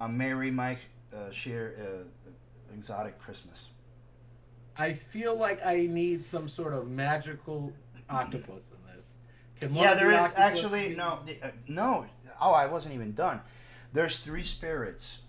a 0.00 0.08
Merry 0.08 0.50
Mike 0.50 0.80
uh, 1.14 1.30
Shear 1.32 1.76
uh, 1.78 2.32
Exotic 2.72 3.18
Christmas. 3.18 3.68
I 4.74 4.94
feel 4.94 5.36
like 5.36 5.64
I 5.64 5.86
need 5.86 6.24
some 6.24 6.48
sort 6.48 6.72
of 6.72 6.88
magical 6.88 7.74
octopus 8.08 8.64
in 8.72 8.96
this. 8.96 9.16
Can 9.16 9.18
one 9.18 9.43
Yeah, 9.60 9.94
there 9.94 10.12
is 10.12 10.32
actually 10.36 10.90
be- 10.90 10.96
no, 10.96 11.20
uh, 11.42 11.48
no. 11.68 12.06
Oh, 12.40 12.52
I 12.52 12.66
wasn't 12.66 12.94
even 12.94 13.12
done. 13.14 13.40
There's 13.92 14.18
three 14.18 14.42
spirits. 14.42 15.22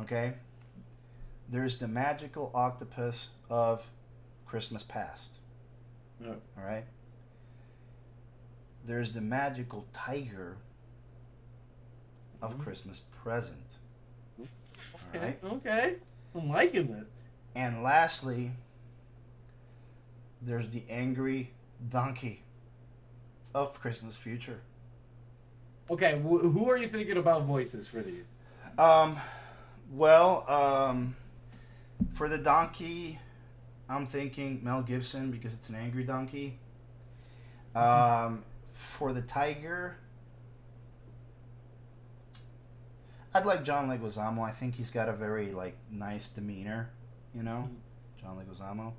Okay. 0.00 0.34
There's 1.48 1.78
the 1.78 1.86
magical 1.88 2.50
octopus 2.54 3.30
of 3.48 3.82
Christmas 4.46 4.82
past. 4.82 5.34
Oh. 6.24 6.34
All 6.58 6.64
right. 6.64 6.84
There's 8.84 9.12
the 9.12 9.20
magical 9.20 9.86
tiger 9.92 10.56
of 12.42 12.54
Mhm. 12.56 12.60
Christmas 12.62 13.00
present. 13.22 13.78
All 14.40 15.20
right. 15.20 15.38
okay. 15.44 15.96
I'm 16.34 16.48
liking 16.50 16.92
this. 16.92 17.08
And 17.54 17.82
lastly, 17.82 18.50
there's 20.42 20.68
the 20.70 20.82
angry 20.90 21.52
donkey 21.88 22.42
of 23.54 23.80
Christmas 23.80 24.16
future. 24.16 24.60
Okay, 25.90 26.18
wh- 26.18 26.40
who 26.42 26.70
are 26.70 26.76
you 26.76 26.88
thinking 26.88 27.16
about 27.16 27.44
voices 27.44 27.86
for 27.86 28.00
these? 28.02 28.34
Um, 28.78 29.16
well, 29.92 30.44
um, 30.50 31.14
for 32.14 32.28
the 32.28 32.38
donkey, 32.38 33.18
I'm 33.88 34.06
thinking 34.06 34.60
Mel 34.62 34.82
Gibson 34.82 35.30
because 35.30 35.54
it's 35.54 35.68
an 35.68 35.74
angry 35.74 36.04
donkey. 36.04 36.58
Um, 37.74 38.44
for 38.72 39.12
the 39.12 39.22
tiger, 39.22 39.96
I'd 43.34 43.46
like 43.46 43.64
John 43.64 43.88
Leguizamo. 43.88 44.42
I 44.42 44.52
think 44.52 44.76
he's 44.76 44.90
got 44.90 45.08
a 45.08 45.12
very 45.12 45.52
like 45.52 45.76
nice 45.90 46.28
demeanor, 46.28 46.90
you 47.34 47.42
know, 47.42 47.68
John 48.20 48.36
Leguizamo. 48.38 48.92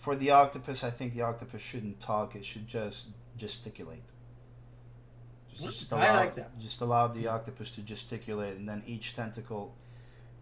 For 0.00 0.16
the 0.16 0.30
octopus, 0.30 0.82
I 0.82 0.90
think 0.90 1.14
the 1.14 1.22
octopus 1.22 1.60
shouldn't 1.60 2.00
talk. 2.00 2.34
It 2.34 2.44
should 2.44 2.66
just 2.66 3.08
gesticulate. 3.36 4.02
Just, 5.52 5.78
just 5.80 5.92
I 5.92 6.06
allow, 6.06 6.16
like 6.16 6.34
that. 6.36 6.58
Just 6.58 6.80
allow 6.80 7.06
the 7.08 7.26
octopus 7.26 7.70
to 7.72 7.82
gesticulate, 7.82 8.56
and 8.56 8.66
then 8.66 8.82
each 8.86 9.14
tentacle 9.14 9.74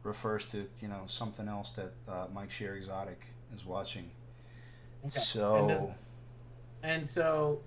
refers 0.05 0.45
to 0.47 0.69
you 0.81 0.87
know 0.87 1.03
something 1.07 1.49
else 1.49 1.71
that 1.73 1.93
uh, 2.09 2.27
Mike 2.33 2.53
Shear 2.53 2.77
Exotic 2.77 3.21
is 3.53 3.67
watching. 3.67 4.09
Okay. 5.07 5.19
So 5.19 5.57
And, 5.57 5.69
does- 5.69 5.87
and 6.85 7.07
so, 7.07 7.61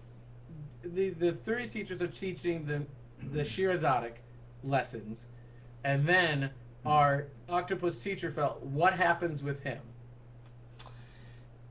the 0.83 1.09
the 1.09 1.33
three 1.33 1.67
teachers 1.67 2.01
are 2.01 2.07
teaching 2.07 2.65
the 2.65 2.85
the 3.33 3.41
exotic 3.69 4.23
lessons, 4.63 5.25
and 5.83 6.05
then 6.05 6.51
our 6.85 7.27
octopus 7.49 8.01
teacher 8.01 8.31
felt 8.31 8.63
what 8.63 8.93
happens 8.93 9.43
with 9.43 9.61
him. 9.63 9.81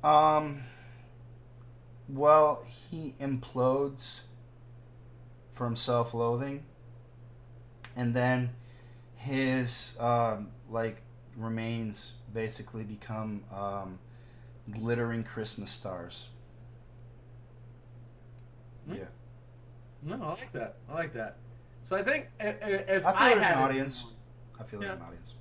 Um. 0.02 0.62
Well, 2.08 2.64
he 2.90 3.14
implodes 3.20 4.22
from 5.52 5.76
self-loathing, 5.76 6.64
and 7.94 8.14
then 8.14 8.50
his 9.14 9.96
um, 10.00 10.48
like 10.68 11.02
remains 11.36 12.14
basically 12.34 12.82
become 12.82 13.44
um, 13.54 14.00
glittering 14.72 15.22
Christmas 15.22 15.70
stars. 15.70 16.26
Hmm. 18.88 18.94
Yeah, 18.96 19.04
No, 20.02 20.14
I 20.24 20.28
like 20.30 20.52
that. 20.52 20.76
I 20.88 20.94
like 20.94 21.12
that. 21.14 21.36
So 21.84 21.94
I 21.96 22.02
think 22.02 22.26
if 22.40 23.06
I 23.06 23.12
feel 23.12 23.20
I 23.22 23.34
there's 23.34 23.46
an 23.46 23.58
audience. 23.58 24.02
one- 24.04 24.12
I 24.58 24.62
feel 24.64 24.82
Yeah. 24.82 24.90
like 24.90 24.98
an 24.98 25.04
audience. 25.06 25.34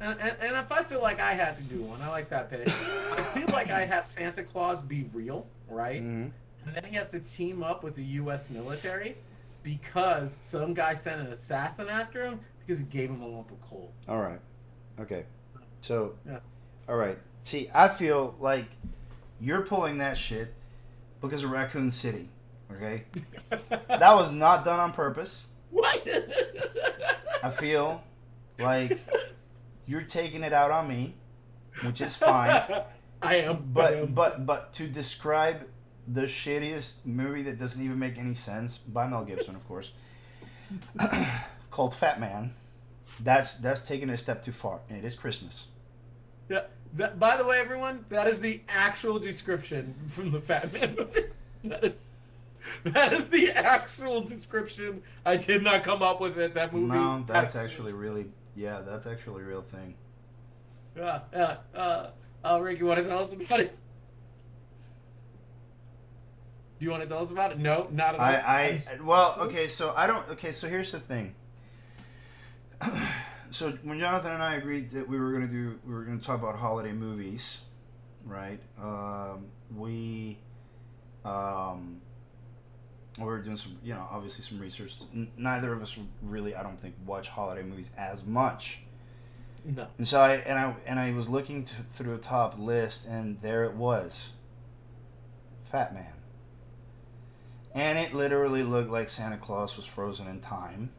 And, 0.00 0.18
and, 0.20 0.36
and 0.40 0.56
if 0.56 0.70
I 0.72 0.82
feel 0.82 1.00
like 1.02 1.20
I 1.20 1.32
had 1.34 1.56
to 1.56 1.62
do 1.62 1.82
one, 1.82 2.00
I 2.02 2.08
like 2.08 2.28
that 2.30 2.50
pick. 2.50 2.68
I 2.68 3.22
feel 3.34 3.48
like 3.52 3.70
I 3.70 3.84
have 3.84 4.06
Santa 4.06 4.42
Claus 4.42 4.82
be 4.82 5.08
real, 5.12 5.46
right? 5.68 6.02
Mhm. 6.02 6.30
And 6.66 6.74
then 6.74 6.84
he 6.84 6.96
has 6.96 7.10
to 7.12 7.20
team 7.20 7.62
up 7.62 7.82
with 7.82 7.94
the 7.94 8.04
U.S. 8.04 8.50
military 8.50 9.16
because 9.62 10.32
some 10.34 10.74
guy 10.74 10.94
sent 10.94 11.20
an 11.20 11.28
assassin 11.28 11.88
after 11.88 12.24
him 12.24 12.40
because 12.60 12.78
he 12.78 12.84
gave 12.86 13.08
him 13.10 13.22
a 13.22 13.26
lump 13.26 13.50
of 13.50 13.60
coal. 13.62 13.92
All 14.08 14.20
right. 14.20 14.40
Okay. 15.00 15.24
So, 15.80 16.14
Yeah. 16.26 16.38
all 16.88 16.96
right. 16.96 17.18
See, 17.42 17.70
I 17.74 17.88
feel 17.88 18.34
like 18.40 18.66
you're 19.40 19.62
pulling 19.62 19.98
that 19.98 20.16
shit 20.18 20.52
because 21.20 21.44
of 21.44 21.50
Raccoon 21.50 21.90
City. 21.90 22.28
Okay. 22.72 23.04
That 23.88 24.14
was 24.14 24.30
not 24.30 24.64
done 24.64 24.78
on 24.78 24.92
purpose. 24.92 25.46
what? 25.70 26.06
I 27.42 27.50
feel 27.50 28.02
like 28.58 28.98
you're 29.88 30.02
taking 30.02 30.42
it 30.44 30.52
out 30.52 30.70
on 30.70 30.86
me, 30.86 31.14
which 31.82 32.00
is 32.00 32.14
fine. 32.14 32.50
I 33.22 33.36
am, 33.36 33.56
I 33.56 33.58
But 33.72 33.94
am. 33.94 34.14
but 34.14 34.46
but 34.46 34.72
to 34.74 34.86
describe 34.86 35.66
the 36.06 36.22
shittiest 36.22 37.04
movie 37.04 37.42
that 37.42 37.58
doesn't 37.58 37.82
even 37.84 37.98
make 37.98 38.16
any 38.18 38.34
sense 38.34 38.78
by 38.78 39.08
Mel 39.08 39.24
Gibson, 39.24 39.56
of 39.56 39.66
course, 39.66 39.92
called 41.70 41.94
Fat 41.94 42.20
Man. 42.20 42.54
That's 43.20 43.58
that's 43.58 43.80
taking 43.80 44.10
it 44.10 44.14
a 44.14 44.18
step 44.18 44.44
too 44.44 44.52
far, 44.52 44.80
and 44.88 44.96
it 44.98 45.04
is 45.04 45.14
Christmas. 45.14 45.68
Yeah, 46.48 46.62
that, 46.94 47.18
by 47.18 47.36
the 47.36 47.44
way, 47.44 47.58
everyone, 47.58 48.04
that 48.10 48.26
is 48.28 48.40
the 48.40 48.60
actual 48.68 49.18
description 49.18 49.94
from 50.06 50.30
the 50.30 50.40
Fat 50.40 50.72
Man 50.72 50.94
movie. 50.96 51.24
That 51.64 51.82
is, 51.82 52.06
that 52.84 53.12
is 53.12 53.28
the 53.30 53.50
actual 53.50 54.20
description. 54.20 55.02
I 55.26 55.36
did 55.36 55.64
not 55.64 55.82
come 55.82 56.02
up 56.02 56.20
with 56.20 56.38
it. 56.38 56.54
That 56.54 56.72
movie. 56.72 56.86
No, 56.86 57.24
that's 57.26 57.56
actually 57.56 57.92
really 57.92 58.26
yeah, 58.58 58.80
that's 58.80 59.06
actually 59.06 59.42
a 59.42 59.46
real 59.46 59.62
thing. 59.62 59.94
Yeah, 60.96 61.20
yeah. 61.32 61.56
Uh, 61.74 62.10
uh, 62.44 62.60
Rick, 62.60 62.80
you 62.80 62.86
want 62.86 62.98
to 62.98 63.08
tell 63.08 63.20
us 63.20 63.32
about 63.32 63.60
it? 63.60 63.76
Do 66.78 66.84
you 66.84 66.90
want 66.90 67.04
to 67.04 67.08
tell 67.08 67.22
us 67.22 67.30
about 67.30 67.52
it? 67.52 67.58
No, 67.58 67.86
not 67.92 68.14
at 68.14 68.20
all. 68.20 68.26
I, 68.26 68.34
I 68.34 69.02
well, 69.02 69.36
okay, 69.42 69.68
so 69.68 69.94
I 69.96 70.06
don't. 70.06 70.28
Okay, 70.30 70.50
so 70.50 70.68
here's 70.68 70.90
the 70.90 71.00
thing. 71.00 71.34
so 73.50 73.70
when 73.82 73.98
Jonathan 74.00 74.32
and 74.32 74.42
I 74.42 74.56
agreed 74.56 74.90
that 74.90 75.08
we 75.08 75.18
were 75.18 75.32
gonna 75.32 75.46
do, 75.46 75.78
we 75.86 75.94
were 75.94 76.02
gonna 76.02 76.18
talk 76.18 76.40
about 76.40 76.56
holiday 76.56 76.92
movies, 76.92 77.60
right? 78.24 78.60
Um, 78.80 79.46
we, 79.76 80.38
um, 81.24 82.00
we 83.18 83.26
were 83.26 83.38
doing 83.40 83.56
some, 83.56 83.76
you 83.82 83.94
know, 83.94 84.06
obviously 84.10 84.44
some 84.44 84.58
research. 84.58 84.94
N- 85.14 85.30
neither 85.36 85.72
of 85.72 85.82
us 85.82 85.98
really, 86.22 86.54
I 86.54 86.62
don't 86.62 86.80
think, 86.80 86.94
watch 87.04 87.28
holiday 87.28 87.62
movies 87.62 87.90
as 87.96 88.24
much. 88.24 88.80
no. 89.64 89.86
And 89.98 90.06
so 90.06 90.20
I 90.20 90.34
and 90.34 90.58
I 90.58 90.74
and 90.86 90.98
I 91.00 91.12
was 91.12 91.28
looking 91.28 91.64
to, 91.64 91.74
through 91.82 92.14
a 92.14 92.18
top 92.18 92.58
list, 92.58 93.06
and 93.08 93.40
there 93.42 93.64
it 93.64 93.74
was. 93.74 94.30
Fat 95.64 95.92
Man. 95.92 96.12
And 97.74 97.98
it 97.98 98.14
literally 98.14 98.62
looked 98.62 98.90
like 98.90 99.08
Santa 99.08 99.36
Claus 99.36 99.76
was 99.76 99.84
frozen 99.86 100.26
in 100.26 100.40
time. 100.40 100.90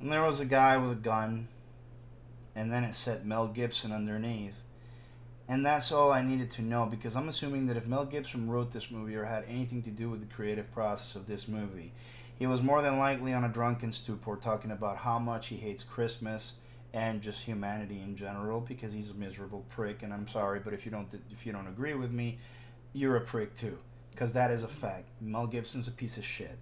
And 0.00 0.12
there 0.12 0.22
was 0.22 0.40
a 0.40 0.44
guy 0.44 0.76
with 0.76 0.92
a 0.92 0.96
gun, 0.96 1.48
and 2.54 2.70
then 2.70 2.84
it 2.84 2.94
said 2.94 3.26
Mel 3.26 3.48
Gibson 3.48 3.90
underneath. 3.90 4.54
And 5.48 5.64
that's 5.64 5.90
all 5.92 6.12
I 6.12 6.20
needed 6.22 6.50
to 6.52 6.62
know 6.62 6.84
because 6.86 7.16
I'm 7.16 7.28
assuming 7.28 7.66
that 7.66 7.76
if 7.76 7.86
Mel 7.86 8.04
Gibson 8.04 8.50
wrote 8.50 8.70
this 8.70 8.90
movie 8.90 9.16
or 9.16 9.24
had 9.24 9.44
anything 9.48 9.82
to 9.82 9.90
do 9.90 10.10
with 10.10 10.20
the 10.20 10.34
creative 10.34 10.70
process 10.72 11.16
of 11.16 11.26
this 11.26 11.48
movie, 11.48 11.92
he 12.36 12.46
was 12.46 12.62
more 12.62 12.82
than 12.82 12.98
likely 12.98 13.32
on 13.32 13.44
a 13.44 13.48
drunken 13.48 13.90
stupor 13.90 14.36
talking 14.36 14.70
about 14.70 14.98
how 14.98 15.18
much 15.18 15.48
he 15.48 15.56
hates 15.56 15.82
Christmas 15.82 16.54
and 16.92 17.20
just 17.22 17.44
humanity 17.44 18.00
in 18.00 18.16
general 18.16 18.60
because 18.60 18.92
he's 18.92 19.10
a 19.10 19.14
miserable 19.14 19.64
prick 19.68 20.02
and 20.02 20.12
I'm 20.12 20.26
sorry 20.26 20.58
but 20.60 20.72
if 20.72 20.86
you 20.86 20.90
don't 20.90 21.06
if 21.30 21.44
you 21.44 21.52
don't 21.52 21.66
agree 21.66 21.92
with 21.92 22.10
me 22.10 22.38
you're 22.94 23.16
a 23.16 23.20
prick 23.20 23.54
too 23.54 23.76
because 24.10 24.32
that 24.32 24.50
is 24.50 24.62
a 24.62 24.68
fact 24.68 25.04
Mel 25.20 25.46
Gibson's 25.46 25.86
a 25.86 25.90
piece 25.90 26.16
of 26.16 26.24
shit 26.24 26.56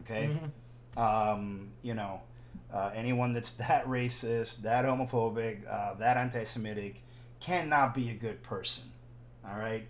okay 0.00 0.30
Mhm. 0.30 0.50
Um, 0.96 1.70
you 1.82 1.94
know, 1.94 2.20
uh, 2.72 2.92
anyone 2.94 3.32
that's 3.32 3.50
that 3.64 3.86
racist, 3.86 4.58
that 4.62 4.84
homophobic, 4.84 5.68
uh, 5.68 5.94
that 5.94 6.16
anti-Semitic 6.16 7.02
cannot 7.44 7.94
be 7.94 8.10
a 8.10 8.14
good 8.14 8.42
person. 8.42 8.84
All 9.46 9.56
right, 9.58 9.86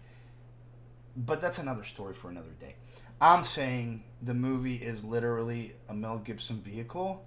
but 1.17 1.41
that's 1.41 1.59
another 1.59 1.85
story 1.85 2.13
for 2.13 2.29
another 2.29 2.51
day. 2.61 2.75
I'm 3.21 3.45
saying 3.45 4.03
the 4.21 4.35
movie 4.35 4.77
is 4.77 5.05
literally 5.05 5.75
a 5.89 5.95
Mel 5.95 6.19
Gibson 6.19 6.57
vehicle, 6.61 7.25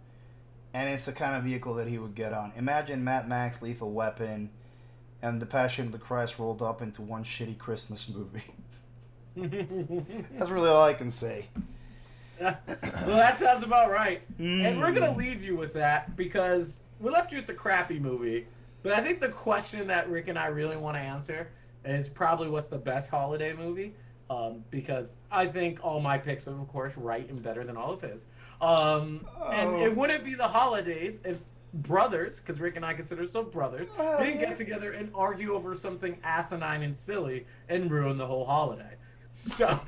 and 0.73 0.89
it's 0.89 1.05
the 1.05 1.13
kind 1.13 1.35
of 1.37 1.43
vehicle 1.43 1.73
that 1.75 1.87
he 1.87 1.97
would 1.97 2.13
get 2.13 2.33
on. 2.33 2.51
Imagine 2.57 3.03
Mad 3.03 3.29
Max, 3.29 3.61
Lethal 3.61 3.91
Weapon, 3.91 4.49
and 5.21 5.41
The 5.41 5.45
Passion 5.45 5.85
of 5.85 5.91
the 5.93 5.97
Christ 5.97 6.37
rolled 6.37 6.61
up 6.61 6.81
into 6.81 7.01
one 7.01 7.23
shitty 7.23 7.57
Christmas 7.57 8.09
movie. 8.09 8.43
That's 10.37 10.49
really 10.49 10.69
all 10.69 10.83
I 10.83 10.93
can 10.93 11.09
say. 11.11 11.45
well, 12.41 12.55
that 12.65 13.37
sounds 13.37 13.63
about 13.63 13.89
right. 13.91 14.21
And 14.37 14.79
we're 14.79 14.91
gonna 14.91 15.13
Mm. 15.13 15.17
leave 15.17 15.41
you 15.41 15.55
with 15.55 15.73
that 15.73 16.15
because 16.17 16.81
we 16.99 17.09
left 17.09 17.31
you 17.31 17.37
with 17.37 17.47
the 17.47 17.53
crappy 17.53 17.99
movie. 17.99 18.47
But 18.83 18.93
I 18.93 19.01
think 19.01 19.19
the 19.21 19.29
question 19.29 19.87
that 19.87 20.09
Rick 20.09 20.27
and 20.27 20.37
I 20.39 20.47
really 20.47 20.77
want 20.77 20.95
to 20.97 21.01
answer 21.01 21.49
is 21.85 22.07
probably 22.09 22.49
what's 22.49 22.67
the 22.69 22.77
best 22.77 23.09
holiday 23.09 23.53
movie. 23.53 23.93
Um, 24.29 24.63
because 24.71 25.15
I 25.31 25.45
think 25.45 25.79
all 25.85 26.01
my 26.01 26.17
picks 26.17 26.47
are, 26.47 26.51
of 26.51 26.67
course, 26.67 26.95
right 26.97 27.27
and 27.29 27.41
better 27.41 27.63
than 27.63 27.77
all 27.77 27.91
of 27.93 28.01
his. 28.01 28.25
Um, 28.61 29.25
And 29.51 29.69
Oh. 29.69 29.85
it 29.85 29.95
wouldn't 29.95 30.25
be 30.25 30.33
the 30.35 30.47
holidays 30.49 31.19
if 31.23 31.39
brothers, 31.73 32.39
because 32.39 32.59
Rick 32.59 32.75
and 32.75 32.85
I 32.85 32.93
consider 32.93 33.21
ourselves 33.21 33.51
brothers, 33.53 33.89
Oh, 33.97 34.17
didn't 34.21 34.39
yeah. 34.41 34.47
get 34.47 34.55
together 34.57 34.91
and 34.91 35.11
argue 35.15 35.53
over 35.53 35.75
something 35.75 36.17
asinine 36.23 36.81
and 36.83 36.95
silly 36.97 37.45
and 37.69 37.89
ruin 37.89 38.17
the 38.17 38.25
whole 38.27 38.45
holiday. 38.45 38.95
So. 39.31 39.67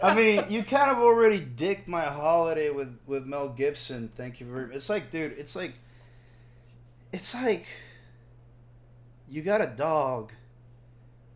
I 0.00 0.14
mean, 0.14 0.44
you 0.48 0.62
kind 0.62 0.90
of 0.90 0.98
already 0.98 1.40
dicked 1.40 1.88
my 1.88 2.04
holiday 2.04 2.70
with 2.70 2.96
with 3.06 3.24
Mel 3.26 3.48
Gibson. 3.48 4.10
Thank 4.16 4.40
you 4.40 4.46
very 4.46 4.66
much. 4.66 4.76
It's 4.76 4.88
like, 4.88 5.10
dude, 5.10 5.32
it's 5.38 5.56
like, 5.56 5.74
it's 7.12 7.34
like, 7.34 7.66
you 9.28 9.42
got 9.42 9.60
a 9.60 9.66
dog, 9.66 10.32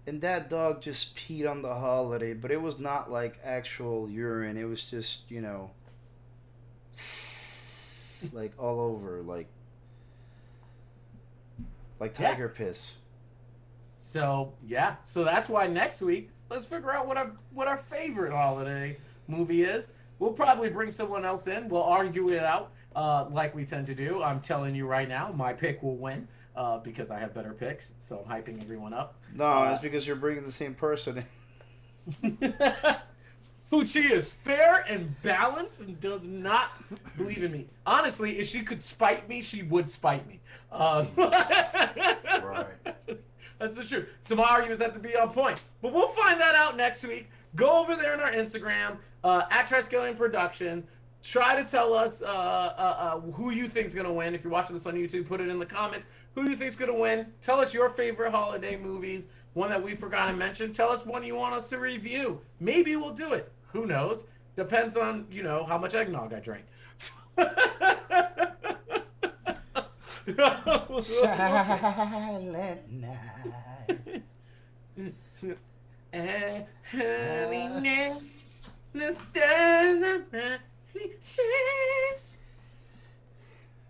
and 0.07 0.21
that 0.21 0.51
dog 0.51 0.83
just 0.83 1.17
peed 1.17 1.49
on 1.51 1.63
the 1.63 1.75
holiday, 1.75 2.35
but 2.35 2.51
it 2.51 2.61
was 2.61 2.79
not 2.79 3.11
like 3.11 3.39
actual 3.45 4.09
urine. 4.09 4.57
It 4.57 4.65
was 4.65 4.91
just, 4.91 5.31
you 5.31 5.41
know, 5.41 5.71
like 8.33 8.53
all 8.59 8.81
over, 8.81 9.23
like, 9.23 9.49
like 12.01 12.15
Yeah. 12.19 12.31
tiger 12.31 12.49
piss. 12.49 12.97
So 13.87 14.55
yeah, 14.63 14.97
so 15.05 15.25
that's 15.25 15.49
why 15.49 15.67
next 15.67 16.03
week 16.03 16.31
let's 16.51 16.67
figure 16.67 16.93
out 16.93 17.07
what 17.07 17.17
our 17.17 17.33
what 17.53 17.69
our 17.69 17.79
favorite 17.79 18.33
holiday 18.33 18.99
movie 19.27 19.63
is. 19.63 19.93
We'll 20.19 20.33
probably 20.33 20.69
bring 20.71 20.91
someone 20.91 21.25
else 21.25 21.47
in. 21.47 21.69
We'll 21.69 21.83
argue 21.83 22.31
it 22.31 22.43
out 22.45 22.73
uh, 22.95 23.27
like 23.31 23.55
we 23.55 23.65
tend 23.65 23.87
to 23.89 23.95
do. 23.95 24.23
I'm 24.23 24.41
telling 24.41 24.75
you 24.75 24.87
right 24.87 25.09
now, 25.09 25.33
my 25.33 25.53
pick 25.53 25.83
will 25.83 25.97
win 25.97 26.29
uh, 26.57 26.79
because 26.79 27.11
I 27.11 27.19
have 27.19 27.35
better 27.35 27.53
picks. 27.53 27.93
So 27.99 28.25
I'm 28.29 28.43
hyping 28.43 28.61
everyone 28.63 28.93
up. 28.93 29.15
No, 29.35 29.45
Uh, 29.45 29.71
it's 29.73 29.83
because 29.83 30.07
you're 30.07 30.17
bringing 30.17 30.45
the 30.45 30.53
same 30.53 30.75
person. 30.75 31.25
in. 32.23 32.39
Poochie 33.71 34.11
is 34.11 34.31
fair 34.31 34.85
and 34.87 35.21
balanced 35.23 35.81
and 35.81 35.99
does 35.99 36.27
not 36.27 36.73
believe 37.17 37.43
in 37.43 37.51
me. 37.53 37.67
Honestly, 37.87 38.39
if 38.39 38.47
she 38.47 38.63
could 38.63 38.83
spite 38.83 39.27
me, 39.31 39.41
she 39.41 39.63
would 39.63 39.89
spite 39.89 40.27
me. 40.29 40.41
Um, 40.71 41.09
Right. 41.17 42.67
That's, 42.85 43.05
just- 43.07 43.27
that's 43.59 43.77
the 43.77 43.85
truth. 43.85 44.09
So 44.21 44.35
my 44.37 44.43
arguments 44.45 44.83
have 44.83 44.93
to 44.95 44.99
be 44.99 45.17
on 45.17 45.31
point. 45.31 45.63
But 45.81 45.93
we'll 45.95 46.09
find 46.09 46.39
that 46.41 46.55
out 46.55 46.77
next 46.77 47.07
week. 47.07 47.31
Go 47.57 47.81
over 47.81 47.97
there 47.97 48.13
on 48.15 48.21
our 48.21 48.33
Instagram, 48.33 48.97
uh, 49.25 49.43
at 49.51 49.69
Triskelion 49.69 50.17
Productions. 50.19 50.85
Try 51.23 51.55
to 51.55 51.65
tell 51.65 51.95
us 51.95 52.21
uh, 52.21 52.27
uh, 52.27 52.31
uh, 53.17 53.21
who 53.33 53.51
you 53.51 53.69
think 53.69 53.87
is 53.87 53.95
gonna 53.95 54.13
win. 54.13 54.35
If 54.35 54.43
you're 54.43 54.53
watching 54.53 54.75
this 54.75 54.87
on 54.87 54.95
YouTube, 54.95 55.29
put 55.29 55.41
it 55.41 55.49
in 55.49 55.59
the 55.59 55.67
comments. 55.67 56.07
Who 56.35 56.49
you 56.49 56.57
think 56.57 56.69
is 56.69 56.77
gonna 56.77 56.99
win? 56.99 57.27
Tell 57.41 57.61
us 57.61 57.73
your 57.73 57.89
favorite 57.89 58.33
holiday 58.33 58.77
movies. 58.77 59.27
One 59.55 59.71
that 59.71 59.83
we 59.83 59.95
forgot 59.95 60.27
to 60.27 60.33
mention. 60.33 60.73
Tell 60.73 60.89
us 60.89 61.07
one 61.07 61.23
you 61.23 61.37
want 61.37 61.55
us 61.55 61.69
to 61.71 61.79
review. 61.79 62.41
Maybe 62.59 62.97
we'll 62.97 63.13
do 63.13 63.35
it. 63.35 63.53
Who 63.69 63.87
knows? 63.87 64.25
Depends 64.57 64.97
on 64.97 65.27
you 65.31 65.43
know 65.43 65.65
how 65.65 65.79
much 65.79 65.95
eggnog 65.95 66.33
I 66.33 66.41
drink. 66.41 66.65
Silent 71.03 72.91
night. 72.91 74.23
Eh, 76.15 76.65
honey, 76.91 78.13
the 78.93 80.63
stars 80.93 81.07
are 81.07 81.11
brightly 81.11 81.17
shining. 81.23 82.19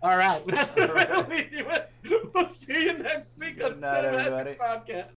All 0.01 0.17
right. 0.17 0.41
All 0.79 0.93
right. 0.93 1.09
we'll 1.09 1.25
leave 1.27 1.53
you 1.53 1.65
with. 1.65 2.31
We'll 2.33 2.45
see 2.47 2.83
you 2.85 2.97
next 2.97 3.39
week 3.39 3.63
on 3.63 3.71
Good 3.71 3.81
night, 3.81 4.03
Cinemagic 4.03 4.27
everybody. 4.27 4.55
Podcast. 4.55 5.05